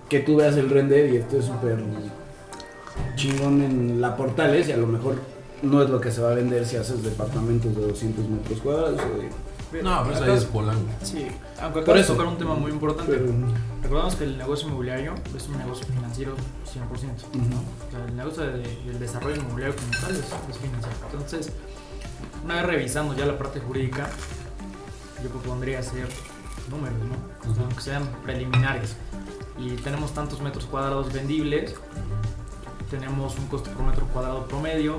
que 0.10 0.20
tú 0.20 0.36
veas 0.38 0.56
el 0.58 0.70
render 0.70 1.14
y 1.14 1.18
esté 1.18 1.42
súper 1.42 1.78
chingón 3.16 3.62
en 3.62 4.02
la 4.02 4.16
Portales 4.16 4.68
y 4.68 4.72
a 4.72 4.78
lo 4.78 4.88
mejor 4.88 5.16
no 5.62 5.82
es 5.82 5.90
lo 5.90 6.00
que 6.02 6.12
se 6.12 6.22
va 6.22 6.32
a 6.32 6.36
vender 6.36 6.66
si 6.66 6.76
haces 6.76 7.04
departamentos 7.04 7.76
de 7.76 7.82
200 7.88 8.28
metros 8.30 8.60
cuadrados 8.62 9.00
o 9.02 9.18
de- 9.18 9.30
No, 9.82 10.04
pues 10.04 10.22
ahí 10.22 10.32
es 10.38 10.46
Polanco. 10.46 10.90
Sí, 11.02 11.28
aunque 11.62 11.80
acabas 11.80 12.02
de 12.02 12.08
tocar 12.14 12.26
un 12.28 12.38
tema 12.38 12.56
muy 12.56 12.72
importante. 12.72 13.12
pero 13.14 13.34
Recordamos 13.82 14.16
que 14.16 14.24
el 14.26 14.38
negocio 14.38 14.68
inmobiliario 14.68 15.14
es 15.36 15.48
un 15.48 15.58
negocio 15.58 15.86
financiero 15.88 16.36
100%. 16.66 17.38
¿no? 17.50 17.58
O 17.88 17.92
sea, 17.92 18.06
el 18.08 18.16
negocio 18.16 18.44
de- 18.44 18.62
del 18.86 19.00
desarrollo 19.00 19.36
inmobiliario 19.38 19.76
como 19.76 19.92
tal 20.02 20.12
es, 20.12 20.20
es 20.20 20.58
financiero. 20.58 20.96
Entonces, 21.12 21.52
una 22.44 22.56
vez 22.56 22.66
revisando 22.66 23.16
ya 23.16 23.26
la 23.26 23.38
parte 23.38 23.60
jurídica, 23.60 24.10
yo 25.24 25.30
propondría 25.30 25.80
hacer 25.80 26.08
números, 26.70 26.98
¿no? 27.00 27.62
Aunque 27.64 27.82
sean 27.82 28.08
preliminares. 28.24 28.96
Y 29.58 29.72
tenemos 29.78 30.14
tantos 30.14 30.42
metros 30.42 30.66
cuadrados 30.66 31.12
vendibles, 31.14 31.76
tenemos 32.90 33.38
un 33.38 33.48
costo 33.48 33.70
por 33.72 33.86
metro 33.86 34.06
cuadrado 34.08 34.48
promedio 34.48 34.98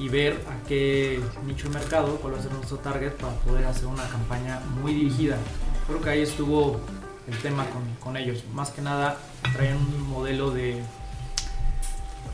y 0.00 0.08
ver 0.08 0.42
a 0.48 0.66
qué 0.66 1.20
nicho 1.46 1.68
de 1.68 1.74
mercado, 1.78 2.16
cuál 2.16 2.34
va 2.34 2.38
a 2.38 2.42
ser 2.42 2.52
nuestro 2.52 2.78
target 2.78 3.12
para 3.12 3.34
poder 3.34 3.66
hacer 3.66 3.86
una 3.86 4.08
campaña 4.08 4.60
muy 4.80 4.94
dirigida. 4.94 5.36
Creo 5.86 6.00
que 6.00 6.10
ahí 6.10 6.22
estuvo 6.22 6.80
el 7.30 7.36
tema 7.38 7.66
con, 7.66 7.82
con 8.00 8.16
ellos. 8.16 8.44
Más 8.54 8.70
que 8.70 8.80
nada 8.80 9.18
traían 9.52 9.76
un 9.76 10.08
modelo 10.08 10.50
de, 10.52 10.82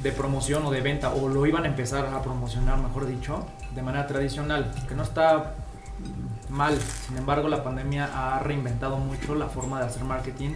de 0.03 0.13
promoción 0.13 0.65
o 0.65 0.71
de 0.71 0.81
venta, 0.81 1.11
o 1.11 1.29
lo 1.29 1.45
iban 1.47 1.65
a 1.65 1.69
empezar 1.69 2.07
a 2.07 2.23
promocionar, 2.23 2.79
mejor 2.79 3.07
dicho, 3.07 3.47
de 3.75 3.83
manera 3.83 4.07
tradicional, 4.07 4.73
que 4.89 4.95
no 4.95 5.03
está 5.03 5.55
mal. 6.49 6.79
Sin 7.07 7.17
embargo, 7.17 7.49
la 7.49 7.65
pandemia 7.65 8.09
ha 8.15 8.39
reinventado 8.41 8.97
mucho 8.99 9.35
la 9.35 9.49
forma 9.49 9.81
de 9.81 9.87
hacer 9.87 10.05
marketing 10.05 10.51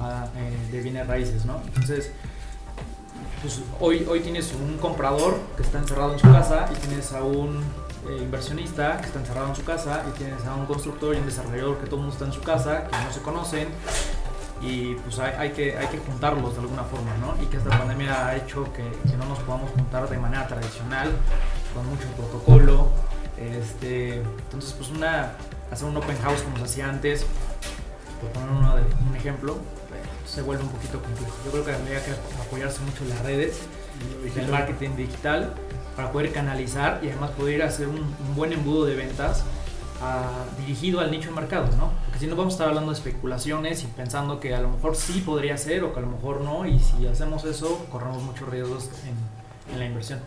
a- 0.00 0.26
eh, 0.36 0.68
de 0.72 0.80
bienes 0.80 1.06
raíces, 1.06 1.44
¿no? 1.44 1.60
Entonces, 1.66 2.12
pues 3.40 3.60
hoy, 3.80 4.06
hoy 4.08 4.20
tienes 4.20 4.52
un 4.52 4.76
comprador 4.78 5.38
que 5.56 5.62
está 5.62 5.78
encerrado 5.78 6.12
en 6.12 6.18
su 6.18 6.30
casa 6.30 6.66
y 6.70 6.74
tienes 6.86 7.12
a 7.12 7.22
un 7.22 7.62
eh, 8.08 8.18
inversionista 8.20 8.98
que 9.00 9.06
está 9.06 9.18
encerrado 9.20 9.48
en 9.48 9.56
su 9.56 9.64
casa 9.64 10.04
y 10.08 10.18
tienes 10.18 10.44
a 10.44 10.54
un 10.54 10.66
constructor 10.66 11.14
y 11.14 11.18
un 11.18 11.26
desarrollador 11.26 11.78
que 11.78 11.86
todo 11.86 11.96
el 11.96 12.02
mundo 12.02 12.12
está 12.12 12.26
en 12.26 12.32
su 12.32 12.42
casa, 12.42 12.86
que 12.88 12.96
no 13.04 13.12
se 13.12 13.20
conocen 13.22 13.68
y 14.62 14.94
pues 14.96 15.18
hay, 15.18 15.52
que, 15.52 15.74
hay 15.78 15.86
que 15.86 15.96
juntarlos 15.98 16.52
de 16.54 16.60
alguna 16.60 16.84
forma, 16.84 17.16
¿no? 17.16 17.34
Y 17.42 17.46
que 17.46 17.56
esta 17.56 17.70
pandemia 17.70 18.26
ha 18.26 18.36
hecho 18.36 18.70
que, 18.74 18.82
no 19.16 19.24
nos 19.24 19.38
podamos 19.38 19.70
juntar 19.70 20.06
de 20.10 20.18
manera 20.18 20.46
tradicional, 20.46 21.10
con 21.74 21.86
mucho 21.88 22.06
protocolo. 22.08 22.88
Este, 23.38 24.16
entonces, 24.16 24.74
pues 24.76 24.90
una, 24.90 25.32
hacer 25.72 25.88
un 25.88 25.96
open 25.96 26.18
house 26.18 26.42
como 26.42 26.58
se 26.58 26.64
hacía 26.64 26.90
antes, 26.90 27.24
por 28.20 28.28
poner 28.32 28.50
uno 28.50 28.76
de- 28.76 28.82
un 29.08 29.16
ejemplo, 29.16 29.56
se 30.32 30.42
vuelve 30.42 30.62
un 30.62 30.70
poquito 30.70 31.00
complejo. 31.00 31.34
Yo 31.44 31.50
creo 31.50 31.64
que 31.64 31.72
tendría 31.72 32.04
que 32.04 32.12
apoyarse 32.46 32.80
mucho 32.80 33.02
en 33.02 33.10
las 33.10 33.20
redes, 33.22 33.60
en 34.34 34.44
el 34.44 34.50
marketing 34.50 34.90
digital, 34.96 35.54
para 35.96 36.12
poder 36.12 36.32
canalizar 36.32 37.00
y 37.02 37.08
además 37.08 37.30
poder 37.32 37.62
hacer 37.62 37.88
un, 37.88 37.96
un 37.98 38.34
buen 38.36 38.52
embudo 38.52 38.86
de 38.86 38.94
ventas 38.94 39.42
ah, 40.00 40.44
dirigido 40.58 41.00
al 41.00 41.10
nicho 41.10 41.30
de 41.30 41.34
mercado, 41.34 41.68
¿no? 41.76 41.90
Porque 42.04 42.20
si 42.20 42.26
no 42.26 42.36
vamos 42.36 42.54
a 42.54 42.56
estar 42.56 42.68
hablando 42.68 42.92
de 42.92 42.98
especulaciones 42.98 43.82
y 43.82 43.86
pensando 43.88 44.38
que 44.38 44.54
a 44.54 44.60
lo 44.60 44.68
mejor 44.70 44.94
sí 44.94 45.20
podría 45.26 45.56
ser 45.58 45.82
o 45.84 45.92
que 45.92 45.98
a 45.98 46.02
lo 46.02 46.08
mejor 46.08 46.42
no, 46.42 46.64
y 46.66 46.78
si 46.78 47.06
hacemos 47.06 47.44
eso, 47.44 47.86
corremos 47.90 48.22
muchos 48.22 48.48
riesgos 48.48 48.88
en, 49.04 49.72
en 49.74 49.78
la 49.78 49.86
inversión. 49.86 50.20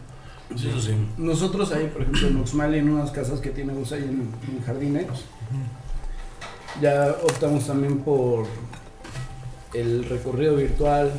Sí, 0.56 0.70
eso 0.70 0.82
sí. 0.82 0.94
Nosotros 1.18 1.72
ahí, 1.72 1.88
por 1.88 2.02
ejemplo, 2.02 2.28
en 2.28 2.38
Oxmal, 2.42 2.76
en 2.76 2.90
unas 2.90 3.10
casas 3.12 3.40
que 3.40 3.50
tiene 3.50 3.74
Gus 3.74 3.94
ahí 3.94 4.04
en, 4.04 4.30
en 4.52 4.64
Jardines, 4.64 5.08
ya 6.82 7.16
optamos 7.24 7.66
también 7.66 8.00
por 8.00 8.46
el 9.74 10.06
recorrido 10.06 10.56
virtual, 10.56 11.12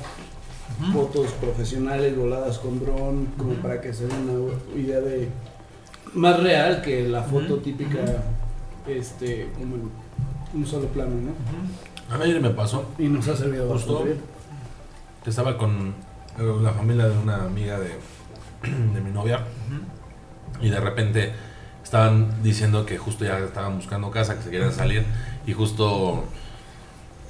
fotos 0.93 1.33
profesionales 1.33 2.17
voladas 2.17 2.59
con 2.59 2.81
dron, 2.81 3.27
como 3.37 3.55
para 3.55 3.81
que 3.81 3.93
se 3.93 4.07
den 4.07 4.29
una 4.29 4.81
idea 4.81 5.01
de 5.01 5.29
más 6.15 6.43
real 6.43 6.83
que 6.83 7.09
la 7.09 7.23
foto 7.23 7.59
típica, 7.59 8.01
este, 8.87 9.49
como 9.59 9.77
en 9.77 9.91
un 10.55 10.67
solo 10.67 10.87
plano, 10.89 11.13
¿no? 11.17 12.15
A 12.15 12.19
mí 12.19 12.25
ayer 12.25 12.41
me 12.41 12.51
pasó. 12.51 12.85
Y 12.99 13.09
nos 13.09 13.27
ha 13.29 13.37
servido 13.37 13.69
Justo. 13.69 14.05
que 15.23 15.31
estaba 15.31 15.57
con 15.57 15.95
eh, 16.39 16.57
la 16.63 16.73
familia 16.73 17.09
de 17.09 17.19
una 17.19 17.45
amiga 17.45 17.79
de, 17.79 17.91
de 18.95 19.01
mi 19.01 19.11
novia 19.11 19.41
y 20.61 20.69
de 20.69 20.81
repente 20.81 21.33
estaban 21.83 22.43
diciendo 22.43 22.87
que 22.87 22.99
justo 22.99 23.25
ya 23.25 23.39
estaban 23.39 23.77
buscando 23.77 24.11
casa, 24.11 24.37
que 24.37 24.43
se 24.43 24.51
querían 24.51 24.73
salir 24.73 25.05
y 25.47 25.53
justo 25.53 26.25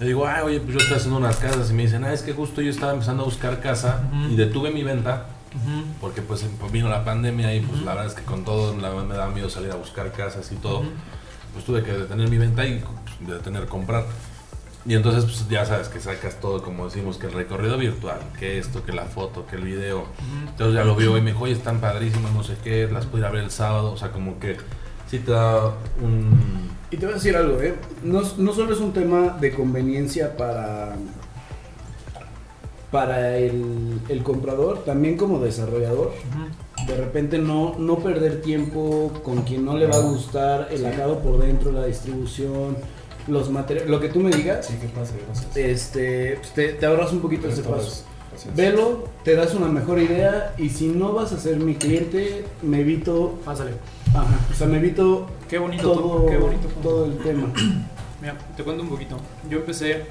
le 0.01 0.07
digo, 0.07 0.27
ah, 0.27 0.43
oye, 0.45 0.61
pues 0.61 0.75
yo 0.75 0.79
estoy 0.81 0.97
haciendo 0.97 1.19
unas 1.19 1.37
casas 1.37 1.71
y 1.71 1.75
me 1.75 1.83
dicen, 1.83 2.05
ah, 2.05 2.13
es 2.13 2.23
que 2.23 2.33
justo 2.33 2.61
yo 2.61 2.71
estaba 2.71 2.93
empezando 2.93 3.23
a 3.23 3.27
buscar 3.27 3.61
casa 3.61 4.01
y 4.31 4.37
detuve 4.37 4.71
mi 4.71 4.83
venta 4.83 5.27
porque 6.01 6.21
pues 6.21 6.45
vino 6.73 6.89
la 6.89 7.05
pandemia 7.05 7.55
y 7.55 7.61
pues 7.61 7.81
la 7.83 7.93
verdad 7.95 8.07
es 8.07 8.15
que 8.15 8.23
con 8.25 8.45
todo 8.45 8.77
la- 8.77 8.91
me 9.05 9.15
daba 9.15 9.31
miedo 9.33 9.49
salir 9.49 9.71
a 9.71 9.77
buscar 9.77 10.11
casas 10.13 10.51
y 10.51 10.57
todo. 10.57 10.83
Pues 11.53 11.65
tuve 11.65 11.85
que 11.85 11.93
detener 11.93 12.29
mi 12.29 12.39
venta 12.39 12.67
y 12.67 12.83
pues, 13.25 13.31
detener 13.39 13.67
comprar. 13.67 14.05
Y 14.87 14.95
entonces 14.95 15.25
pues 15.25 15.49
ya 15.49 15.65
sabes 15.65 15.89
que 15.89 16.01
sacas 16.01 16.41
todo, 16.41 16.63
como 16.63 16.87
decimos, 16.87 17.17
que 17.17 17.27
el 17.29 17.33
recorrido 17.33 17.79
virtual, 17.79 18.19
que 18.39 18.59
esto, 18.59 18.85
que 18.85 18.93
la 18.93 19.05
foto, 19.05 19.47
que 19.47 19.55
el 19.57 19.63
video. 19.63 20.07
Entonces 20.49 20.75
ya 20.75 20.85
lo 20.85 20.97
vio 20.97 21.17
y 21.17 21.21
me 21.23 21.31
dijo, 21.31 21.45
oye, 21.45 21.53
están 21.55 21.81
padrísimas, 21.81 22.33
no 22.33 22.43
sé 22.43 22.57
qué, 22.65 22.89
las 22.93 23.07
puedo 23.07 23.19
ir 23.19 23.25
a 23.27 23.31
ver 23.31 23.45
el 23.45 23.51
sábado. 23.53 23.93
O 23.93 23.97
sea, 23.97 24.11
como 24.11 24.41
que 24.41 24.57
sí 25.09 25.21
te 25.21 25.31
da 25.31 25.69
un... 26.03 26.69
Y 26.95 26.97
te 26.97 27.07
voy 27.07 27.15
a 27.15 27.17
decir 27.17 27.35
algo, 27.37 27.61
¿eh? 27.61 27.75
No, 28.05 28.23
no 28.39 28.53
solo 28.53 28.73
es 28.73 28.79
un 28.79 28.93
tema 28.93 29.37
de 29.41 29.53
conveniencia 29.53 30.37
para, 30.37 30.95
para 32.93 33.37
el, 33.37 33.99
el 34.09 34.23
comprador, 34.23 34.85
también 34.85 35.17
como 35.17 35.41
desarrollador. 35.41 36.13
De 36.87 36.97
repente 36.97 37.39
no, 37.39 37.75
no 37.81 37.99
perder 37.99 38.43
tiempo 38.43 39.11
con 39.25 39.43
quien 39.43 39.65
no 39.65 39.77
le 39.77 39.89
va 39.89 39.97
a 39.97 40.03
gustar 40.03 40.69
el 40.71 40.87
acabado 40.87 41.19
por 41.19 41.45
dentro, 41.45 41.73
la 41.73 41.85
distribución, 41.87 42.77
los 43.27 43.51
materiales, 43.51 43.91
lo 43.91 43.99
que 43.99 44.11
tú 44.11 44.21
me 44.21 44.31
digas. 44.31 44.65
Sí. 44.67 44.75
Este, 45.61 46.37
pues, 46.37 46.53
te, 46.53 46.75
te 46.75 46.87
ahorras 46.87 47.13
un 47.13 47.19
poquito 47.19 47.49
ese 47.49 47.63
Esto 47.63 47.73
paso. 47.73 48.05
gracias. 48.31 48.55
Velo, 48.55 49.09
te 49.25 49.35
das 49.35 49.53
una 49.57 49.67
mejor 49.67 49.99
idea 49.99 50.55
y 50.59 50.69
si 50.69 50.87
no 50.87 51.13
vas 51.13 51.33
a 51.33 51.41
ser 51.41 51.57
mi 51.57 51.75
cliente, 51.75 52.45
me 52.63 52.83
evito, 52.83 53.37
Pásale. 53.45 53.73
Ajá, 54.15 54.39
o 54.51 54.55
sea, 54.55 54.67
me 54.67 54.79
evito 54.79 55.29
Qué 55.49 55.59
bonito, 55.59 55.93
todo, 55.93 56.27
qué 56.27 56.37
bonito 56.39 56.69
punto. 56.69 56.89
todo 56.89 57.05
el 57.07 57.19
tema. 57.19 57.49
Mira, 58.21 58.37
te 58.57 58.65
cuento 58.65 58.83
un 58.83 58.89
poquito. 58.89 59.19
Yo 59.51 59.59
empecé 59.59 60.07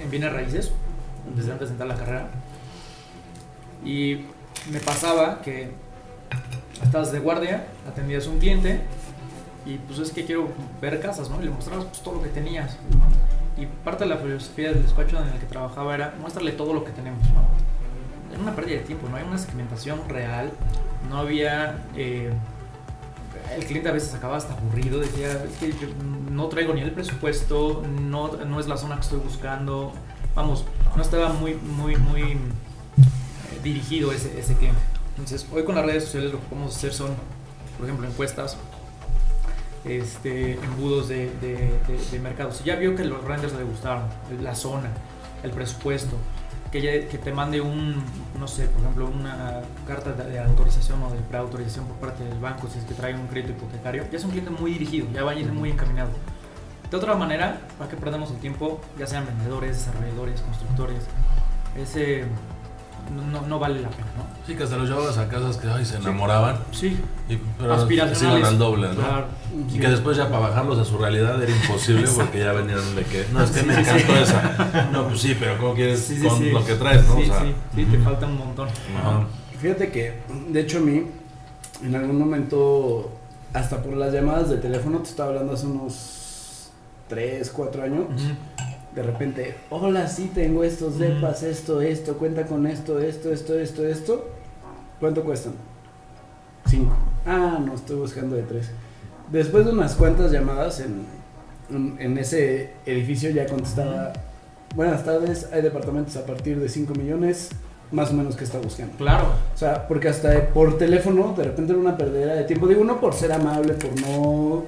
en 0.00 0.10
bienes 0.10 0.32
raíces, 0.32 0.72
desde 1.36 1.52
antes 1.52 1.68
de 1.68 1.74
entrar 1.74 1.90
a 1.90 1.94
la 1.94 1.98
carrera. 1.98 2.28
Y 3.84 4.24
me 4.70 4.80
pasaba 4.80 5.40
que 5.42 5.70
estabas 6.82 7.12
de 7.12 7.20
guardia, 7.20 7.66
atendías 7.88 8.26
a 8.26 8.30
un 8.30 8.38
cliente 8.38 8.80
y 9.66 9.76
pues 9.78 9.98
es 9.98 10.10
que 10.10 10.24
quiero 10.24 10.48
ver 10.80 11.00
casas, 11.00 11.30
¿no? 11.30 11.40
Y 11.40 11.44
le 11.44 11.50
mostrabas 11.50 11.84
pues, 11.86 12.00
todo 12.02 12.16
lo 12.16 12.22
que 12.22 12.30
tenías. 12.30 12.76
Y 13.56 13.66
parte 13.84 14.04
de 14.04 14.10
la 14.10 14.16
filosofía 14.16 14.70
del 14.70 14.82
despacho 14.82 15.18
en 15.20 15.28
el 15.28 15.38
que 15.38 15.46
trabajaba 15.46 15.94
era 15.94 16.14
muéstrale 16.20 16.52
todo 16.52 16.74
lo 16.74 16.84
que 16.84 16.90
tenemos, 16.90 17.22
¿no? 17.28 17.44
Era 18.32 18.42
una 18.42 18.56
pérdida 18.56 18.78
de 18.78 18.84
tiempo, 18.84 19.08
no 19.08 19.16
hay 19.16 19.24
una 19.24 19.38
segmentación 19.38 20.08
real, 20.08 20.50
no 21.08 21.18
había... 21.18 21.84
eh, 21.94 22.32
el 23.56 23.64
cliente 23.66 23.88
a 23.88 23.92
veces 23.92 24.14
acababa 24.14 24.38
hasta 24.38 24.54
aburrido, 24.54 25.00
decía, 25.00 25.44
yo 25.60 25.88
no 26.30 26.48
traigo 26.48 26.74
ni 26.74 26.80
el 26.80 26.92
presupuesto, 26.92 27.82
no, 28.00 28.32
no 28.44 28.60
es 28.60 28.66
la 28.68 28.76
zona 28.76 28.96
que 28.96 29.02
estoy 29.02 29.18
buscando, 29.20 29.92
vamos, 30.34 30.64
no 30.96 31.02
estaba 31.02 31.28
muy, 31.32 31.54
muy, 31.54 31.96
muy 31.96 32.22
eh, 32.22 32.36
dirigido 33.62 34.12
ese, 34.12 34.38
ese 34.38 34.54
cliente. 34.54 34.80
Entonces, 35.10 35.46
hoy 35.52 35.64
con 35.64 35.74
las 35.76 35.84
redes 35.86 36.04
sociales 36.04 36.32
lo 36.32 36.40
que 36.40 36.46
podemos 36.46 36.74
hacer 36.76 36.92
son, 36.92 37.10
por 37.78 37.86
ejemplo, 37.86 38.06
encuestas, 38.08 38.56
este, 39.84 40.54
embudos 40.54 41.08
de- 41.08 41.30
de 41.40 42.18
mercado. 42.20 42.52
Si 42.52 42.64
ya 42.64 42.76
vio 42.76 42.94
que 42.96 43.04
los 43.04 43.22
renders 43.22 43.52
le 43.54 43.64
gustaron, 43.64 44.04
la 44.42 44.54
zona, 44.54 44.90
el 45.42 45.50
presupuesto, 45.50 46.16
que, 46.74 46.82
ya- 46.82 47.08
que 47.08 47.18
te 47.18 47.32
mande 47.32 47.60
un, 47.60 48.02
no 48.36 48.48
sé, 48.48 48.64
por 48.66 48.80
ejemplo, 48.80 49.06
una 49.06 49.60
carta 49.86 50.10
de, 50.12 50.40
autorización 50.40 51.00
o 51.04 51.10
de 51.12 51.20
preautorización 51.20 51.86
por 51.86 51.96
parte 51.98 52.24
del 52.24 52.40
banco 52.40 52.66
si 52.68 52.80
es 52.80 52.84
que 52.84 52.94
trae 52.94 53.14
un 53.14 53.28
crédito 53.28 53.52
hipotecario, 53.52 54.04
ya 54.10 54.18
es 54.18 54.24
un 54.24 54.32
cliente 54.32 54.50
muy 54.50 54.72
dirigido, 54.72 55.06
ya 55.12 55.22
va 55.22 55.30
a 55.30 55.34
ir 55.36 55.52
muy 55.52 55.70
encaminado. 55.70 56.10
De 56.90 56.96
otra 56.96 57.14
manera, 57.14 57.60
¿para 57.78 57.88
qué 57.88 57.96
perdemos 57.96 58.32
el 58.32 58.38
tiempo? 58.38 58.80
Ya 58.98 59.06
sean 59.06 59.24
vendedores, 59.24 59.76
desarrolladores, 59.78 60.40
constructores. 60.40 61.04
Ese 61.76 62.24
no, 63.10 63.42
no 63.46 63.58
vale 63.58 63.80
la 63.80 63.88
pena, 63.90 64.06
¿no? 64.16 64.24
Sí, 64.46 64.54
que 64.54 64.62
hasta 64.64 64.76
los 64.76 64.88
llevabas 64.88 65.16
a 65.18 65.28
casas 65.28 65.56
que 65.56 65.68
ay, 65.68 65.84
se 65.84 65.96
enamoraban. 65.96 66.58
Sí, 66.72 66.98
Y, 67.28 67.36
pero 67.58 67.72
aspiracionales. 67.74 68.18
se 68.18 68.26
iban 68.26 68.44
al 68.44 68.58
doble, 68.58 68.88
¿no? 68.88 68.94
Claro. 68.94 69.26
Y 69.72 69.78
que 69.78 69.88
después 69.88 70.16
ya 70.16 70.28
para 70.28 70.48
bajarlos 70.48 70.78
a 70.78 70.84
su 70.84 70.98
realidad 70.98 71.42
era 71.42 71.50
imposible 71.50 72.06
porque 72.14 72.40
ya 72.40 72.52
venían 72.52 72.94
de 72.94 73.02
que, 73.04 73.26
no, 73.32 73.42
es 73.42 73.50
que 73.50 73.62
me 73.62 73.78
encantó 73.80 74.14
esa. 74.16 74.88
No, 74.92 75.08
pues 75.08 75.20
sí, 75.20 75.36
pero 75.38 75.56
¿cómo 75.58 75.74
quieres 75.74 76.00
Sí, 76.00 76.16
sí, 76.16 76.26
con 76.26 76.38
sí. 76.38 76.50
lo 76.50 76.64
que 76.64 76.74
traes, 76.74 77.06
no? 77.08 77.16
Sí, 77.16 77.22
o 77.22 77.26
sea, 77.26 77.40
sí, 77.42 77.54
sí, 77.74 77.84
te 77.86 77.98
falta 77.98 78.26
un 78.26 78.36
montón. 78.38 78.68
Ajá. 78.98 79.26
Fíjate 79.60 79.90
que, 79.90 80.20
de 80.50 80.60
hecho, 80.60 80.78
a 80.78 80.80
mí, 80.82 81.04
en 81.82 81.94
algún 81.96 82.18
momento, 82.18 83.10
hasta 83.54 83.82
por 83.82 83.96
las 83.96 84.12
llamadas 84.12 84.50
de 84.50 84.58
teléfono, 84.58 84.98
te 84.98 85.08
estaba 85.08 85.30
hablando 85.30 85.54
hace 85.54 85.66
unos 85.66 86.68
3, 87.08 87.50
4 87.50 87.82
años. 87.82 88.04
De 88.94 89.02
repente, 89.02 89.56
hola, 89.70 90.06
sí 90.06 90.30
tengo 90.32 90.62
estos 90.62 90.98
depas, 90.98 91.42
esto, 91.42 91.80
esto, 91.80 92.16
cuenta 92.16 92.46
con 92.46 92.66
esto, 92.66 93.00
esto, 93.00 93.32
esto, 93.32 93.58
esto, 93.58 93.84
esto. 93.84 94.28
¿Cuánto 95.00 95.24
cuestan? 95.24 95.54
5. 96.66 96.92
Ah, 97.26 97.58
no, 97.64 97.74
estoy 97.74 97.96
buscando 97.96 98.36
de 98.36 98.42
3. 98.42 98.70
Después 99.32 99.66
de 99.66 99.72
unas 99.72 99.96
cuantas 99.96 100.30
llamadas 100.30 100.80
en, 100.80 101.06
en, 101.70 101.96
en 101.98 102.18
ese 102.18 102.74
edificio 102.86 103.30
ya 103.30 103.46
contestaba, 103.46 104.12
buenas 104.76 105.04
tardes, 105.04 105.48
hay 105.52 105.62
departamentos 105.62 106.16
a 106.16 106.24
partir 106.24 106.60
de 106.60 106.68
5 106.68 106.94
millones, 106.94 107.50
más 107.90 108.10
o 108.10 108.14
menos 108.14 108.36
que 108.36 108.44
está 108.44 108.58
buscando. 108.58 108.96
Claro. 108.96 109.26
O 109.54 109.58
sea, 109.58 109.88
porque 109.88 110.08
hasta 110.08 110.48
por 110.48 110.78
teléfono 110.78 111.34
de 111.36 111.44
repente 111.44 111.72
era 111.72 111.80
una 111.80 111.96
perdera 111.96 112.34
de 112.34 112.44
tiempo. 112.44 112.66
Digo, 112.68 112.84
no 112.84 113.00
por 113.00 113.14
ser 113.14 113.32
amable, 113.32 113.74
por 113.74 114.00
no... 114.00 114.64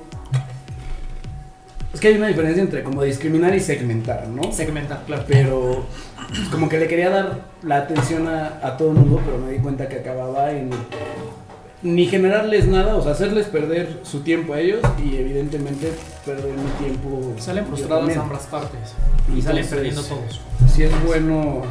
Es 1.97 2.03
que 2.03 2.09
hay 2.09 2.17
una 2.17 2.27
diferencia 2.27 2.63
entre 2.63 2.83
como 2.83 3.03
discriminar 3.03 3.55
y 3.55 3.61
segmentar, 3.61 4.29
¿no? 4.29 4.53
Segmentar, 4.53 5.03
claro. 5.07 5.25
Pero 5.27 5.87
pues, 6.29 6.41
como 6.51 6.69
que 6.69 6.79
le 6.79 6.89
quería 6.89 7.09
dar 7.09 7.39
la 7.63 7.79
atención 7.79 8.29
a, 8.29 8.61
a 8.63 8.77
todo 8.77 8.91
el 8.91 8.97
mundo, 8.97 9.23
pero 9.25 9.39
me 9.39 9.53
di 9.53 9.61
cuenta 9.61 9.89
que 9.89 10.01
acababa 10.01 10.51
en 10.51 10.69
ni 11.81 12.05
generarles 12.05 12.67
nada, 12.67 12.97
o 12.97 13.03
sea, 13.03 13.13
hacerles 13.13 13.47
perder 13.47 14.01
su 14.03 14.21
tiempo 14.21 14.53
a 14.53 14.61
ellos 14.61 14.81
y 15.03 15.17
evidentemente 15.17 15.91
perder 16.27 16.53
mi 16.53 16.71
tiempo. 16.85 17.33
Salen 17.39 17.65
también. 17.89 18.19
ambas 18.19 18.43
partes. 18.45 18.93
Y 19.35 19.41
salen 19.41 19.65
Entonces, 19.65 19.67
perdiendo 19.69 20.03
todos. 20.03 20.41
sí 20.71 20.83
es 20.83 21.07
bueno 21.07 21.63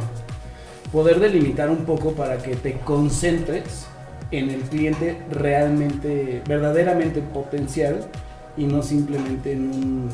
poder 0.90 1.20
delimitar 1.20 1.70
un 1.70 1.84
poco 1.84 2.14
para 2.14 2.38
que 2.38 2.56
te 2.56 2.78
concentres 2.78 3.86
en 4.32 4.50
el 4.50 4.62
cliente 4.62 5.18
realmente, 5.30 6.42
verdaderamente 6.48 7.20
potencial 7.20 8.08
y 8.56 8.64
no 8.64 8.82
simplemente 8.82 9.52
en 9.52 9.70
un 9.70 10.10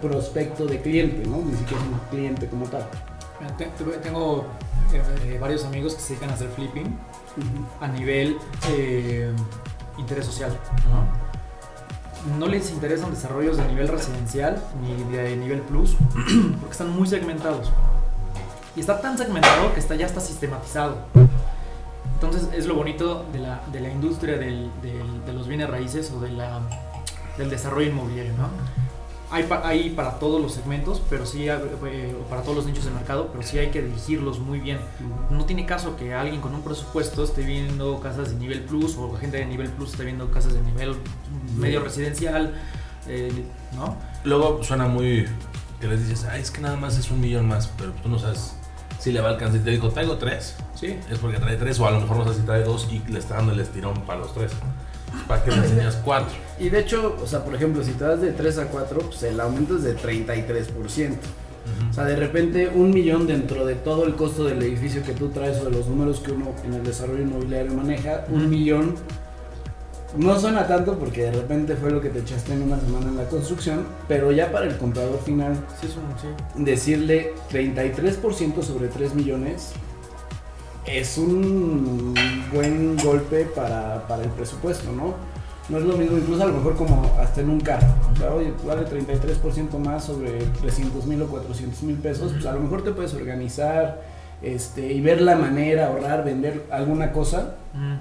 prospecto 0.00 0.66
de 0.66 0.80
cliente, 0.80 1.26
¿no? 1.28 1.38
Ni 1.38 1.56
siquiera 1.56 1.82
un 1.82 1.98
cliente 2.10 2.46
como 2.48 2.66
tal. 2.66 2.86
Tengo 4.02 4.44
eh, 4.92 5.38
varios 5.40 5.64
amigos 5.64 5.94
que 5.94 6.00
se 6.00 6.08
dedican 6.14 6.30
a 6.30 6.34
hacer 6.34 6.48
flipping 6.50 6.86
Ujú. 6.86 7.66
a 7.84 7.88
nivel 7.88 8.36
eh, 8.70 9.32
interés 9.98 10.24
social. 10.26 10.56
¿no? 10.90 11.24
No 12.38 12.46
les 12.46 12.70
interesan 12.70 13.10
desarrollos 13.10 13.56
de 13.56 13.66
nivel 13.66 13.88
residencial 13.88 14.62
ni 14.82 15.16
de 15.16 15.36
nivel 15.36 15.60
plus 15.62 15.94
porque 16.60 16.72
están 16.72 16.90
muy 16.90 17.06
segmentados. 17.06 17.70
Y 18.76 18.80
está 18.80 19.00
tan 19.00 19.16
segmentado 19.18 19.72
que 19.74 19.80
está, 19.80 19.94
ya 19.94 20.06
está 20.06 20.20
sistematizado. 20.20 20.96
Entonces 22.14 22.48
es 22.54 22.66
lo 22.66 22.74
bonito 22.74 23.24
de 23.32 23.40
la, 23.40 23.60
de 23.72 23.80
la 23.80 23.88
industria 23.90 24.36
del- 24.38 24.70
del- 24.80 25.24
de 25.26 25.32
los 25.32 25.46
bienes 25.46 25.68
raíces 25.68 26.10
o 26.16 26.20
de 26.20 26.30
la, 26.30 26.60
del 27.38 27.50
desarrollo 27.50 27.88
inmobiliario. 27.90 28.32
¿no? 28.34 28.48
Hay, 29.30 29.44
pa- 29.44 29.66
hay 29.66 29.90
para 29.90 30.18
todos 30.20 30.40
los 30.40 30.52
segmentos, 30.54 31.02
pero 31.10 31.26
sí, 31.26 31.48
hay, 31.48 31.58
eh, 31.86 32.14
para 32.30 32.42
todos 32.42 32.56
los 32.58 32.66
nichos 32.66 32.84
de 32.84 32.92
mercado, 32.92 33.28
pero 33.32 33.42
sí 33.42 33.58
hay 33.58 33.70
que 33.70 33.82
dirigirlos 33.82 34.38
muy 34.38 34.60
bien. 34.60 34.78
No 35.30 35.44
tiene 35.44 35.66
caso 35.66 35.96
que 35.96 36.14
alguien 36.14 36.40
con 36.40 36.54
un 36.54 36.62
presupuesto 36.62 37.24
esté 37.24 37.42
viendo 37.42 37.98
casas 38.00 38.30
de 38.30 38.36
nivel 38.36 38.60
plus 38.62 38.96
o 38.96 39.12
gente 39.16 39.38
de 39.38 39.46
nivel 39.46 39.70
plus 39.70 39.90
esté 39.92 40.04
viendo 40.04 40.30
casas 40.30 40.52
de 40.54 40.60
nivel 40.62 40.94
medio 41.56 41.80
residencial, 41.82 42.54
eh, 43.08 43.44
¿no? 43.74 43.96
Luego 44.24 44.62
suena 44.62 44.86
muy 44.86 45.26
que 45.80 45.88
les 45.88 46.06
dices, 46.08 46.26
ay, 46.30 46.40
es 46.40 46.50
que 46.52 46.60
nada 46.60 46.76
más 46.76 46.96
es 46.96 47.10
un 47.10 47.20
millón 47.20 47.48
más, 47.48 47.66
pero 47.76 47.90
tú 48.02 48.08
no 48.08 48.18
sabes 48.18 48.54
si 49.00 49.10
le 49.10 49.20
va 49.20 49.30
a 49.30 49.32
alcanzar. 49.32 49.60
Y 49.60 49.64
te 49.64 49.70
digo, 49.70 49.88
traigo 49.90 50.16
tres. 50.16 50.54
Sí. 50.76 50.96
Es 51.10 51.18
porque 51.18 51.38
trae 51.38 51.56
tres, 51.56 51.80
o 51.80 51.86
a 51.86 51.90
lo 51.90 52.00
mejor 52.00 52.18
no 52.18 52.32
sé 52.32 52.38
si 52.38 52.46
trae 52.46 52.62
dos 52.62 52.86
y 52.90 53.00
le 53.10 53.18
está 53.18 53.34
dando 53.36 53.52
el 53.52 53.60
estirón 53.60 54.00
para 54.02 54.20
los 54.20 54.32
tres. 54.32 54.52
Para 55.28 55.42
que 55.44 55.50
le 55.50 55.56
enseñas 55.58 55.96
cuatro. 56.04 56.34
Y 56.58 56.68
de 56.70 56.80
hecho, 56.80 57.16
o 57.22 57.26
sea, 57.26 57.44
por 57.44 57.54
ejemplo, 57.54 57.82
si 57.82 57.92
te 57.92 58.04
das 58.04 58.20
de 58.20 58.32
3 58.32 58.58
a 58.58 58.64
4, 58.66 58.98
pues 59.00 59.22
el 59.24 59.40
aumento 59.40 59.76
es 59.76 59.82
de 59.82 59.96
33%. 59.96 61.12
O 61.90 61.94
sea, 61.94 62.04
de 62.04 62.16
repente 62.16 62.68
un 62.68 62.90
millón 62.90 63.26
dentro 63.26 63.64
de 63.64 63.74
todo 63.74 64.04
el 64.04 64.14
costo 64.16 64.44
del 64.44 64.62
edificio 64.62 65.02
que 65.02 65.12
tú 65.12 65.28
traes 65.30 65.58
o 65.60 65.64
de 65.64 65.70
los 65.70 65.86
números 65.88 66.20
que 66.20 66.32
uno 66.32 66.48
en 66.64 66.74
el 66.74 66.84
desarrollo 66.84 67.22
inmobiliario 67.22 67.72
maneja, 67.72 68.24
un 68.30 68.50
millón 68.50 68.96
no 70.16 70.38
suena 70.38 70.66
tanto 70.68 70.96
porque 70.98 71.22
de 71.22 71.32
repente 71.32 71.74
fue 71.74 71.90
lo 71.90 72.00
que 72.00 72.08
te 72.10 72.18
echaste 72.20 72.52
en 72.52 72.62
una 72.62 72.78
semana 72.78 73.08
en 73.08 73.16
la 73.16 73.24
construcción, 73.28 73.84
pero 74.06 74.30
ya 74.30 74.52
para 74.52 74.66
el 74.66 74.76
comprador 74.76 75.18
final, 75.24 75.56
Sí, 75.80 75.88
sí. 75.88 76.62
decirle 76.62 77.32
33% 77.50 78.62
sobre 78.62 78.88
3 78.88 79.14
millones 79.14 79.72
es 80.86 81.16
un 81.18 82.14
buen 82.52 82.96
golpe 82.98 83.44
para, 83.46 84.06
para 84.06 84.22
el 84.24 84.30
presupuesto, 84.30 84.92
¿no? 84.92 85.14
No 85.70 85.78
es 85.78 85.84
lo 85.84 85.96
mismo, 85.96 86.18
incluso 86.18 86.42
a 86.42 86.46
lo 86.46 86.52
mejor 86.54 86.76
como 86.76 87.10
hasta 87.18 87.40
en 87.40 87.48
un 87.48 87.60
carro. 87.60 87.86
O 88.12 88.16
sea, 88.16 88.34
oye, 88.34 88.52
vale 88.66 88.82
33% 88.86 89.78
más 89.78 90.04
sobre 90.04 90.32
300 90.60 91.06
mil 91.06 91.22
o 91.22 91.26
400 91.26 91.82
mil 91.84 91.96
pesos, 91.96 92.32
pues 92.32 92.44
a 92.44 92.52
lo 92.52 92.60
mejor 92.60 92.84
te 92.84 92.90
puedes 92.92 93.14
organizar 93.14 94.02
este, 94.42 94.92
y 94.92 95.00
ver 95.00 95.22
la 95.22 95.36
manera, 95.36 95.86
ahorrar, 95.86 96.22
vender 96.24 96.64
alguna 96.70 97.12
cosa, 97.12 97.54
Mm, 97.72 97.94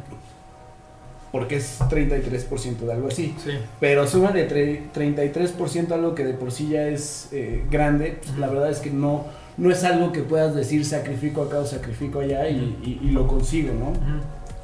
porque 1.32 1.56
es 1.56 1.80
33% 1.90 2.86
de 2.86 2.94
algo 2.94 3.08
así. 3.08 3.34
sí. 3.44 3.52
Pero 3.80 4.06
súmale 4.08 4.48
tre- 4.48 4.92
33% 4.94 5.92
a 5.92 5.96
algo 5.96 6.14
que 6.14 6.26
de 6.26 6.34
por 6.34 6.52
sí 6.52 6.70
ya 6.70 6.88
es 6.88 7.30
eh, 7.32 7.64
grande, 7.72 8.20
pues 8.24 8.38
la 8.38 8.48
verdad 8.48 8.70
es 8.70 8.80
que 8.80 8.92
no, 8.92 9.26
no 9.58 9.70
es 9.72 9.84
algo 9.84 10.12
que 10.12 10.22
puedas 10.22 10.56
decir 10.56 10.84
sacrifico 10.86 11.44
acá 11.44 11.60
o 11.60 11.66
sacrifico 11.66 12.20
allá 12.22 12.48
y, 12.50 12.78
y- 12.84 13.08
y 13.08 13.12
lo 13.12 13.28
consigo, 13.28 13.74
¿no? 13.74 13.92
Mm, 13.92 14.22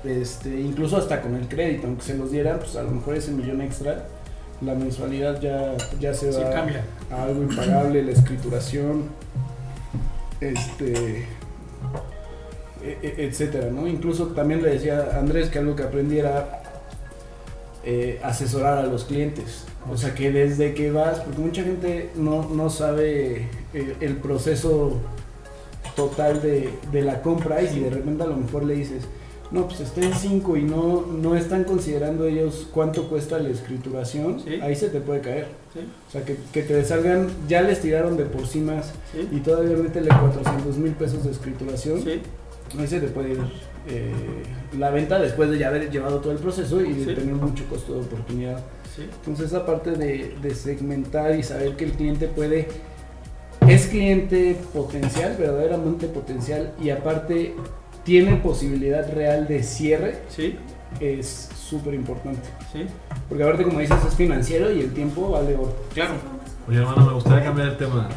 Este, 0.08 0.60
incluso 0.62 0.96
hasta 0.98 1.22
con 1.22 1.36
el 1.36 1.48
crédito, 1.50 1.86
aunque 1.88 2.04
se 2.04 2.16
los 2.18 2.32
dieran, 2.32 2.60
pues 2.60 2.76
a 2.78 2.84
lo 2.84 2.92
mejor 2.92 3.16
ese 3.16 3.32
millón 3.32 3.62
extra, 3.62 4.06
la 4.62 4.74
mensualidad 4.74 5.40
ya, 5.42 5.76
ya 6.00 6.14
se 6.14 6.32
Sí, 6.32 6.40
va 6.42 6.50
cambia. 6.52 6.84
a 7.12 7.24
algo 7.24 7.44
impagable, 7.44 8.04
la 8.04 8.12
escrituración, 8.12 9.04
este, 10.42 11.26
e- 12.84 12.98
e- 13.04 13.26
etcétera, 13.28 13.70
¿no? 13.72 13.88
Incluso 13.88 14.28
también 14.28 14.62
le 14.64 14.70
decía 14.72 15.10
a 15.14 15.20
Andrés 15.20 15.50
que 15.50 15.60
algo 15.60 15.76
que 15.76 15.84
aprendiera 15.84 16.62
eh, 17.84 18.20
asesorar 18.24 18.78
a 18.80 18.84
los 18.84 19.06
clientes. 19.06 19.66
O 19.92 19.98
sea, 19.98 20.14
que 20.14 20.32
desde 20.32 20.74
que 20.74 20.92
vas, 20.92 21.20
porque 21.22 21.40
mucha 21.42 21.64
gente 21.64 22.10
no, 22.16 22.48
no 22.50 22.70
sabe 22.70 23.48
eh, 23.74 23.96
el 24.02 24.18
proceso 24.18 24.98
total 25.96 26.42
de, 26.42 26.70
de 26.92 27.02
la 27.02 27.22
compra 27.22 27.62
y 27.62 27.68
si 27.68 27.80
de 27.82 27.90
repente 27.90 28.24
a 28.24 28.28
lo 28.28 28.38
mejor 28.38 28.64
le 28.64 28.76
dices, 28.76 29.04
no, 29.52 29.68
pues 29.68 29.80
está 29.80 30.02
en 30.02 30.14
5 30.14 30.58
y 30.58 30.64
no, 30.64 31.06
no 31.08 31.36
están 31.36 31.64
considerando 31.64 32.26
ellos 32.28 32.68
cuánto 32.72 33.10
cuesta 33.10 33.40
la 33.40 33.50
escrituración, 33.50 34.40
Sí. 34.40 34.60
ahí 34.62 34.76
se 34.76 34.90
te 34.90 35.02
puede 35.02 35.22
caer. 35.22 35.48
Sí. 35.74 35.80
O 36.08 36.12
sea, 36.12 36.24
que, 36.24 36.38
que 36.54 36.62
te 36.62 36.84
salgan, 36.86 37.28
ya 37.48 37.62
les 37.64 37.82
tiraron 37.82 38.16
de 38.16 38.26
por 38.26 38.46
sí 38.48 38.60
más 38.60 38.94
Sí. 39.12 39.28
y 39.32 39.40
todavía 39.40 39.76
métele 39.76 40.10
400 40.10 40.78
mil 40.78 40.92
pesos 40.94 41.24
de 41.24 41.32
escrituración, 41.32 42.02
ahí 42.78 42.88
se 42.88 43.00
te 43.00 43.08
puede 43.08 43.32
ir 43.32 43.40
eh, 43.88 44.12
la 44.78 44.92
venta 44.92 45.18
después 45.20 45.50
de 45.50 45.58
ya 45.58 45.70
haber 45.70 45.90
llevado 45.90 46.20
todo 46.20 46.32
el 46.32 46.38
proceso 46.38 46.80
y 46.82 46.94
de 46.94 47.16
tener 47.16 47.34
mucho 47.34 47.66
costo 47.70 47.94
de 47.96 48.02
oportunidad. 48.02 48.64
Entonces 49.00 49.48
esa 49.48 49.66
parte 49.66 49.92
de, 49.92 50.36
de 50.42 50.54
segmentar 50.54 51.36
y 51.36 51.42
saber 51.42 51.76
que 51.76 51.86
el 51.86 51.94
cliente 51.94 52.28
puede, 52.28 52.68
es 53.70 53.88
cliente 53.88 54.60
potencial, 54.74 55.36
verdaderamente 55.38 56.08
potencial 56.08 56.74
y 56.82 56.90
aparte 56.90 57.56
tiene 58.04 58.36
posibilidad 58.38 59.12
real 59.14 59.48
de 59.48 59.62
cierre, 59.64 60.22
Sí. 60.30 60.58
es 61.00 61.50
súper 61.56 61.94
importante. 61.94 62.50
Sí. 62.74 62.86
Porque 63.28 63.44
aparte 63.44 63.64
como 63.64 63.80
dices 63.80 63.98
es 64.08 64.16
financiero 64.16 64.72
y 64.72 64.82
el 64.82 64.94
tiempo 64.94 65.30
vale 65.30 65.56
oro. 65.56 65.76
Claro. 65.94 66.14
Oye, 66.68 66.78
hermano, 66.80 67.06
me 67.06 67.14
gustaría 67.14 67.44
cambiar 67.44 67.68
el 67.70 67.78
tema 67.78 68.10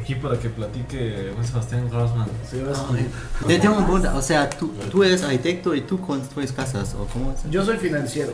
aquí 0.00 0.14
para 0.16 0.38
que 0.38 0.48
platique 0.48 1.30
Juan 1.34 1.46
Sebastián 1.46 1.88
Grossman. 1.90 2.26
Se 2.48 2.62
va 2.62 2.72
a- 2.72 3.46
Te 3.46 3.58
tengo 3.58 3.76
una 3.76 3.84
pregunta, 3.84 4.14
o 4.16 4.22
sea, 4.22 4.48
tú, 4.50 4.72
tú 4.90 5.04
eres 5.04 5.22
arquitecto 5.22 5.74
y 5.74 5.82
tú 5.82 6.00
construyes 6.00 6.52
casas, 6.52 6.94
¿o 6.94 7.06
cómo 7.12 7.32
es? 7.32 7.48
Yo 7.50 7.64
soy 7.64 7.76
financiero, 7.76 8.32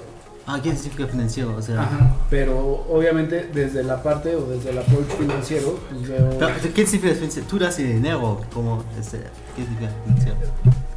Ah, 0.51 0.61
¿qué 0.63 0.75
significa 0.75 1.07
financiero? 1.07 1.55
O 1.57 1.61
sea, 1.61 1.83
Ajá, 1.83 2.17
pero 2.31 2.59
obviamente 2.89 3.51
desde 3.53 3.85
la 3.85 4.03
parte 4.03 4.35
o 4.35 4.47
desde 4.47 4.71
el 4.71 4.79
approach 4.79 5.07
financiero 5.19 5.79
pues 5.91 6.09
veo... 6.09 6.31
pero, 6.39 6.75
¿qué 6.75 6.87
significa 6.87 7.15
financiero? 7.15 7.47
Tú 7.49 7.59
das 7.59 7.79
el 7.81 7.93
dinero, 7.93 8.41
como, 8.55 8.83
este, 8.99 9.19
¿qué 9.55 9.63
significa 9.63 9.91
financiero? 10.05 10.37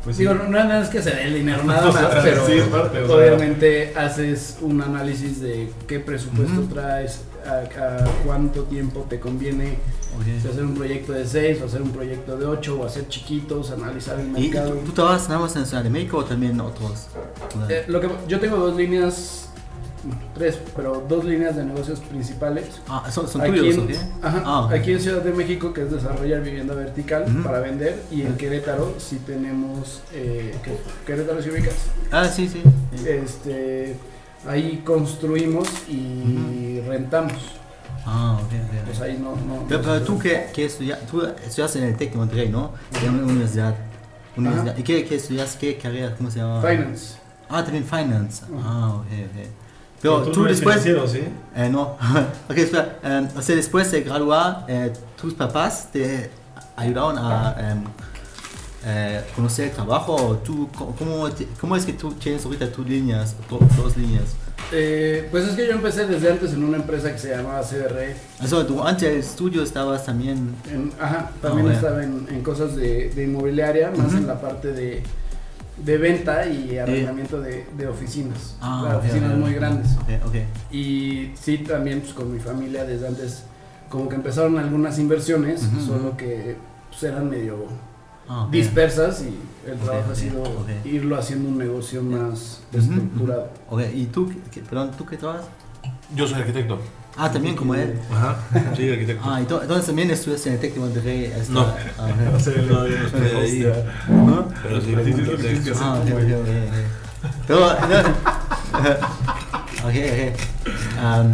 Pues 0.05 0.15
sí. 0.15 0.21
Digo, 0.23 0.33
no, 0.35 0.49
no 0.49 0.81
es 0.81 0.87
que 0.87 1.01
se 1.01 1.11
dé 1.11 1.23
el 1.25 1.33
dinero 1.33 1.63
nada 1.65 1.91
más, 1.91 2.07
pero 2.23 2.45
Sí, 2.47 2.59
o 2.59 2.69
sea. 3.07 3.15
obviamente 3.15 3.93
haces 3.97 4.57
un 4.61 4.81
análisis 4.81 5.41
de 5.41 5.69
qué 5.85 5.99
presupuesto 5.99 6.61
Ujú. 6.61 6.73
traes, 6.73 7.21
a, 7.45 8.03
a 8.03 8.05
cuánto 8.25 8.63
tiempo 8.63 9.05
te 9.09 9.19
conviene 9.19 9.77
si 10.41 10.47
hacer 10.47 10.63
un 10.65 10.75
proyecto 10.75 11.13
de 11.13 11.25
6 11.25 11.61
o 11.61 11.65
hacer 11.65 11.81
un 11.81 11.91
proyecto 11.91 12.37
de 12.37 12.45
8 12.45 12.79
o 12.79 12.85
hacer 12.85 13.07
chiquitos, 13.07 13.71
analizar 13.71 14.19
el 14.19 14.27
¿Y, 14.37 14.45
y 14.45 14.49
mercado. 14.49 14.71
tú, 14.85 14.91
trabajas 14.91 15.29
nada 15.29 15.41
más 15.41 15.55
en 15.55 15.65
Ciudad 15.65 15.83
de 15.83 15.89
México 15.89 16.17
o 16.17 16.25
también 16.25 16.59
otros? 16.59 17.07
Eh, 17.69 17.85
lo 17.87 17.99
que, 18.01 18.09
yo 18.27 18.39
tengo 18.39 18.57
dos 18.57 18.75
líneas, 18.75 19.47
tres, 20.35 20.59
pero 20.75 21.03
dos 21.07 21.23
líneas 21.23 21.55
de 21.55 21.63
negocios 21.63 21.99
principales. 22.01 22.65
ah, 22.89 23.09
¿son, 23.09 23.27
son 23.27 23.41
Aquí 23.41 23.51
tuyos 23.57 23.75
en, 23.77 23.95
ajá, 24.21 24.43
Ah, 24.45 24.65
ok. 24.65 24.73
aquí 24.73 24.91
en 24.91 24.99
Ciudad 24.99 25.21
de 25.23 25.31
México, 25.31 25.71
que 25.73 25.83
es 25.83 25.91
desarrollar 25.91 26.41
vivienda 26.43 26.73
vertical 26.75 27.23
Ujú. 27.27 27.43
para 27.43 27.59
vender, 27.61 28.03
y 28.11 28.21
en 28.23 28.35
Querétaro 28.35 28.93
sí 28.97 29.15
tenemos, 29.25 30.01
eh. 30.13 30.53
Querétaro 31.07 31.41
si 31.41 31.49
ubicas, 31.49 31.73
Ah, 32.11 32.25
sí, 32.27 32.47
sí. 32.49 32.61
sí. 32.95 33.07
este, 33.07 33.95
ahí 34.47 34.81
construimos 34.85 35.67
y 35.89 36.81
rentamos, 36.87 37.33
Ah, 38.05 38.39
ok, 38.41 38.51
ok. 38.53 38.85
pues 38.85 39.01
ahí 39.01 39.19
no... 39.21 39.35
no 39.35 39.65
Pero, 39.67 39.81
pero 39.81 40.01
tú 40.01 40.17
que, 40.17 40.47
que 40.53 40.65
estudia, 40.65 40.99
tú 41.09 41.21
estudias 41.23 41.75
en 41.75 41.83
el 41.83 41.95
TEC 41.95 42.11
de 42.13 42.17
Monterrey, 42.17 42.49
¿no? 42.49 42.71
En 43.03 43.13
una 43.13 43.23
universidad. 43.25 43.75
universidad. 44.35 44.75
¿Y 44.77 44.83
qué, 44.83 45.05
qué 45.05 45.15
estudias? 45.15 45.55
¿Qué 45.55 45.77
carrera? 45.77 46.15
¿Cómo 46.17 46.31
se 46.31 46.39
llama? 46.39 46.61
Finance. 46.61 47.15
Ah, 47.47 47.63
también 47.63 47.85
finance. 47.85 48.43
Ujú. 48.45 48.59
Ah, 48.65 48.93
ok, 48.95 49.05
ok. 49.05 49.47
Pero 50.01 50.23
tú, 50.23 50.31
tú 50.31 50.41
no 50.43 50.49
después... 50.49 50.81
¿sí? 50.81 51.21
Eh, 51.55 51.69
no. 51.69 51.81
ok, 52.49 52.57
espera. 52.57 52.97
Eh, 53.03 53.27
o 53.35 53.41
sea, 53.41 53.55
después 53.55 53.91
de 53.91 54.01
graduar, 54.01 54.65
eh, 54.67 54.91
tus 55.19 55.35
papás 55.35 55.89
te 55.91 56.31
ayudaron 56.75 57.19
a 57.19 57.55
em, 57.59 57.83
eh, 58.85 59.21
conocer 59.35 59.69
el 59.69 59.71
trabajo. 59.71 60.15
¿O 60.15 60.35
tú, 60.37 60.69
cómo, 60.97 61.29
¿Cómo 61.59 61.75
es 61.75 61.85
que 61.85 61.93
tú 61.93 62.13
tienes 62.13 62.43
ahorita 62.45 62.71
tus 62.71 62.87
líneas, 62.87 63.35
do- 63.49 63.59
dos 63.77 63.95
líneas? 63.97 64.35
Eh, 64.73 65.27
pues 65.31 65.45
es 65.47 65.55
que 65.55 65.65
yo 65.67 65.73
empecé 65.73 66.05
desde 66.07 66.31
antes 66.31 66.53
en 66.53 66.63
una 66.63 66.77
empresa 66.77 67.11
que 67.11 67.17
se 67.19 67.35
llamaba 67.35 67.61
CRE. 67.61 68.15
Eso, 68.41 68.63
durante 68.63 69.11
el 69.11 69.17
estudio 69.17 69.63
estabas 69.63 70.05
también... 70.05 70.55
En- 70.71 70.91
ajá, 70.99 71.31
también 71.41 71.67
Ah, 71.69 71.73
estaba 71.73 72.03
en, 72.03 72.25
en 72.29 72.41
cosas 72.41 72.75
de, 72.75 73.09
de 73.09 73.23
inmobiliaria, 73.23 73.91
más 73.91 74.07
Ujú. 74.07 74.17
en 74.17 74.27
la 74.27 74.39
parte 74.39 74.71
de, 74.71 75.03
de 75.83 75.97
venta 75.97 76.45
y 76.47 76.77
arrendamiento 76.77 77.41
de, 77.41 77.65
de 77.77 77.87
oficinas. 77.87 78.55
Ah, 78.61 78.79
Claro, 78.83 78.97
ok, 78.99 79.03
oficinas 79.03 79.31
ok, 79.33 79.37
muy 79.39 79.53
grandes. 79.55 79.91
Ok, 79.97 80.27
ok. 80.27 80.35
Y 80.73 81.31
sí, 81.41 81.57
también 81.57 81.99
pues, 82.01 82.13
con 82.13 82.31
mi 82.31 82.39
familia 82.39 82.85
desde 82.85 83.07
antes, 83.07 83.43
como 83.89 84.07
que 84.07 84.15
empezaron 84.15 84.57
algunas 84.57 84.97
inversiones, 84.99 85.63
Ujú, 85.63 85.85
solo 85.85 86.07
ujú. 86.09 86.17
que 86.17 86.55
pues, 86.89 87.03
eran 87.03 87.29
medio 87.29 87.65
Ah, 88.29 88.47
dispersas 88.49 89.23
y 89.23 89.37
el 89.69 89.77
trabajo 89.77 90.11
ha 90.11 90.15
sido 90.15 90.43
irlo 90.85 91.17
haciendo 91.17 91.49
un 91.49 91.57
negocio 91.57 92.01
más 92.01 92.61
Ujú, 92.73 92.79
estructurado. 92.81 93.49
Ok, 93.69 93.81
¿y 93.93 94.05
tú, 94.05 94.31
qué- 94.51 94.61
perdón, 94.61 94.91
tú 94.97 95.05
qué 95.05 95.17
trabajas? 95.17 95.45
Yo 96.15 96.25
soy 96.27 96.39
arquitecto. 96.39 96.79
Ah, 97.17 97.29
también 97.29 97.55
como 97.55 97.75
él. 97.75 97.99
Ajá. 98.11 98.37
Sí, 98.75 98.89
arquitecto. 98.89 99.21
Ah, 99.25 99.39
ento- 99.41 99.61
entonces 99.61 99.85
también 99.85 100.09
estudias 100.11 100.45
en 100.47 100.53
el 100.53 100.59
TEC 100.59 100.73
de 100.75 100.79
Monterrey. 100.79 101.25
esta- 101.25 101.51
No. 101.53 101.65
Ah, 101.97 102.07
le- 102.07 102.25
No, 102.67 102.87
yo 102.87 102.97
no 102.99 103.05
estoy 103.05 103.21
ahí. 103.21 103.63
Hostia. 103.65 103.85
¿No? 104.07 104.47
Pero 104.63 104.81
sí, 104.81 104.95
arquitecto. 104.95 105.73
Ah, 105.81 105.99
ok, 106.01 106.07
ok, 106.11 106.19
ok, 106.19 106.23
ok. 106.67 106.75
Pero, 107.47 107.59
no. 107.59 107.65
ok, 109.87 109.95
ok. 110.11 110.21
Um, 111.03 111.27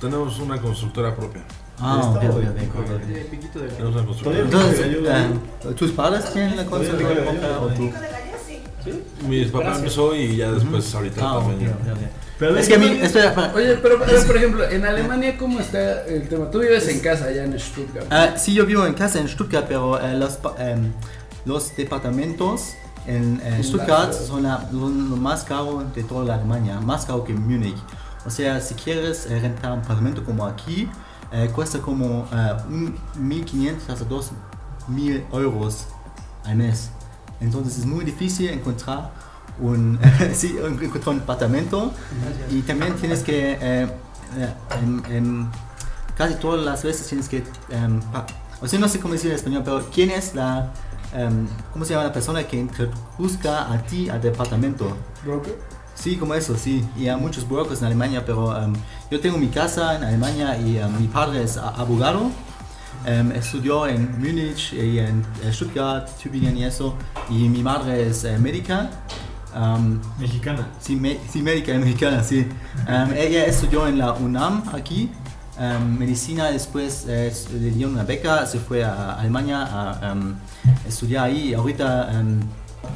Tenemos 0.00 0.38
una 0.40 0.56
constructora 0.60 1.14
propia. 1.14 1.42
Ah, 1.80 2.12
ok, 2.14 2.16
ok, 2.16 2.40
bien. 2.40 2.70
ok, 3.24 3.30
piquito 3.30 3.58
de 3.60 3.68
constructora. 3.68 4.38
Entonces, 4.40 4.80
gallo, 4.80 5.10
eh, 5.70 5.74
¿tus 5.76 5.90
padres 5.92 6.32
tienen 6.32 6.56
la 6.56 6.64
cosa 6.66 6.84
pico 6.96 7.08
de 7.08 7.14
gallo, 7.14 7.62
o 7.62 7.68
tú? 7.68 7.90
Mi 9.28 9.44
papá 9.46 9.76
empezó 9.76 10.14
y 10.14 10.36
ya 10.36 10.52
después 10.52 10.94
ahorita 10.94 11.20
Ah, 11.22 11.38
ok, 11.38 11.48
también. 11.48 11.70
ok, 11.72 11.78
ok. 11.92 11.98
Pero 12.38 12.56
Es 12.58 12.68
que 12.68 12.74
a 12.74 12.78
mí, 12.78 12.86
espera, 13.02 13.34
para- 13.34 13.54
Oye, 13.54 13.76
pero, 13.82 13.98
pero, 14.04 14.22
por 14.26 14.36
ejemplo, 14.36 14.64
en 14.68 14.84
Alemania, 14.84 15.36
¿cómo 15.38 15.58
está 15.58 16.04
el 16.04 16.28
tema? 16.28 16.50
Tú 16.50 16.60
vives 16.60 16.86
en 16.88 17.00
casa 17.00 17.24
allá 17.24 17.44
en 17.44 17.58
Stuttgart. 17.58 18.06
Ah, 18.10 18.34
sí, 18.36 18.52
yo 18.54 18.66
vivo 18.66 18.84
en 18.86 18.92
casa 18.94 19.18
en 19.18 19.26
Stuttgart, 19.28 19.64
pero 19.66 19.98
eh, 20.00 20.14
los, 20.16 20.34
pa- 20.34 20.54
em, 20.58 20.92
los 21.46 21.74
departamentos 21.74 22.74
en 23.06 23.40
eh, 23.42 23.62
Stuttgart 23.64 24.12
son, 24.12 24.42
la- 24.44 24.68
lo 24.70 24.86
más 25.16 25.44
caro 25.44 25.82
de 25.94 26.04
toda 26.04 26.24
la 26.26 26.34
Alemania, 26.34 26.78
más 26.78 27.06
caro 27.06 27.24
que 27.24 27.32
Múnich. 27.32 27.76
O 28.26 28.30
sea, 28.30 28.60
si 28.60 28.74
quieres 28.74 29.26
eh, 29.26 29.38
rentar 29.40 29.72
un 29.72 29.78
apartamento 29.80 30.22
como 30.22 30.44
aquí, 30.44 30.88
eh, 31.32 31.50
cuesta 31.54 31.80
como 31.80 32.26
eh, 32.32 32.56
un 32.68 32.96
1.500 33.18 33.88
hasta 33.88 34.08
2.000 34.08 35.24
euros 35.32 35.86
al 36.44 36.56
mes. 36.56 36.90
Entonces 37.40 37.78
es 37.78 37.86
muy 37.86 38.04
difícil 38.04 38.48
encontrar 38.50 39.10
un, 39.60 39.98
sí, 40.34 40.56
encontrar 40.58 41.14
un 41.14 41.20
apartamento 41.20 41.92
y 42.50 42.62
también 42.62 42.94
tienes 42.96 43.22
que, 43.22 43.52
eh, 43.52 43.88
eh, 44.36 44.54
em, 44.82 45.02
em, 45.10 45.50
casi 46.16 46.34
todas 46.34 46.64
las 46.64 46.82
veces 46.82 47.06
tienes 47.06 47.28
que, 47.28 47.44
em, 47.70 48.00
o 48.60 48.68
sea, 48.68 48.78
no 48.78 48.88
sé 48.88 49.00
cómo 49.00 49.14
decir 49.14 49.30
en 49.30 49.36
español, 49.36 49.62
pero 49.64 49.84
¿quién 49.92 50.10
es 50.10 50.34
la, 50.34 50.72
em, 51.12 51.46
cómo 51.72 51.84
se 51.84 51.92
llama 51.92 52.04
la 52.04 52.12
persona 52.12 52.44
que 52.44 52.56
introduzca 52.56 53.72
a 53.72 53.82
ti 53.82 54.08
al 54.08 54.20
departamento? 54.20 54.96
¿Broker? 55.24 55.75
Sí, 55.96 56.16
como 56.16 56.34
eso, 56.34 56.56
sí. 56.56 56.84
Y 56.96 57.08
hay 57.08 57.16
muchos 57.20 57.48
brokers 57.48 57.80
en 57.80 57.86
Alemania, 57.86 58.22
pero 58.24 58.56
em, 58.62 58.72
yo 59.10 59.18
tengo 59.18 59.38
mi 59.38 59.48
casa 59.48 59.96
en 59.96 60.04
Alemania 60.04 60.56
y 60.58 60.76
em, 60.78 61.00
mi 61.00 61.08
padre 61.08 61.42
es 61.42 61.56
abogado. 61.56 62.30
Em, 63.04 63.32
estudió 63.32 63.86
en 63.86 64.18
Múnich 64.20 64.72
y 64.72 64.98
en 64.98 65.24
Stuttgart, 65.52 66.08
Tübingen 66.22 66.56
y 66.58 66.64
eso. 66.64 66.94
Y 67.30 67.48
mi 67.48 67.62
madre 67.62 68.08
es 68.08 68.24
eh, 68.24 68.38
médica. 68.38 68.90
Mexicana. 70.20 70.68
Sí, 70.78 70.96
me- 70.96 71.18
sí, 71.32 71.40
médica 71.40 71.72
mexicana, 71.78 72.22
sí. 72.22 72.46
Ella 73.16 73.46
estudió 73.46 73.86
en 73.88 73.96
la 73.98 74.12
UNAM 74.12 74.62
aquí, 74.74 75.10
medicina, 75.98 76.50
después 76.50 77.06
eh, 77.08 77.32
le 77.54 77.70
dio 77.70 77.88
una 77.88 78.02
beca, 78.04 78.44
se 78.44 78.58
fue 78.58 78.84
a 78.84 79.12
Alemania 79.14 79.62
a 79.62 80.14
estudiar 80.86 81.24
ahí. 81.26 81.50
y 81.50 81.54
Ahorita, 81.54 82.10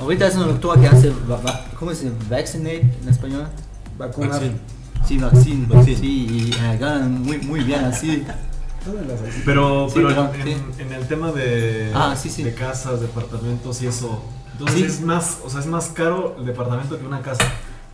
ahorita 0.01 0.27
es 0.27 0.35
una 0.37 0.47
doctora 0.47 0.81
que 0.81 0.87
hace, 0.89 1.11
va- 1.31 1.41
va- 1.41 1.65
¿cómo 1.79 1.93
se 1.95 2.05
dice? 2.05 2.17
Vaccinate 2.29 2.81
en 3.03 3.09
español. 3.09 3.47
Vacunar. 3.99 4.31
Vaccine. 4.33 4.57
Sí, 5.07 5.19
vaccine, 5.19 5.67
Vaccine. 5.67 5.97
sí, 5.97 6.27
y 6.31 6.55
eh, 6.55 6.79
ganan 6.79 7.23
muy, 7.23 7.39
muy 7.39 7.61
bien 7.65 7.85
así. 7.85 8.25
Pero, 9.45 9.89
Sí, 9.89 9.95
pero 9.97 10.11
en, 10.11 10.43
sí. 10.43 10.51
en- 10.79 10.87
en 10.87 10.93
el 10.93 11.07
tema 11.07 11.33
de, 11.33 11.93
Ah, 11.95 12.15
sí, 12.21 12.29
sí. 12.31 12.43
de 12.43 12.55
casas, 12.55 13.01
departamentos 13.01 13.83
y 13.83 13.87
eso, 13.87 14.23
entonces 14.53 14.79
Sí. 14.79 14.85
es 14.85 15.01
más, 15.01 15.39
o 15.45 15.51
sea, 15.51 15.61
es 15.61 15.67
más 15.67 15.87
caro 15.89 16.37
el 16.39 16.47
departamento 16.47 16.99
que 16.99 17.05
una 17.07 17.21
casa. 17.21 17.45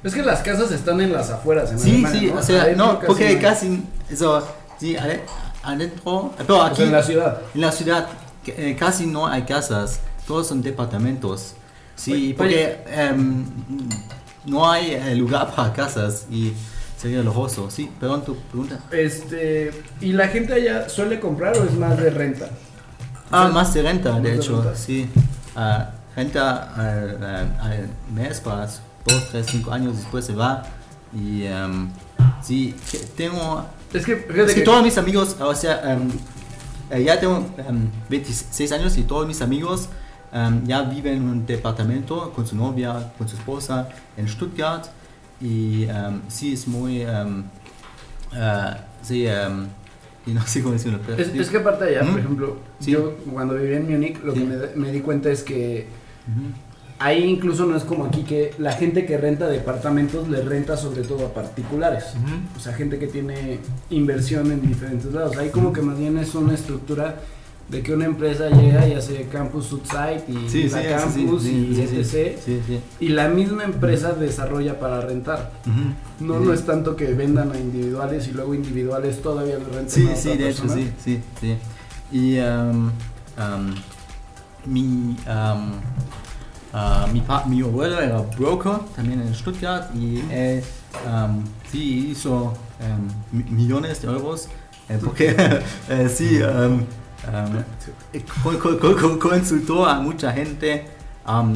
Es 0.05 0.15
que 0.15 0.23
las 0.23 0.41
casas 0.43 0.71
están 0.71 1.01
en 1.01 1.13
las 1.13 1.31
afueras. 1.31 1.73
En 1.73 1.79
Sí, 1.81 1.91
Alemania, 2.05 2.21
sí, 2.21 2.27
¿no? 2.29 2.39
o 2.39 2.43
sea, 2.43 2.63
Adentro 2.63 2.87
no, 2.87 3.01
porque 3.01 3.35
no. 3.35 3.41
casi, 3.41 3.83
eso, 4.09 4.47
sí, 4.79 4.95
ade- 4.97 5.23
adentro, 5.65 6.33
pero 6.39 6.59
O 6.59 6.63
aquí, 6.63 6.77
sea, 6.77 6.87
en 6.87 6.93
la 6.93 7.03
ciudad. 7.03 7.39
En 7.55 7.61
la 7.61 7.73
ciudad 7.73 8.07
eh, 8.47 8.77
casi 8.79 9.07
no 9.07 9.27
hay 9.27 9.43
casas, 9.43 9.99
todos 10.27 10.47
son 10.47 10.63
departamentos. 10.63 11.55
Sí, 11.97 12.35
porque 12.37 12.79
em, 12.89 13.45
no 14.45 14.71
hay 14.71 14.93
eh, 14.93 15.15
lugar 15.17 15.53
para 15.57 15.73
casas 15.73 16.27
y 16.31 16.53
sería 16.97 17.23
lujoso. 17.23 17.71
Sí, 17.71 17.91
perdón, 17.99 18.25
tu 18.25 18.37
pregunta. 18.37 18.79
Este, 18.91 19.71
¿Y 20.01 20.13
la 20.13 20.29
gente 20.29 20.53
allá 20.53 20.89
suele 20.89 21.19
comprar 21.21 21.57
o 21.57 21.65
es 21.65 21.73
más 21.75 21.97
de 21.99 22.11
renta? 22.11 22.51
Ah, 23.31 23.49
más 23.49 23.75
de 23.75 23.83
renta, 23.83 24.13
Más 24.13 24.23
de 24.23 24.31
de 24.31 24.37
hecho, 24.37 24.63
renta. 24.63 24.77
sí. 24.79 25.09
Ah, 25.57 25.91
renta 26.15 26.75
eh, 26.79 27.49
al 27.61 27.89
mes 28.15 28.41
para 28.41 28.67
dos, 28.67 29.29
tres, 29.31 29.47
cinco 29.51 29.73
años 29.73 29.97
después 29.97 30.25
se 30.25 30.35
va. 30.35 30.63
Y 31.15 31.45
em, 31.45 31.89
sí, 32.43 32.75
que 32.91 32.99
tengo 32.99 33.65
Es 33.93 34.05
que, 34.05 34.13
Es 34.13 34.27
que 34.27 34.55
que- 34.57 34.61
todos 34.63 34.83
mis 34.83 34.99
amigos, 34.99 35.37
o 35.41 35.55
sea, 35.55 35.99
eh, 36.91 37.03
ya 37.05 37.19
tengo 37.19 37.47
em, 37.67 37.89
26 38.11 38.71
años 38.73 38.97
y 38.99 39.03
todos 39.05 39.27
mis 39.27 39.41
amigos 39.41 39.89
em, 40.37 40.65
ya 40.67 40.83
viven 40.83 41.15
en 41.19 41.29
un 41.29 41.47
departamento 41.47 42.31
con 42.35 42.47
su 42.47 42.55
novia, 42.57 43.13
con 43.19 43.27
su 43.29 43.37
esposa 43.37 43.89
en 44.17 44.29
Stuttgart 44.29 44.85
y 45.41 45.85
em, 45.85 46.21
sí 46.29 46.53
es 46.53 46.67
muy, 46.69 47.03
em, 47.03 47.45
eh, 48.35 48.71
sí, 49.03 49.27
y 50.27 50.31
no 50.33 50.43
sé 50.47 50.61
cómo 50.63 50.73
decirlo. 50.75 50.99
pero 51.07 51.23
Es, 51.23 51.29
sí. 51.31 51.39
es 51.39 51.49
que 51.49 51.59
aparte 51.59 51.85
allá, 51.85 52.03
Ujú. 52.03 52.11
por 52.13 52.21
ejemplo, 52.21 52.57
Sí. 52.81 52.91
yo 52.91 53.15
cuando 53.33 53.55
viví 53.55 53.75
en 53.75 53.91
Múnich, 53.91 54.23
lo 54.23 54.33
Sí. 54.35 54.41
que 54.41 54.45
me, 54.47 54.57
me 54.87 54.93
di 54.93 55.01
cuenta 55.01 55.31
es 55.31 55.43
que 55.45 55.87
Ujú. 56.29 56.53
ahí 56.99 57.23
incluso 57.25 57.65
no 57.67 57.77
es 57.77 57.85
como 57.85 58.07
aquí 58.07 58.25
que 58.25 58.53
la 58.59 58.73
gente 58.73 59.07
que 59.07 59.17
renta 59.19 59.47
departamentos 59.49 60.29
le 60.29 60.43
renta 60.43 60.77
sobre 60.77 61.03
todo 61.03 61.27
a 61.27 61.33
particulares. 61.33 62.05
O 62.57 62.61
sea, 62.61 62.73
gente 62.75 62.99
que 62.99 63.07
tiene 63.07 63.61
inversión 63.91 64.51
en 64.51 64.61
diferentes 64.67 65.13
lados. 65.13 65.37
Ahí 65.37 65.51
como 65.51 65.73
que 65.73 65.81
más 65.83 65.97
bien 65.99 66.19
es 66.19 66.35
una 66.35 66.55
estructura 66.55 67.17
de 67.69 67.83
que 67.83 67.93
una 67.93 68.05
empresa 68.05 68.49
llega 68.49 68.87
y 68.87 68.93
hace 68.95 69.27
campus 69.33 69.67
site 69.67 70.25
y 70.29 70.49
Sí, 70.49 70.69
la 70.69 70.83
sí, 70.83 70.89
campus 70.89 71.43
sí, 71.43 71.75
y 71.77 71.81
etc. 71.81 72.81
Y 73.01 73.09
la 73.09 73.29
misma 73.29 73.65
empresa 73.65 74.13
desarrolla 74.13 74.79
para 74.79 75.01
rentar. 75.01 75.51
Ujú. 75.67 76.25
No, 76.27 76.39
Sí. 76.41 76.45
no 76.47 76.53
es 76.53 76.65
tanto 76.65 76.95
que 76.97 77.07
vendan 77.13 77.51
a 77.53 77.59
individuales 77.59 78.29
y 78.29 78.33
luego 78.33 78.55
individuales 78.55 79.21
todavía 79.21 79.59
le 79.59 79.65
renten 79.65 79.91
Sí, 79.91 80.03
a 80.03 80.11
otra 80.11 80.17
sí, 80.17 80.29
de 80.37 80.49
hecho, 80.49 80.63
persona. 80.63 80.83
sí, 80.83 80.93
sí, 81.05 81.21
sí. 81.41 81.57
Y 82.13 82.39
um, 82.39 82.87
um, 83.37 83.75
mi, 84.67 85.17
um, 85.27 85.73
ah, 86.73 87.07
mi, 87.13 87.21
pa- 87.21 87.45
mi 87.47 87.63
abuelo 87.63 88.01
era 88.01 88.21
broker 88.39 88.79
también 88.95 89.21
en 89.23 89.35
Stuttgart 89.35 89.95
y 89.95 90.23
él 90.31 90.63
sí 91.71 92.11
hizo 92.11 92.55
em, 92.81 93.09
mi- 93.33 93.51
millones 93.51 94.01
de 94.03 94.09
euros 94.09 94.49
eh, 94.89 94.99
porque 95.03 95.35
eh, 95.89 96.09
sí 96.09 96.39
co- 98.97 99.19
consultó 99.19 99.87
a 99.87 100.01
mucha 100.01 100.33
gente. 100.33 100.87
am, 101.25 101.55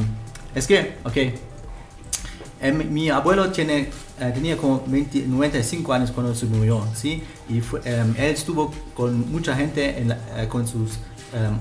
es 0.53 0.67
que, 0.67 0.97
ok, 1.03 1.17
eh, 1.17 2.71
mi, 2.71 3.09
abuelo 3.09 3.49
tiene, 3.51 3.89
eh, 4.19 4.31
tenía 4.33 4.57
como 4.57 4.83
20 4.85 5.25
95 5.27 5.93
años 5.93 6.11
cuando 6.11 6.35
se 6.35 6.45
murió, 6.45 6.85
¿sí? 6.93 7.23
Y 7.49 7.61
fue- 7.61 7.81
em, 7.85 8.11
él 8.17 8.31
estuvo 8.31 8.71
con 8.93 9.31
mucha 9.31 9.55
gente, 9.55 9.97
en 9.99 10.09
la- 10.09 10.19
eh, 10.37 10.47
con 10.47 10.67
sus 10.67 10.99
em, 11.33 11.55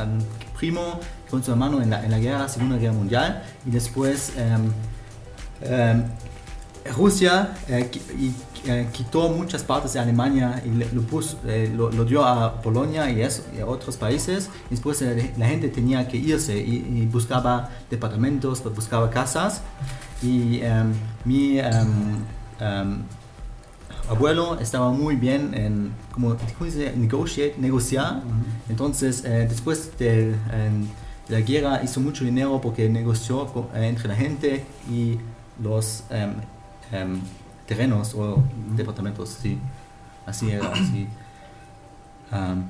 em, 0.00 0.18
primo, 0.58 1.00
con 1.30 1.42
su 1.42 1.50
hermano 1.52 1.80
en 1.82 1.88
la, 1.90 2.04
en 2.04 2.10
la 2.10 2.18
guerra, 2.18 2.48
Segunda 2.48 2.76
Guerra 2.76 2.92
Mundial. 2.92 3.42
Y 3.66 3.70
después 3.70 4.32
Rusia 6.94 7.54
eh, 7.68 7.90
y, 8.18 8.32
eh, 8.66 8.88
quitó 8.92 9.28
muchas 9.30 9.62
partes 9.62 9.92
de 9.94 10.00
Alemania 10.00 10.62
y 10.64 10.70
le- 10.70 10.88
lo, 10.92 11.02
puso- 11.02 11.38
eh, 11.46 11.72
lo, 11.74 11.90
lo 11.90 12.04
dio 12.04 12.24
a 12.24 12.60
Polonia 12.62 13.10
y, 13.10 13.20
eso, 13.22 13.42
y 13.56 13.60
a 13.60 13.66
otros 13.66 13.96
países. 13.96 14.48
Después 14.70 15.00
eh, 15.02 15.32
la 15.36 15.46
gente 15.48 15.68
tenía 15.68 16.06
que 16.08 16.16
irse 16.16 16.56
y, 16.58 16.76
y 17.02 17.06
buscaba 17.06 17.70
departamentos, 17.90 18.62
buscaba 18.74 19.10
casas. 19.10 19.62
Y 20.22 20.60
em, 20.60 20.92
mi 21.24 21.58
em, 21.58 21.66
em, 22.60 22.98
abuelo 24.08 24.58
estaba 24.60 24.90
muy 24.90 25.16
bien 25.16 25.54
en 25.54 25.92
como 26.12 26.36
¿cómo 26.58 26.70
se 26.70 26.78
dice? 26.78 26.96
Negotiate, 26.96 27.54
negociar. 27.58 28.22
Entonces, 28.68 29.24
eh, 29.24 29.46
después 29.48 29.96
de 29.98 30.34
la 31.28 31.40
guerra 31.40 31.80
hizo 31.82 32.00
mucho 32.00 32.24
dinero 32.24 32.60
porque 32.60 32.88
negoció 32.88 33.48
entre 33.74 34.08
la 34.08 34.14
gente 34.14 34.64
y 34.90 35.18
los 35.62 36.04
terrenos 37.66 38.14
o 38.14 38.42
departamentos, 38.76 39.28
sí. 39.40 39.58
Así 40.26 40.50
era, 40.50 40.68
así. 40.72 41.08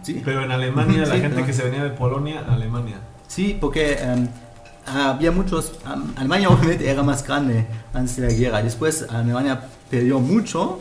Sí. 0.03 0.21
Pero 0.25 0.43
en 0.45 0.51
Alemania, 0.53 1.01
la 1.07 1.15
Sí, 1.15 1.21
gente 1.21 1.37
pero- 1.37 1.47
que 1.47 1.53
se 1.53 1.63
venía 1.65 1.83
de 1.85 1.91
Polonia 1.91 2.45
a 2.47 2.55
Alemania. 2.55 2.97
Sí, 3.29 3.57
porque 3.59 3.95
em, 3.95 4.29
había 4.87 5.31
muchos. 5.33 5.73
Alemania 6.17 6.49
obviamente 6.51 6.89
era 6.89 7.03
más 7.03 7.27
grande 7.27 7.67
antes 7.95 8.17
de 8.17 8.29
la 8.29 8.33
guerra. 8.35 8.63
Después 8.63 9.07
Alemania 9.09 9.63
perdió 9.91 10.21
mucho 10.21 10.81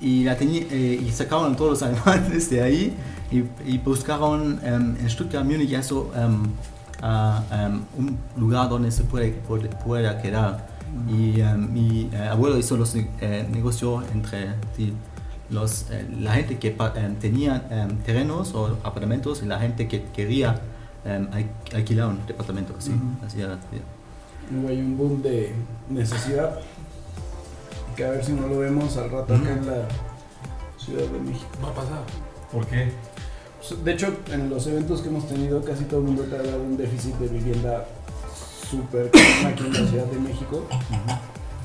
y, 0.00 0.22
la 0.24 0.36
eh, 0.40 1.02
y 1.04 1.10
sacaron 1.10 1.54
a 1.54 1.56
todos 1.56 1.70
los 1.70 1.82
alemanes 2.04 2.50
de 2.50 2.62
ahí 2.62 2.96
y, 3.32 3.38
y 3.68 3.78
buscaron 3.78 4.60
em, 4.62 4.96
en 5.00 5.10
Stuttgart, 5.10 5.44
Múnich, 5.44 5.72
eso, 5.72 6.12
a, 7.02 7.42
em, 7.50 7.82
un 7.98 8.18
lugar 8.36 8.68
donde 8.68 8.90
se 8.92 9.02
puede, 9.02 9.30
puede, 9.32 9.68
pueda 9.68 10.22
quedar. 10.22 10.73
Y 11.08 11.40
em, 11.40 11.72
mi 11.72 12.08
eh, 12.12 12.28
abuelo 12.30 12.56
hizo 12.58 12.76
los 12.76 12.94
eh, 12.94 13.46
negocios 13.50 14.04
entre 14.12 14.48
sí, 14.76 14.92
los, 15.50 15.90
eh, 15.90 16.06
la 16.20 16.34
gente 16.34 16.58
que 16.58 16.76
em, 16.96 17.14
tenía 17.16 17.66
em, 17.70 17.96
terrenos 17.98 18.54
o 18.54 18.76
apartamentos 18.84 19.42
y 19.42 19.46
la 19.46 19.58
gente 19.58 19.88
que 19.88 20.04
quería 20.14 20.60
al- 21.04 21.28
alquilar 21.74 22.08
un 22.08 22.26
departamento. 22.26 22.74
Sí, 22.78 22.90
Ujú. 22.92 23.26
así 23.26 23.40
era. 23.40 23.54
sí. 23.70 23.80
Luego 24.52 24.68
hay 24.68 24.80
un 24.80 24.96
boom 24.96 25.22
de 25.22 25.52
necesidad. 25.90 26.58
Que 27.96 28.04
a 28.04 28.10
ver 28.10 28.24
si 28.24 28.32
no 28.32 28.46
lo 28.48 28.58
vemos 28.58 28.96
al 28.96 29.10
rato 29.10 29.34
acá 29.34 29.52
en 29.52 29.66
la 29.66 29.86
Ciudad 30.78 31.06
de 31.06 31.18
México. 31.20 31.46
Va 31.64 31.68
a 31.70 31.74
pasar. 31.74 32.02
¿Por 32.52 32.66
qué? 32.66 32.90
Pues, 33.58 33.84
De 33.84 33.92
hecho, 33.92 34.14
en 34.32 34.50
los 34.50 34.66
eventos 34.66 35.00
que 35.00 35.08
hemos 35.08 35.26
tenido, 35.28 35.62
casi 35.64 35.84
todo 35.84 36.00
el 36.00 36.06
mundo 36.06 36.22
te 36.24 36.36
ha 36.36 36.42
dado 36.42 36.62
un 36.62 36.76
déficit 36.76 37.14
de 37.16 37.28
vivienda 37.28 37.84
súper 38.70 39.10
aquí 39.46 39.64
en 39.66 39.72
la 39.72 39.88
Ciudad 39.88 40.06
de 40.06 40.18
México. 40.18 40.66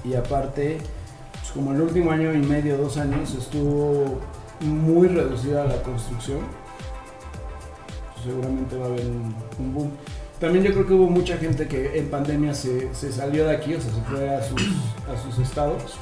Y 0.04 0.14
aparte, 0.16 0.78
pues, 1.34 1.52
como 1.52 1.74
el 1.74 1.82
último 1.82 2.12
año 2.12 2.34
y 2.34 2.40
medio, 2.40 2.78
dos 2.78 2.98
años, 2.98 3.36
estuvo 3.36 4.20
muy 4.62 5.08
reducida 5.08 5.66
la 5.66 5.82
construcción. 5.82 6.40
Pues, 8.14 8.26
seguramente 8.26 8.78
va 8.78 8.86
a 8.86 8.90
haber 8.90 9.06
un, 9.06 9.36
un 9.60 9.74
boom. 9.74 9.92
También 10.40 10.64
yo 10.64 10.72
creo 10.72 10.88
que 10.88 10.94
hubo 10.94 11.10
mucha 11.10 11.38
gente 11.38 11.68
que 11.68 12.00
en 12.00 12.10
pandemia 12.10 12.54
se, 12.54 12.94
se 12.94 13.12
salió 13.12 13.46
de 13.46 13.56
aquí, 13.58 13.74
o 13.76 13.82
sea, 13.82 13.92
se 13.92 14.02
fue 14.04 14.30
a 14.30 14.42
sus, 14.42 14.62
a 14.62 15.22
sus 15.22 15.38
estados, 15.40 15.98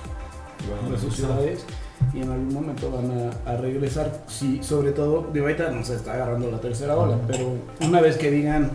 a 0.93 0.99
sus 0.99 1.15
ciudades, 1.15 1.65
y 2.13 2.21
en 2.21 2.29
algún 2.29 2.53
momento 2.53 2.91
van 2.91 3.31
a, 3.47 3.51
a 3.51 3.57
regresar. 3.57 4.21
Sí, 4.27 4.59
sobre 4.61 4.91
todo, 4.91 5.27
de 5.33 5.39
ahorita 5.39 5.71
no 5.71 5.83
se 5.83 5.95
está 5.95 6.13
agarrando 6.13 6.51
la 6.51 6.61
tercera 6.61 6.95
ola, 6.95 7.17
pero 7.25 7.55
una 7.81 7.99
vez 7.99 8.17
que 8.17 8.29
digan 8.29 8.69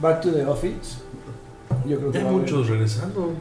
back 0.00 0.22
to 0.22 0.32
the 0.32 0.46
office, 0.46 0.96
yo 1.88 1.98
creo 1.98 2.10
que 2.12 2.18
Ya 2.18 2.24
va 2.24 2.30
hay 2.30 2.36
muchos 2.36 2.68
regresando. 2.68 3.32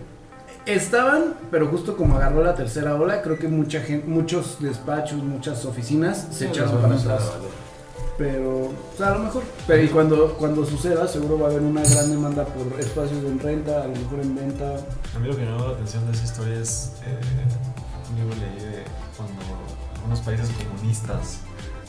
Estaban, 0.66 1.36
pero 1.52 1.68
justo 1.68 1.96
como 1.96 2.16
agarró 2.16 2.44
la 2.44 2.56
tercera 2.56 2.96
ola, 2.96 3.22
creo 3.22 3.38
que 3.38 3.48
mucha 3.48 3.82
gente, 3.82 4.08
muchos 4.08 4.58
despachos, 4.60 5.22
muchas 5.22 5.64
oficinas 5.66 6.28
se 6.32 6.48
echaron 6.48 6.82
para 6.82 6.96
atrás. 6.96 7.32
Pero, 8.18 8.50
o 8.68 8.74
sea, 8.98 9.08
a 9.08 9.18
lo 9.18 9.20
mejor. 9.26 9.44
Pero 9.68 9.84
y 9.84 9.90
cuando, 9.90 10.34
cuando 10.38 10.66
suceda, 10.66 11.08
seguro 11.08 11.38
va 11.38 11.48
a 11.48 11.52
haber 11.52 11.62
una 11.62 11.84
gran 11.84 12.10
demanda 12.10 12.46
por 12.46 12.80
espacios 12.80 13.24
en 13.26 13.40
renta, 13.40 13.84
a 13.84 13.88
lo 13.88 13.94
mejor 13.96 14.20
en 14.22 14.34
venta. 14.36 14.76
A 15.16 15.20
mí 15.20 15.28
lo 15.28 15.36
que 15.36 15.42
me 15.44 15.52
llamó 15.52 15.68
la 15.68 15.74
atención 15.74 16.06
de 16.06 16.14
esa 16.14 16.24
historia 16.24 16.60
es 16.60 16.94
eh, 17.06 17.20
un 18.10 18.16
libro 18.20 18.36
leí 18.40 18.72
de 18.72 18.84
cuando 19.18 19.42
algunos 19.98 20.20
países 20.22 20.50
comunistas 20.50 21.40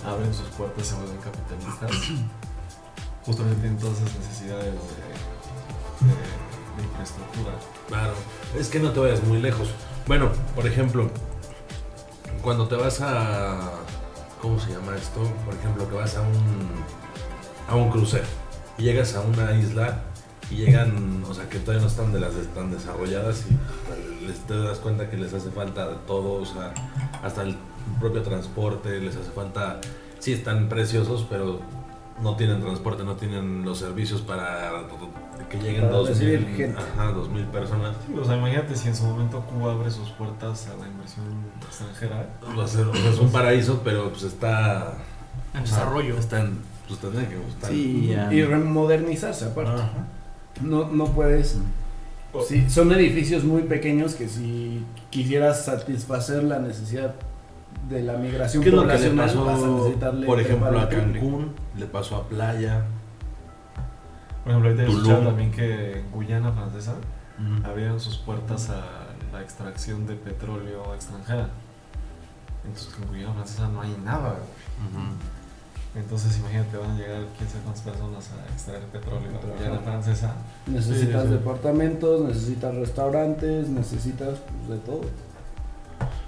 abren 0.05 0.35
sus 0.35 0.49
puertas 0.49 0.85
y 0.85 0.89
se 0.89 0.95
vuelven 0.97 1.17
capitalistas. 1.19 1.91
Justamente 3.25 3.61
tienen 3.61 3.79
todas 3.79 3.97
esas 4.03 4.15
necesidades 4.19 4.65
de, 4.65 4.71
de- 4.71 6.46
de 6.77 6.83
infraestructura. 6.83 7.53
Claro, 7.89 8.15
es 8.59 8.69
que 8.69 8.81
no 8.81 8.91
te 8.91 9.01
vayas 9.01 9.23
muy 9.25 9.41
lejos. 9.41 9.69
Bueno, 10.07 10.31
por 10.55 10.67
ejemplo, 10.67 11.09
cuando 12.43 12.69
te 12.69 12.77
vas 12.77 13.01
a. 13.01 13.73
¿Cómo 14.41 14.61
se 14.61 14.71
llama 14.71 14.95
esto? 14.97 15.23
Por 15.45 15.55
ejemplo, 15.55 15.89
que 15.89 15.97
vas 15.97 16.17
a 16.17 16.21
un. 16.21 16.71
a 17.69 17.75
un 17.75 17.91
crucero 17.91 18.27
y 18.79 18.83
llegas 18.83 19.15
a 19.15 19.23
una 19.23 19.53
isla 19.53 20.03
y 20.51 20.57
llegan, 20.57 21.25
o 21.29 21.35
sea, 21.35 21.49
que 21.49 21.59
todavía 21.59 21.83
no 21.83 21.89
están 21.89 22.13
de 22.13 22.21
las 22.21 22.33
tan 22.55 22.71
desarrolladas 22.71 23.45
y 23.49 24.47
te 24.47 24.59
das 24.59 24.79
cuenta 24.79 25.11
que 25.11 25.17
les 25.17 25.35
hace 25.35 25.51
falta 25.51 25.89
de 25.89 25.97
todo, 26.07 26.35
o 26.35 26.47
sea, 26.47 26.73
hasta 27.23 27.43
el 27.43 27.57
propio 28.01 28.23
transporte, 28.23 29.01
les 29.01 29.17
hace 29.17 29.31
falta. 29.31 29.81
Sí, 30.19 30.33
están 30.33 30.69
preciosos, 30.69 31.27
pero 31.29 31.61
no 32.23 32.37
tienen 32.37 32.61
transporte, 32.61 33.05
no 33.05 33.15
tienen 33.17 33.65
los 33.65 33.79
servicios 33.79 34.23
para 34.23 34.73
que 35.51 35.59
lleguen 35.59 35.91
dos 35.91 36.19
mil, 36.19 36.47
gente. 36.57 36.75
ajá, 36.79 37.13
dos 37.13 37.29
mil 37.29 37.45
personas. 37.45 37.95
Sí, 38.07 38.15
o 38.19 38.25
sea, 38.25 38.37
imagínate 38.37 38.75
si 38.75 38.89
en 38.89 38.97
su 38.97 39.05
momento 39.05 39.41
Cuba 39.43 39.73
abre 39.73 39.91
sus 39.91 40.09
puertas 40.11 40.67
a 40.69 40.77
la 40.81 40.87
inversión 40.89 41.27
extranjera. 41.67 42.27
Va 42.59 42.65
a 42.65 42.67
ser- 42.67 42.87
o 42.87 42.95
sea, 42.95 43.11
es 43.11 43.19
un 43.19 43.31
paraíso, 43.31 43.83
pero 43.85 44.11
pues 44.11 44.23
está 44.25 44.95
En 45.55 45.63
o 45.63 45.67
sea, 45.67 45.79
desarrollo. 45.79 46.17
Está 46.19 46.41
en, 46.41 46.59
pues 46.89 47.01
tendría 47.01 47.29
que 47.29 47.37
gustar. 47.37 47.71
Sí, 47.71 48.17
Y 48.31 48.43
remodernizarse 48.43 49.45
aparte. 49.47 49.73
Ajá. 49.83 50.07
No, 50.63 50.89
no 50.89 51.07
puedes. 51.07 51.59
Sí, 52.47 52.69
son 52.69 52.93
edificios 52.93 53.45
muy 53.45 53.63
pequeños 53.63 54.15
que 54.15 54.29
si 54.29 54.85
quisieras 55.11 55.65
satisfacer 55.65 56.45
la 56.45 56.59
necesidad 56.59 57.15
de 57.89 58.03
la 58.03 58.15
migración 58.15 58.63
¿Qué 58.63 58.69
es 58.71 58.75
lo 58.75 58.83
que 58.83 58.87
le 58.89 58.93
poblacional 58.95 59.27
pasó, 59.27 59.45
vas 59.45 59.63
a 59.63 59.67
necesitarle 59.69 60.27
por 60.27 60.41
ejemplo, 60.41 60.79
a. 60.81 60.89
Cancún? 60.89 61.66
Le 61.79 61.87
pasó 61.87 62.17
a 62.17 62.29
Playa. 62.29 62.85
Por 64.43 64.53
ejemplo, 64.53 64.71
ahorita 64.71 64.85
he 64.85 64.89
escuchado 64.95 65.27
también 65.27 65.51
que 65.51 65.99
en 66.01 66.11
Guyana 66.11 66.53
Francesa 66.53 66.95
Ujú. 67.39 67.67
abrieron 67.69 67.99
sus 68.01 68.17
puertas 68.19 68.71
a 68.71 68.85
la 69.33 69.43
extracción 69.43 70.07
de 70.07 70.15
petróleo 70.15 70.95
extranjera. 70.95 71.49
Entonces 72.65 72.95
en 73.01 73.09
Guyana 73.09 73.33
Francesa 73.35 73.69
no 73.69 73.81
hay 73.83 73.97
nada. 74.05 74.31
güey. 74.31 75.07
Entonces 75.97 76.37
imagínate, 76.39 76.77
van 76.77 76.91
a 76.91 76.95
llegar 76.97 77.23
quién 77.39 77.49
sabe 77.49 77.63
cuántas 77.65 77.83
personas 77.83 78.31
a 78.33 78.53
extraer 78.53 78.83
petróleo 78.85 79.31
a 79.37 79.57
Guyana 79.59 79.79
Francesa. 79.81 80.35
Necesitas 80.67 81.23
Sí, 81.23 81.29
sí. 81.29 81.35
departamentos, 81.35 82.21
necesitas 82.23 82.75
restaurantes, 82.75 83.69
necesitas 83.69 84.39
pues, 84.67 84.69
de 84.79 84.85
todo. 84.87 85.01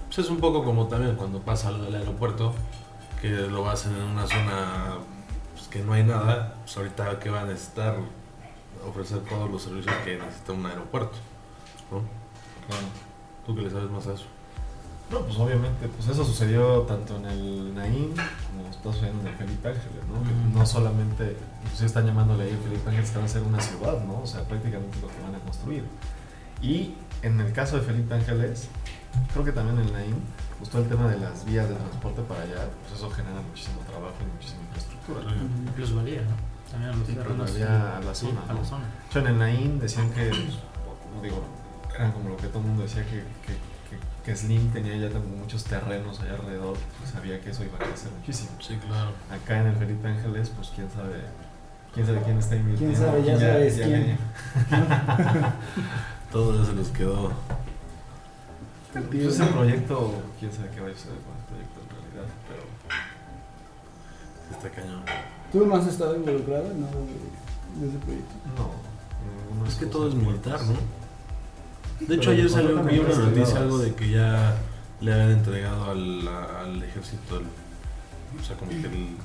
Pues 0.07 0.19
es 0.19 0.31
un 0.31 0.39
poco 0.41 0.65
como 0.65 0.87
también 0.89 1.17
cuando 1.17 1.41
pasa 1.41 1.71
lo 1.71 1.85
del 1.85 1.95
aeropuerto, 1.97 2.55
que 3.21 3.29
lo 3.29 3.69
hacen 3.69 3.95
en 3.95 4.03
una 4.03 4.27
zona 4.27 4.95
que 5.71 5.83
no 5.83 5.93
hay 5.93 6.05
nada, 6.05 6.57
pues 6.61 6.77
ahorita 6.77 7.19
que 7.19 7.31
va 7.31 7.43
a 7.43 7.45
necesitar 7.45 7.97
ofrecer 8.87 9.21
todos 9.21 9.51
los 9.51 9.63
servicios 9.63 9.95
que 10.05 10.19
necesita 10.19 10.53
un 10.53 10.67
aeropuerto. 10.67 11.17
¿no? 11.91 11.99
Claro. 12.67 12.87
¿Tú 13.47 13.55
que 13.55 13.63
le 13.63 13.71
sabes 13.71 13.91
más 13.91 14.07
a 14.07 14.15
eso? 14.15 14.27
No, 15.11 15.21
pues 15.23 15.39
obviamente, 15.39 15.89
pues 15.89 16.07
eso 16.09 16.23
sucedió 16.23 16.83
tanto 16.83 17.17
en 17.17 17.25
el 17.25 17.75
Naín 17.75 18.15
como 18.15 18.69
está 18.69 18.93
sucediendo 18.93 19.23
en 19.23 19.29
el 19.29 19.35
Felipe 19.37 19.69
Ángeles, 19.69 20.05
¿no? 20.07 20.23
Que 20.23 20.59
no 20.59 20.67
solamente, 20.67 21.35
pues 21.63 21.81
están 21.81 22.05
llamándole 22.05 22.45
ahí 22.45 22.51
el 22.51 22.59
Felipe 22.59 22.91
Ángeles 22.91 23.11
que 23.11 23.17
van 23.17 23.25
a 23.25 23.29
ser 23.29 23.43
una 23.43 23.61
ciudad, 23.61 24.05
¿no? 24.05 24.21
O 24.21 24.27
sea, 24.27 24.43
prácticamente 24.45 24.99
lo 25.01 25.09
que 25.09 25.23
van 25.23 25.35
a 25.35 25.39
construir. 25.39 25.85
Y 26.61 26.95
en 27.23 27.41
el 27.41 27.53
caso 27.55 27.77
de 27.77 27.83
Felipe 27.83 28.15
Ángeles, 28.15 28.69
creo 29.33 29.45
que 29.47 29.53
también 29.53 29.79
en 29.79 29.87
el 29.87 29.93
Naín, 29.95 30.23
justo 30.59 30.77
el 30.79 30.89
tema 30.89 31.09
de 31.09 31.19
las 31.19 31.47
vías 31.47 31.67
de 31.71 31.75
transporte 31.75 32.21
para 32.23 32.43
allá, 32.43 32.69
pues 32.83 33.01
eso 33.01 33.09
genera 33.09 33.41
muchísimo 33.41 33.81
trabajo 33.89 34.17
y 34.21 34.27
muchísima 34.35 34.61
infraestructura. 34.65 34.88
Plusvalía, 35.77 36.23
¿no? 36.23 36.71
También 36.71 36.93
a 36.93 36.97
los 36.97 37.07
Sí, 37.07 37.15
pero 37.17 37.23
terrenos. 37.35 37.51
a 37.51 38.01
la 38.01 38.15
Sí, 38.15 38.27
zona, 38.27 38.43
a 38.43 38.47
la 38.49 38.53
¿no? 38.55 38.65
zona. 38.65 38.85
De 38.85 39.07
hecho, 39.09 39.19
en 39.21 39.27
el 39.29 39.39
Nain 39.39 39.79
decían 39.81 40.11
que, 40.13 40.29
pues, 40.29 40.59
como 41.03 41.23
digo, 41.23 41.43
eran 41.95 42.13
como 42.13 42.29
lo 42.31 42.37
que 42.37 42.47
todo 42.49 42.59
el 42.61 42.67
mundo 42.67 42.83
decía, 42.83 43.03
que, 43.05 43.11
que, 43.47 43.55
que, 43.89 43.99
que 44.25 44.37
Slim 44.37 44.71
tenía 44.71 44.97
ya 44.97 45.11
como 45.11 45.25
muchos 45.37 45.65
terrenos 45.65 46.21
allá 46.21 46.33
alrededor, 46.35 46.77
pues 46.99 47.11
sabía 47.11 47.41
que 47.41 47.51
eso 47.51 47.65
iba 47.65 47.77
a 47.77 47.79
crecer 47.89 48.11
muchísimo. 48.19 48.51
Sí, 48.61 48.77
claro. 48.87 49.13
Acá 49.31 49.61
en 49.61 49.67
el 49.69 49.77
Felipe 49.77 50.09
Ángeles, 50.09 50.51
pues 50.55 50.71
quién 50.75 50.91
sabe, 50.91 51.21
quién 51.95 52.05
sabe 52.07 52.21
quién 52.23 52.39
está 52.39 52.57
invirtiendo. 52.57 52.97
Quién 52.99 53.09
sabe, 53.09 53.25
ya 53.25 53.39
sabes 53.39 53.75
quién. 53.83 54.19
Todo 56.31 56.65
se 56.67 56.75
les 56.75 56.89
quedó. 56.89 57.33
Pues 58.93 59.25
ese 59.27 59.45
proyecto, 59.47 60.13
quién 60.41 60.53
sabe 60.53 60.71
qué 60.75 60.81
vaya 60.81 60.95
a 60.95 60.97
suceder 60.99 61.19
Está 64.51 64.71
cañón. 64.71 65.03
¿Tú 65.53 65.67
no 65.67 65.77
has 65.77 65.87
estado 65.87 66.17
involucrado 66.17 66.71
en 66.71 66.81
nada 66.83 66.93
de, 66.93 67.81
de 67.81 67.89
ese 67.89 67.99
proyecto? 67.99 68.35
no. 68.57 69.67
Es 69.67 69.75
que 69.75 69.87
todo 69.87 70.09
es 70.09 70.15
militar. 70.15 70.61
¿no? 70.63 72.07
De 72.07 72.15
hecho, 72.15 72.31
ayer 72.31 72.49
salió 72.49 72.83
vi 72.85 72.99
una 73.01 73.15
noticia 73.17 73.59
algo 73.59 73.79
de 73.79 73.95
que 73.95 74.11
ya 74.11 74.57
le 75.01 75.13
habían 75.13 75.31
entregado 75.33 75.91
al, 75.91 76.27
al 76.29 76.83
ejército 76.83 77.39
el, 77.39 77.47
o 78.41 78.45
sea, 78.45 78.57
como 78.57 78.71
que 78.71 78.77
el, 78.87 79.17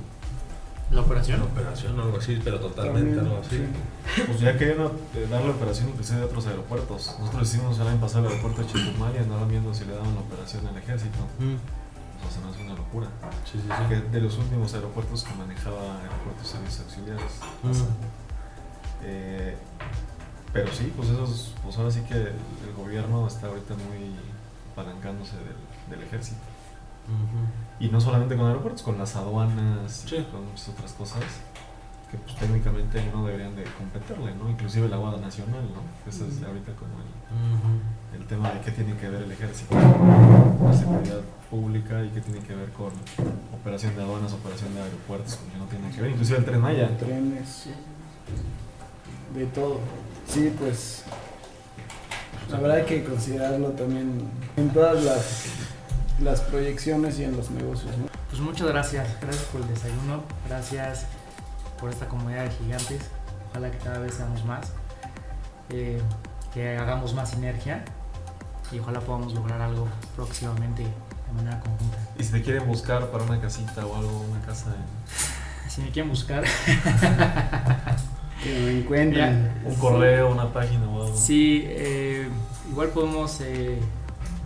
La 0.91 1.01
operación. 1.01 1.39
la 1.39 1.45
operación 1.45 1.99
o 1.99 2.03
algo 2.03 2.17
así, 2.17 2.39
pero 2.43 2.59
totalmente 2.59 3.19
algo 3.19 3.39
así. 3.45 3.57
sí. 4.15 4.23
Pues 4.25 4.39
ya 4.39 4.57
querían 4.57 4.81
eh, 5.15 5.27
dar 5.29 5.43
la 5.43 5.51
operación 5.51 5.89
inclusive 5.89 6.19
de 6.19 6.25
otros 6.25 6.47
aeropuertos. 6.47 7.15
Nosotros 7.19 7.47
hicimos 7.53 7.79
el 7.79 7.87
año 7.87 7.99
pasado 8.01 8.25
el 8.25 8.31
aeropuerto 8.31 8.61
de 8.61 8.67
Chetumal 8.67 9.13
y 9.15 9.17
andaban 9.19 9.47
viendo 9.49 9.73
si 9.73 9.85
le 9.85 9.93
daban 9.93 10.13
la 10.15 10.21
operación 10.21 10.65
al 10.67 10.77
ejército. 10.77 11.19
Mm, 11.39 11.55
O 12.27 12.31
sea, 12.31 12.41
no 12.41 12.49
es 12.51 12.57
una 12.59 12.73
locura. 12.75 13.07
Sí, 13.45 13.59
sí, 13.61 13.67
Que 13.89 13.95
sí. 13.97 14.01
de 14.11 14.21
los 14.21 14.37
últimos 14.37 14.73
aeropuertos 14.73 15.23
que 15.23 15.33
manejaba 15.35 15.99
Aeropuertos 16.01 16.47
Servicios 16.47 16.81
Auxiliares. 16.81 17.39
Mm. 17.63 17.71
Eh, 19.05 19.57
pero 20.51 20.71
sí, 20.71 20.93
pues 20.95 21.09
esos, 21.09 21.53
pues 21.63 21.77
ahora 21.77 21.91
sí 21.91 22.01
que 22.01 22.13
el, 22.13 22.27
el 22.27 22.73
gobierno 22.77 23.27
está 23.27 23.47
ahorita 23.47 23.73
muy 23.75 24.15
apalancándose 24.71 25.35
del, 25.37 25.55
del 25.97 26.07
ejército. 26.07 26.39
Y 27.79 27.89
no 27.89 27.99
solamente 27.99 28.37
con 28.37 28.45
aeropuertos, 28.47 28.81
con 28.81 28.97
las 28.97 29.15
aduanas 29.17 30.05
y 30.09 30.23
con 30.23 30.45
muchas 30.47 30.69
otras 30.69 30.93
cosas 30.93 31.21
que 32.09 32.17
pues 32.17 32.35
técnicamente 32.37 33.03
no 33.11 33.25
deberían 33.25 33.55
de 33.55 33.63
competirle, 33.63 34.33
¿no? 34.35 34.49
Inclusive 34.49 34.87
la 34.87 34.97
Guardia 34.97 35.19
Nacional, 35.19 35.63
¿no? 35.73 36.09
Ese 36.09 36.27
es 36.27 36.41
ahorita 36.43 36.71
como 36.75 36.91
el. 36.99 37.81
El 38.15 38.25
tema 38.25 38.51
de 38.51 38.61
qué 38.61 38.71
tiene 38.71 38.95
que 38.97 39.09
ver 39.09 39.23
el 39.23 39.31
ejército 39.31 39.75
con 39.75 40.67
la 40.67 40.73
seguridad 40.73 41.21
pública 41.49 42.03
y 42.03 42.09
qué 42.09 42.21
tiene 42.21 42.39
que 42.39 42.55
ver 42.55 42.69
con 42.69 42.91
operación 43.53 43.95
de 43.95 44.03
aduanas, 44.03 44.33
operación 44.33 44.73
de 44.73 44.81
aeropuertos, 44.81 45.35
como 45.35 45.51
que 45.51 45.57
no 45.57 45.65
tiene 45.65 45.95
que 45.95 46.01
ver, 46.01 46.11
inclusive 46.11 46.39
el 46.39 46.45
tren 46.45 46.61
Maya. 46.61 46.97
Trenes, 46.97 47.67
de 49.35 49.45
todo. 49.47 49.79
Sí, 50.27 50.53
pues 50.57 51.03
habrá 52.51 52.85
que 52.85 53.03
considerarlo 53.03 53.69
también 53.69 54.21
en 54.57 54.69
todas 54.69 55.03
las, 55.03 55.45
las 56.21 56.41
proyecciones 56.41 57.19
y 57.19 57.23
en 57.23 57.35
los 57.35 57.51
negocios. 57.51 57.97
¿no? 57.97 58.05
Pues 58.29 58.41
muchas 58.41 58.67
gracias, 58.67 59.07
gracias 59.21 59.45
por 59.45 59.61
el 59.61 59.67
desayuno, 59.67 60.23
gracias 60.47 61.05
por 61.79 61.89
esta 61.89 62.07
comunidad 62.07 62.45
de 62.45 62.51
gigantes. 62.51 63.01
Ojalá 63.49 63.69
que 63.69 63.77
cada 63.77 63.99
vez 63.99 64.15
seamos 64.15 64.43
más, 64.45 64.71
eh, 65.69 66.01
que 66.53 66.77
hagamos 66.77 67.13
más 67.13 67.29
sinergia 67.29 67.83
y 68.73 68.79
ojalá 68.79 68.99
podamos 69.01 69.33
lograr 69.33 69.61
algo 69.61 69.87
próximamente 70.15 70.83
de 70.83 71.33
manera 71.35 71.59
conjunta. 71.59 71.97
Y 72.17 72.23
si 72.23 72.31
te 72.31 72.41
quieren 72.41 72.67
buscar 72.67 73.09
para 73.11 73.23
una 73.23 73.39
casita 73.39 73.85
o 73.85 73.95
algo, 73.95 74.25
una 74.31 74.41
casa 74.45 74.73
en 74.75 74.83
Si 75.69 75.81
me 75.81 75.89
quieren 75.89 76.09
buscar, 76.09 76.43
Que 78.43 78.59
me 78.59 78.79
encuentren. 78.79 79.51
un 79.63 79.75
correo, 79.75 80.29
una 80.31 80.51
página 80.51 80.87
o 80.89 81.03
algo. 81.05 81.15
sí, 81.17 81.63
eh, 81.65 82.27
igual 82.69 82.89
podemos, 82.89 83.39
eh, 83.41 83.79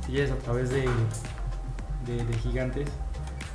si 0.05 0.11
quieres, 0.11 0.31
a 0.31 0.35
través 0.37 0.69
de, 0.69 0.87
de, 2.05 2.23
de 2.23 2.33
gigantes, 2.39 2.87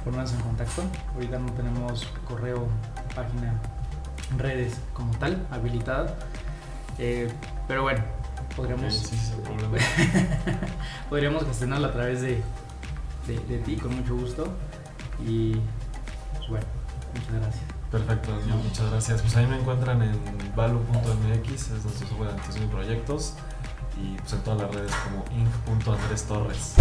ponernos 0.05 0.33
en 0.33 0.41
contacto. 0.41 0.83
Ahorita 1.15 1.39
no 1.39 1.53
tenemos 1.53 2.07
correo, 2.27 2.67
página, 3.15 3.55
redes 4.37 4.75
como 4.95 5.13
tal, 5.19 5.47
habilitada. 5.53 6.17
Eh, 6.99 7.33
pero 7.69 7.83
bueno, 7.83 8.03
podríamos, 8.57 8.95
sí, 8.95 9.17
sí, 9.17 9.33
podríamos 11.09 11.45
gestionarlo 11.45 11.89
a 11.89 11.93
través 11.93 12.21
de, 12.21 12.43
de, 13.27 13.39
de 13.49 13.59
ti, 13.59 13.77
con 13.77 13.97
mucho 13.97 14.15
gusto. 14.17 14.49
Y 15.27 15.53
pues 16.37 16.49
bueno, 16.49 16.67
muchas 17.15 17.35
gracias. 17.41 17.65
Perfecto, 17.91 18.31
Daniel, 18.31 18.57
muchas 18.65 18.91
gracias. 18.91 19.23
Pues 19.23 19.37
ahí 19.37 19.47
me 19.47 19.59
encuentran 19.59 20.03
en 20.03 20.19
valu.mx, 20.57 21.53
es 21.53 21.71
nuestro 21.85 22.09
software 22.09 22.29
de 22.29 22.35
administración 22.35 22.67
de 22.67 22.75
proyectos. 22.75 23.35
Y 24.03 24.17
pues 24.19 24.33
en 24.33 24.41
todas 24.41 24.63
las 24.63 24.75
redes 24.75 24.93
como 25.05 25.25
inc.andrestorres. 25.39 26.75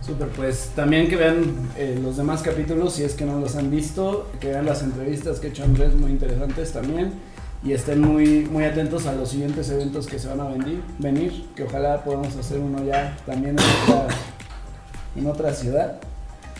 Súper, 0.00 0.28
pues 0.28 0.70
también 0.74 1.08
que 1.08 1.16
vean 1.16 1.70
eh, 1.76 1.98
los 2.02 2.16
demás 2.16 2.42
capítulos 2.42 2.94
si 2.94 3.02
es 3.02 3.14
que 3.14 3.26
no 3.26 3.38
los 3.38 3.56
han 3.56 3.70
visto, 3.70 4.30
que 4.40 4.48
vean 4.48 4.64
las 4.64 4.82
entrevistas 4.82 5.40
que 5.40 5.48
ha 5.48 5.50
hecho 5.50 5.64
Andrés 5.64 5.94
muy 5.94 6.10
interesantes 6.10 6.72
también 6.72 7.12
y 7.62 7.72
estén 7.72 8.00
muy, 8.00 8.46
muy 8.50 8.64
atentos 8.64 9.06
a 9.06 9.12
los 9.12 9.28
siguientes 9.28 9.68
eventos 9.70 10.06
que 10.06 10.18
se 10.18 10.28
van 10.28 10.40
a 10.40 10.48
venir, 10.48 10.82
venir 10.98 11.46
que 11.54 11.64
ojalá 11.64 12.02
podamos 12.02 12.34
hacer 12.36 12.58
uno 12.58 12.82
ya 12.84 13.16
también 13.26 13.56
en 13.58 13.92
otra, 13.92 14.06
en 15.16 15.26
otra 15.26 15.52
ciudad. 15.52 16.00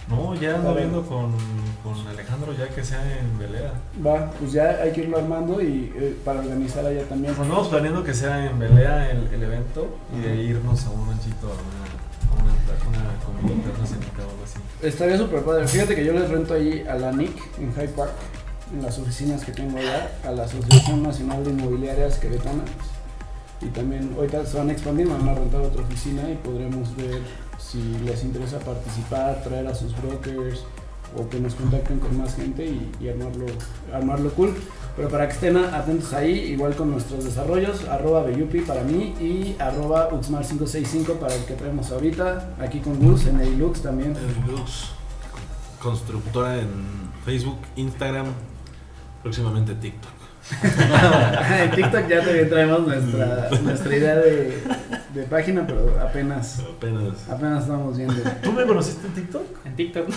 No, 0.08 0.34
ya 0.34 0.56
ando 0.56 0.74
viendo 0.74 1.06
con, 1.06 1.32
con 1.84 2.06
Alejandro 2.08 2.52
ya 2.52 2.68
que 2.68 2.84
sea 2.84 3.00
en 3.18 3.38
Belea. 3.38 3.72
Va, 4.04 4.30
pues 4.32 4.52
ya 4.52 4.80
hay 4.82 4.90
que 4.92 5.02
irlo 5.02 5.18
armando 5.18 5.62
y 5.62 5.92
eh, 5.96 6.16
para 6.24 6.40
organizar 6.40 6.84
allá 6.84 7.04
también. 7.04 7.32
Pues 7.34 7.46
andamos 7.46 7.68
planeando 7.68 8.02
que 8.02 8.12
sea 8.12 8.50
en 8.50 8.58
Belea 8.58 9.10
el, 9.12 9.28
el 9.32 9.42
evento 9.42 9.96
y 10.12 10.20
de 10.20 10.34
irnos 10.42 10.84
a 10.86 10.90
un 10.90 11.06
ranchito 11.06 11.46
a 11.46 11.52
una, 11.52 11.86
a 12.28 12.42
una, 12.42 12.52
una 12.88 13.24
comidita, 13.24 13.70
una 13.78 13.86
cenita 13.86 14.18
o 14.26 14.30
algo 14.30 14.44
así. 14.44 14.58
Estaría 14.82 15.16
súper 15.16 15.42
padre. 15.42 15.68
Fíjate 15.68 15.94
que 15.94 16.04
yo 16.04 16.12
les 16.12 16.28
rento 16.28 16.54
ahí 16.54 16.84
a 16.90 16.96
la 16.96 17.12
NIC 17.12 17.58
en 17.60 17.72
High 17.74 17.94
Park, 17.94 18.12
en 18.72 18.82
las 18.82 18.98
oficinas 18.98 19.44
que 19.44 19.52
tengo 19.52 19.78
allá, 19.78 20.10
a 20.24 20.30
la 20.30 20.44
Asociación 20.44 21.02
Nacional 21.02 21.44
de 21.44 21.50
Inmobiliarias 21.50 22.18
Queretanas. 22.18 22.70
Y 23.60 23.66
también 23.66 24.14
ahorita 24.16 24.46
se 24.46 24.56
van 24.56 24.70
a 24.70 24.72
expandir, 24.72 25.08
van 25.08 25.28
a 25.28 25.34
rentar 25.34 25.60
otra 25.60 25.82
oficina 25.82 26.30
y 26.30 26.36
podremos 26.36 26.94
ver 26.96 27.20
si 27.58 27.82
les 28.04 28.24
interesa 28.24 28.58
participar, 28.58 29.42
traer 29.42 29.66
a 29.66 29.74
sus 29.74 29.94
brokers 30.00 30.64
o 31.16 31.28
que 31.28 31.40
nos 31.40 31.54
contacten 31.54 31.98
con 31.98 32.16
más 32.16 32.36
gente 32.36 32.64
y, 32.64 33.08
armarlo, 33.08 33.46
armarlo 33.92 34.30
cool. 34.32 34.54
Pero 34.96 35.08
para 35.08 35.26
que 35.28 35.34
estén 35.34 35.56
atentos 35.56 36.12
ahí, 36.12 36.52
igual 36.52 36.74
con 36.74 36.90
nuestros 36.90 37.24
desarrollos, 37.24 37.84
arroba 37.88 38.22
Beyupi 38.22 38.60
para 38.60 38.82
mí 38.82 39.14
y 39.20 39.56
arroba 39.60 40.10
Uxmar565 40.10 41.18
para 41.18 41.34
el 41.34 41.44
que 41.44 41.54
traemos 41.54 41.90
ahorita, 41.90 42.54
aquí 42.60 42.80
con 42.80 42.98
Gus 42.98 43.26
en 43.26 43.40
Eilux 43.40 43.82
también. 43.82 44.14
Luz, 44.46 44.92
constructora 45.80 46.60
en 46.60 46.68
Facebook, 47.24 47.58
Instagram, 47.76 48.26
próximamente 49.22 49.74
TikTok. 49.74 50.10
en 51.62 51.70
TikTok 51.70 52.08
ya 52.08 52.24
también 52.24 52.48
traemos 52.48 52.80
nuestra, 52.86 53.50
nuestra 53.62 53.96
idea 53.96 54.16
de, 54.16 54.60
de 55.14 55.22
página, 55.24 55.64
pero 55.66 55.96
apenas, 56.00 56.60
Apenas. 56.76 57.28
apenas 57.30 57.62
estamos 57.62 57.96
viendo. 57.96 58.14
¿Tú 58.42 58.52
me 58.52 58.64
conociste 58.64 59.06
en 59.06 59.12
TikTok? 59.14 59.42
En 59.66 59.76
TikTok. 59.76 60.08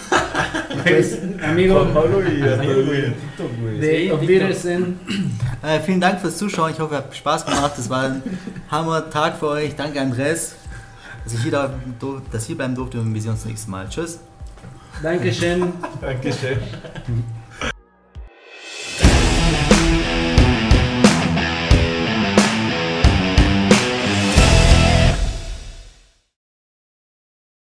Pues, 0.84 1.20
amigo 1.44 1.76
Juan 1.82 1.94
Pablo 1.94 2.22
y 2.24 2.42
en 2.42 3.14
TikTok, 3.14 3.62
güey. 3.62 3.80
de 3.80 3.98
Sí, 4.06 4.10
Auf 4.10 4.20
TikTok. 4.22 4.30
Wiedersehen. 4.30 5.00
Äh, 5.66 5.80
vielen 5.80 6.02
Dank 6.02 6.20
fürs 6.20 6.38
Zuschauen. 6.38 6.74
Ich 6.74 6.80
hoffe, 6.82 6.96
es 6.96 7.00
hat 7.06 7.16
Spaß 7.16 7.46
gemacht. 7.46 7.72
Es 7.80 7.90
war 7.90 8.04
ein 8.04 8.22
Hammer-Tag 8.70 9.38
für 9.38 9.48
euch. 9.48 9.74
Danke, 9.78 10.02
Andres, 10.02 10.56
dass 11.24 11.34
ich 11.36 11.42
hier, 11.42 11.54
da, 11.54 11.70
dass 12.34 12.48
hier 12.48 12.58
bleiben 12.58 12.76
durfte. 12.76 13.00
Und 13.00 13.14
wir 13.14 13.22
sehen 13.22 13.32
uns 13.32 13.46
nächstes 13.46 13.70
Mal. 13.70 13.88
Tschüss. 13.88 14.20
Dankeschön. 15.02 15.72
Dankeschön. 16.02 16.58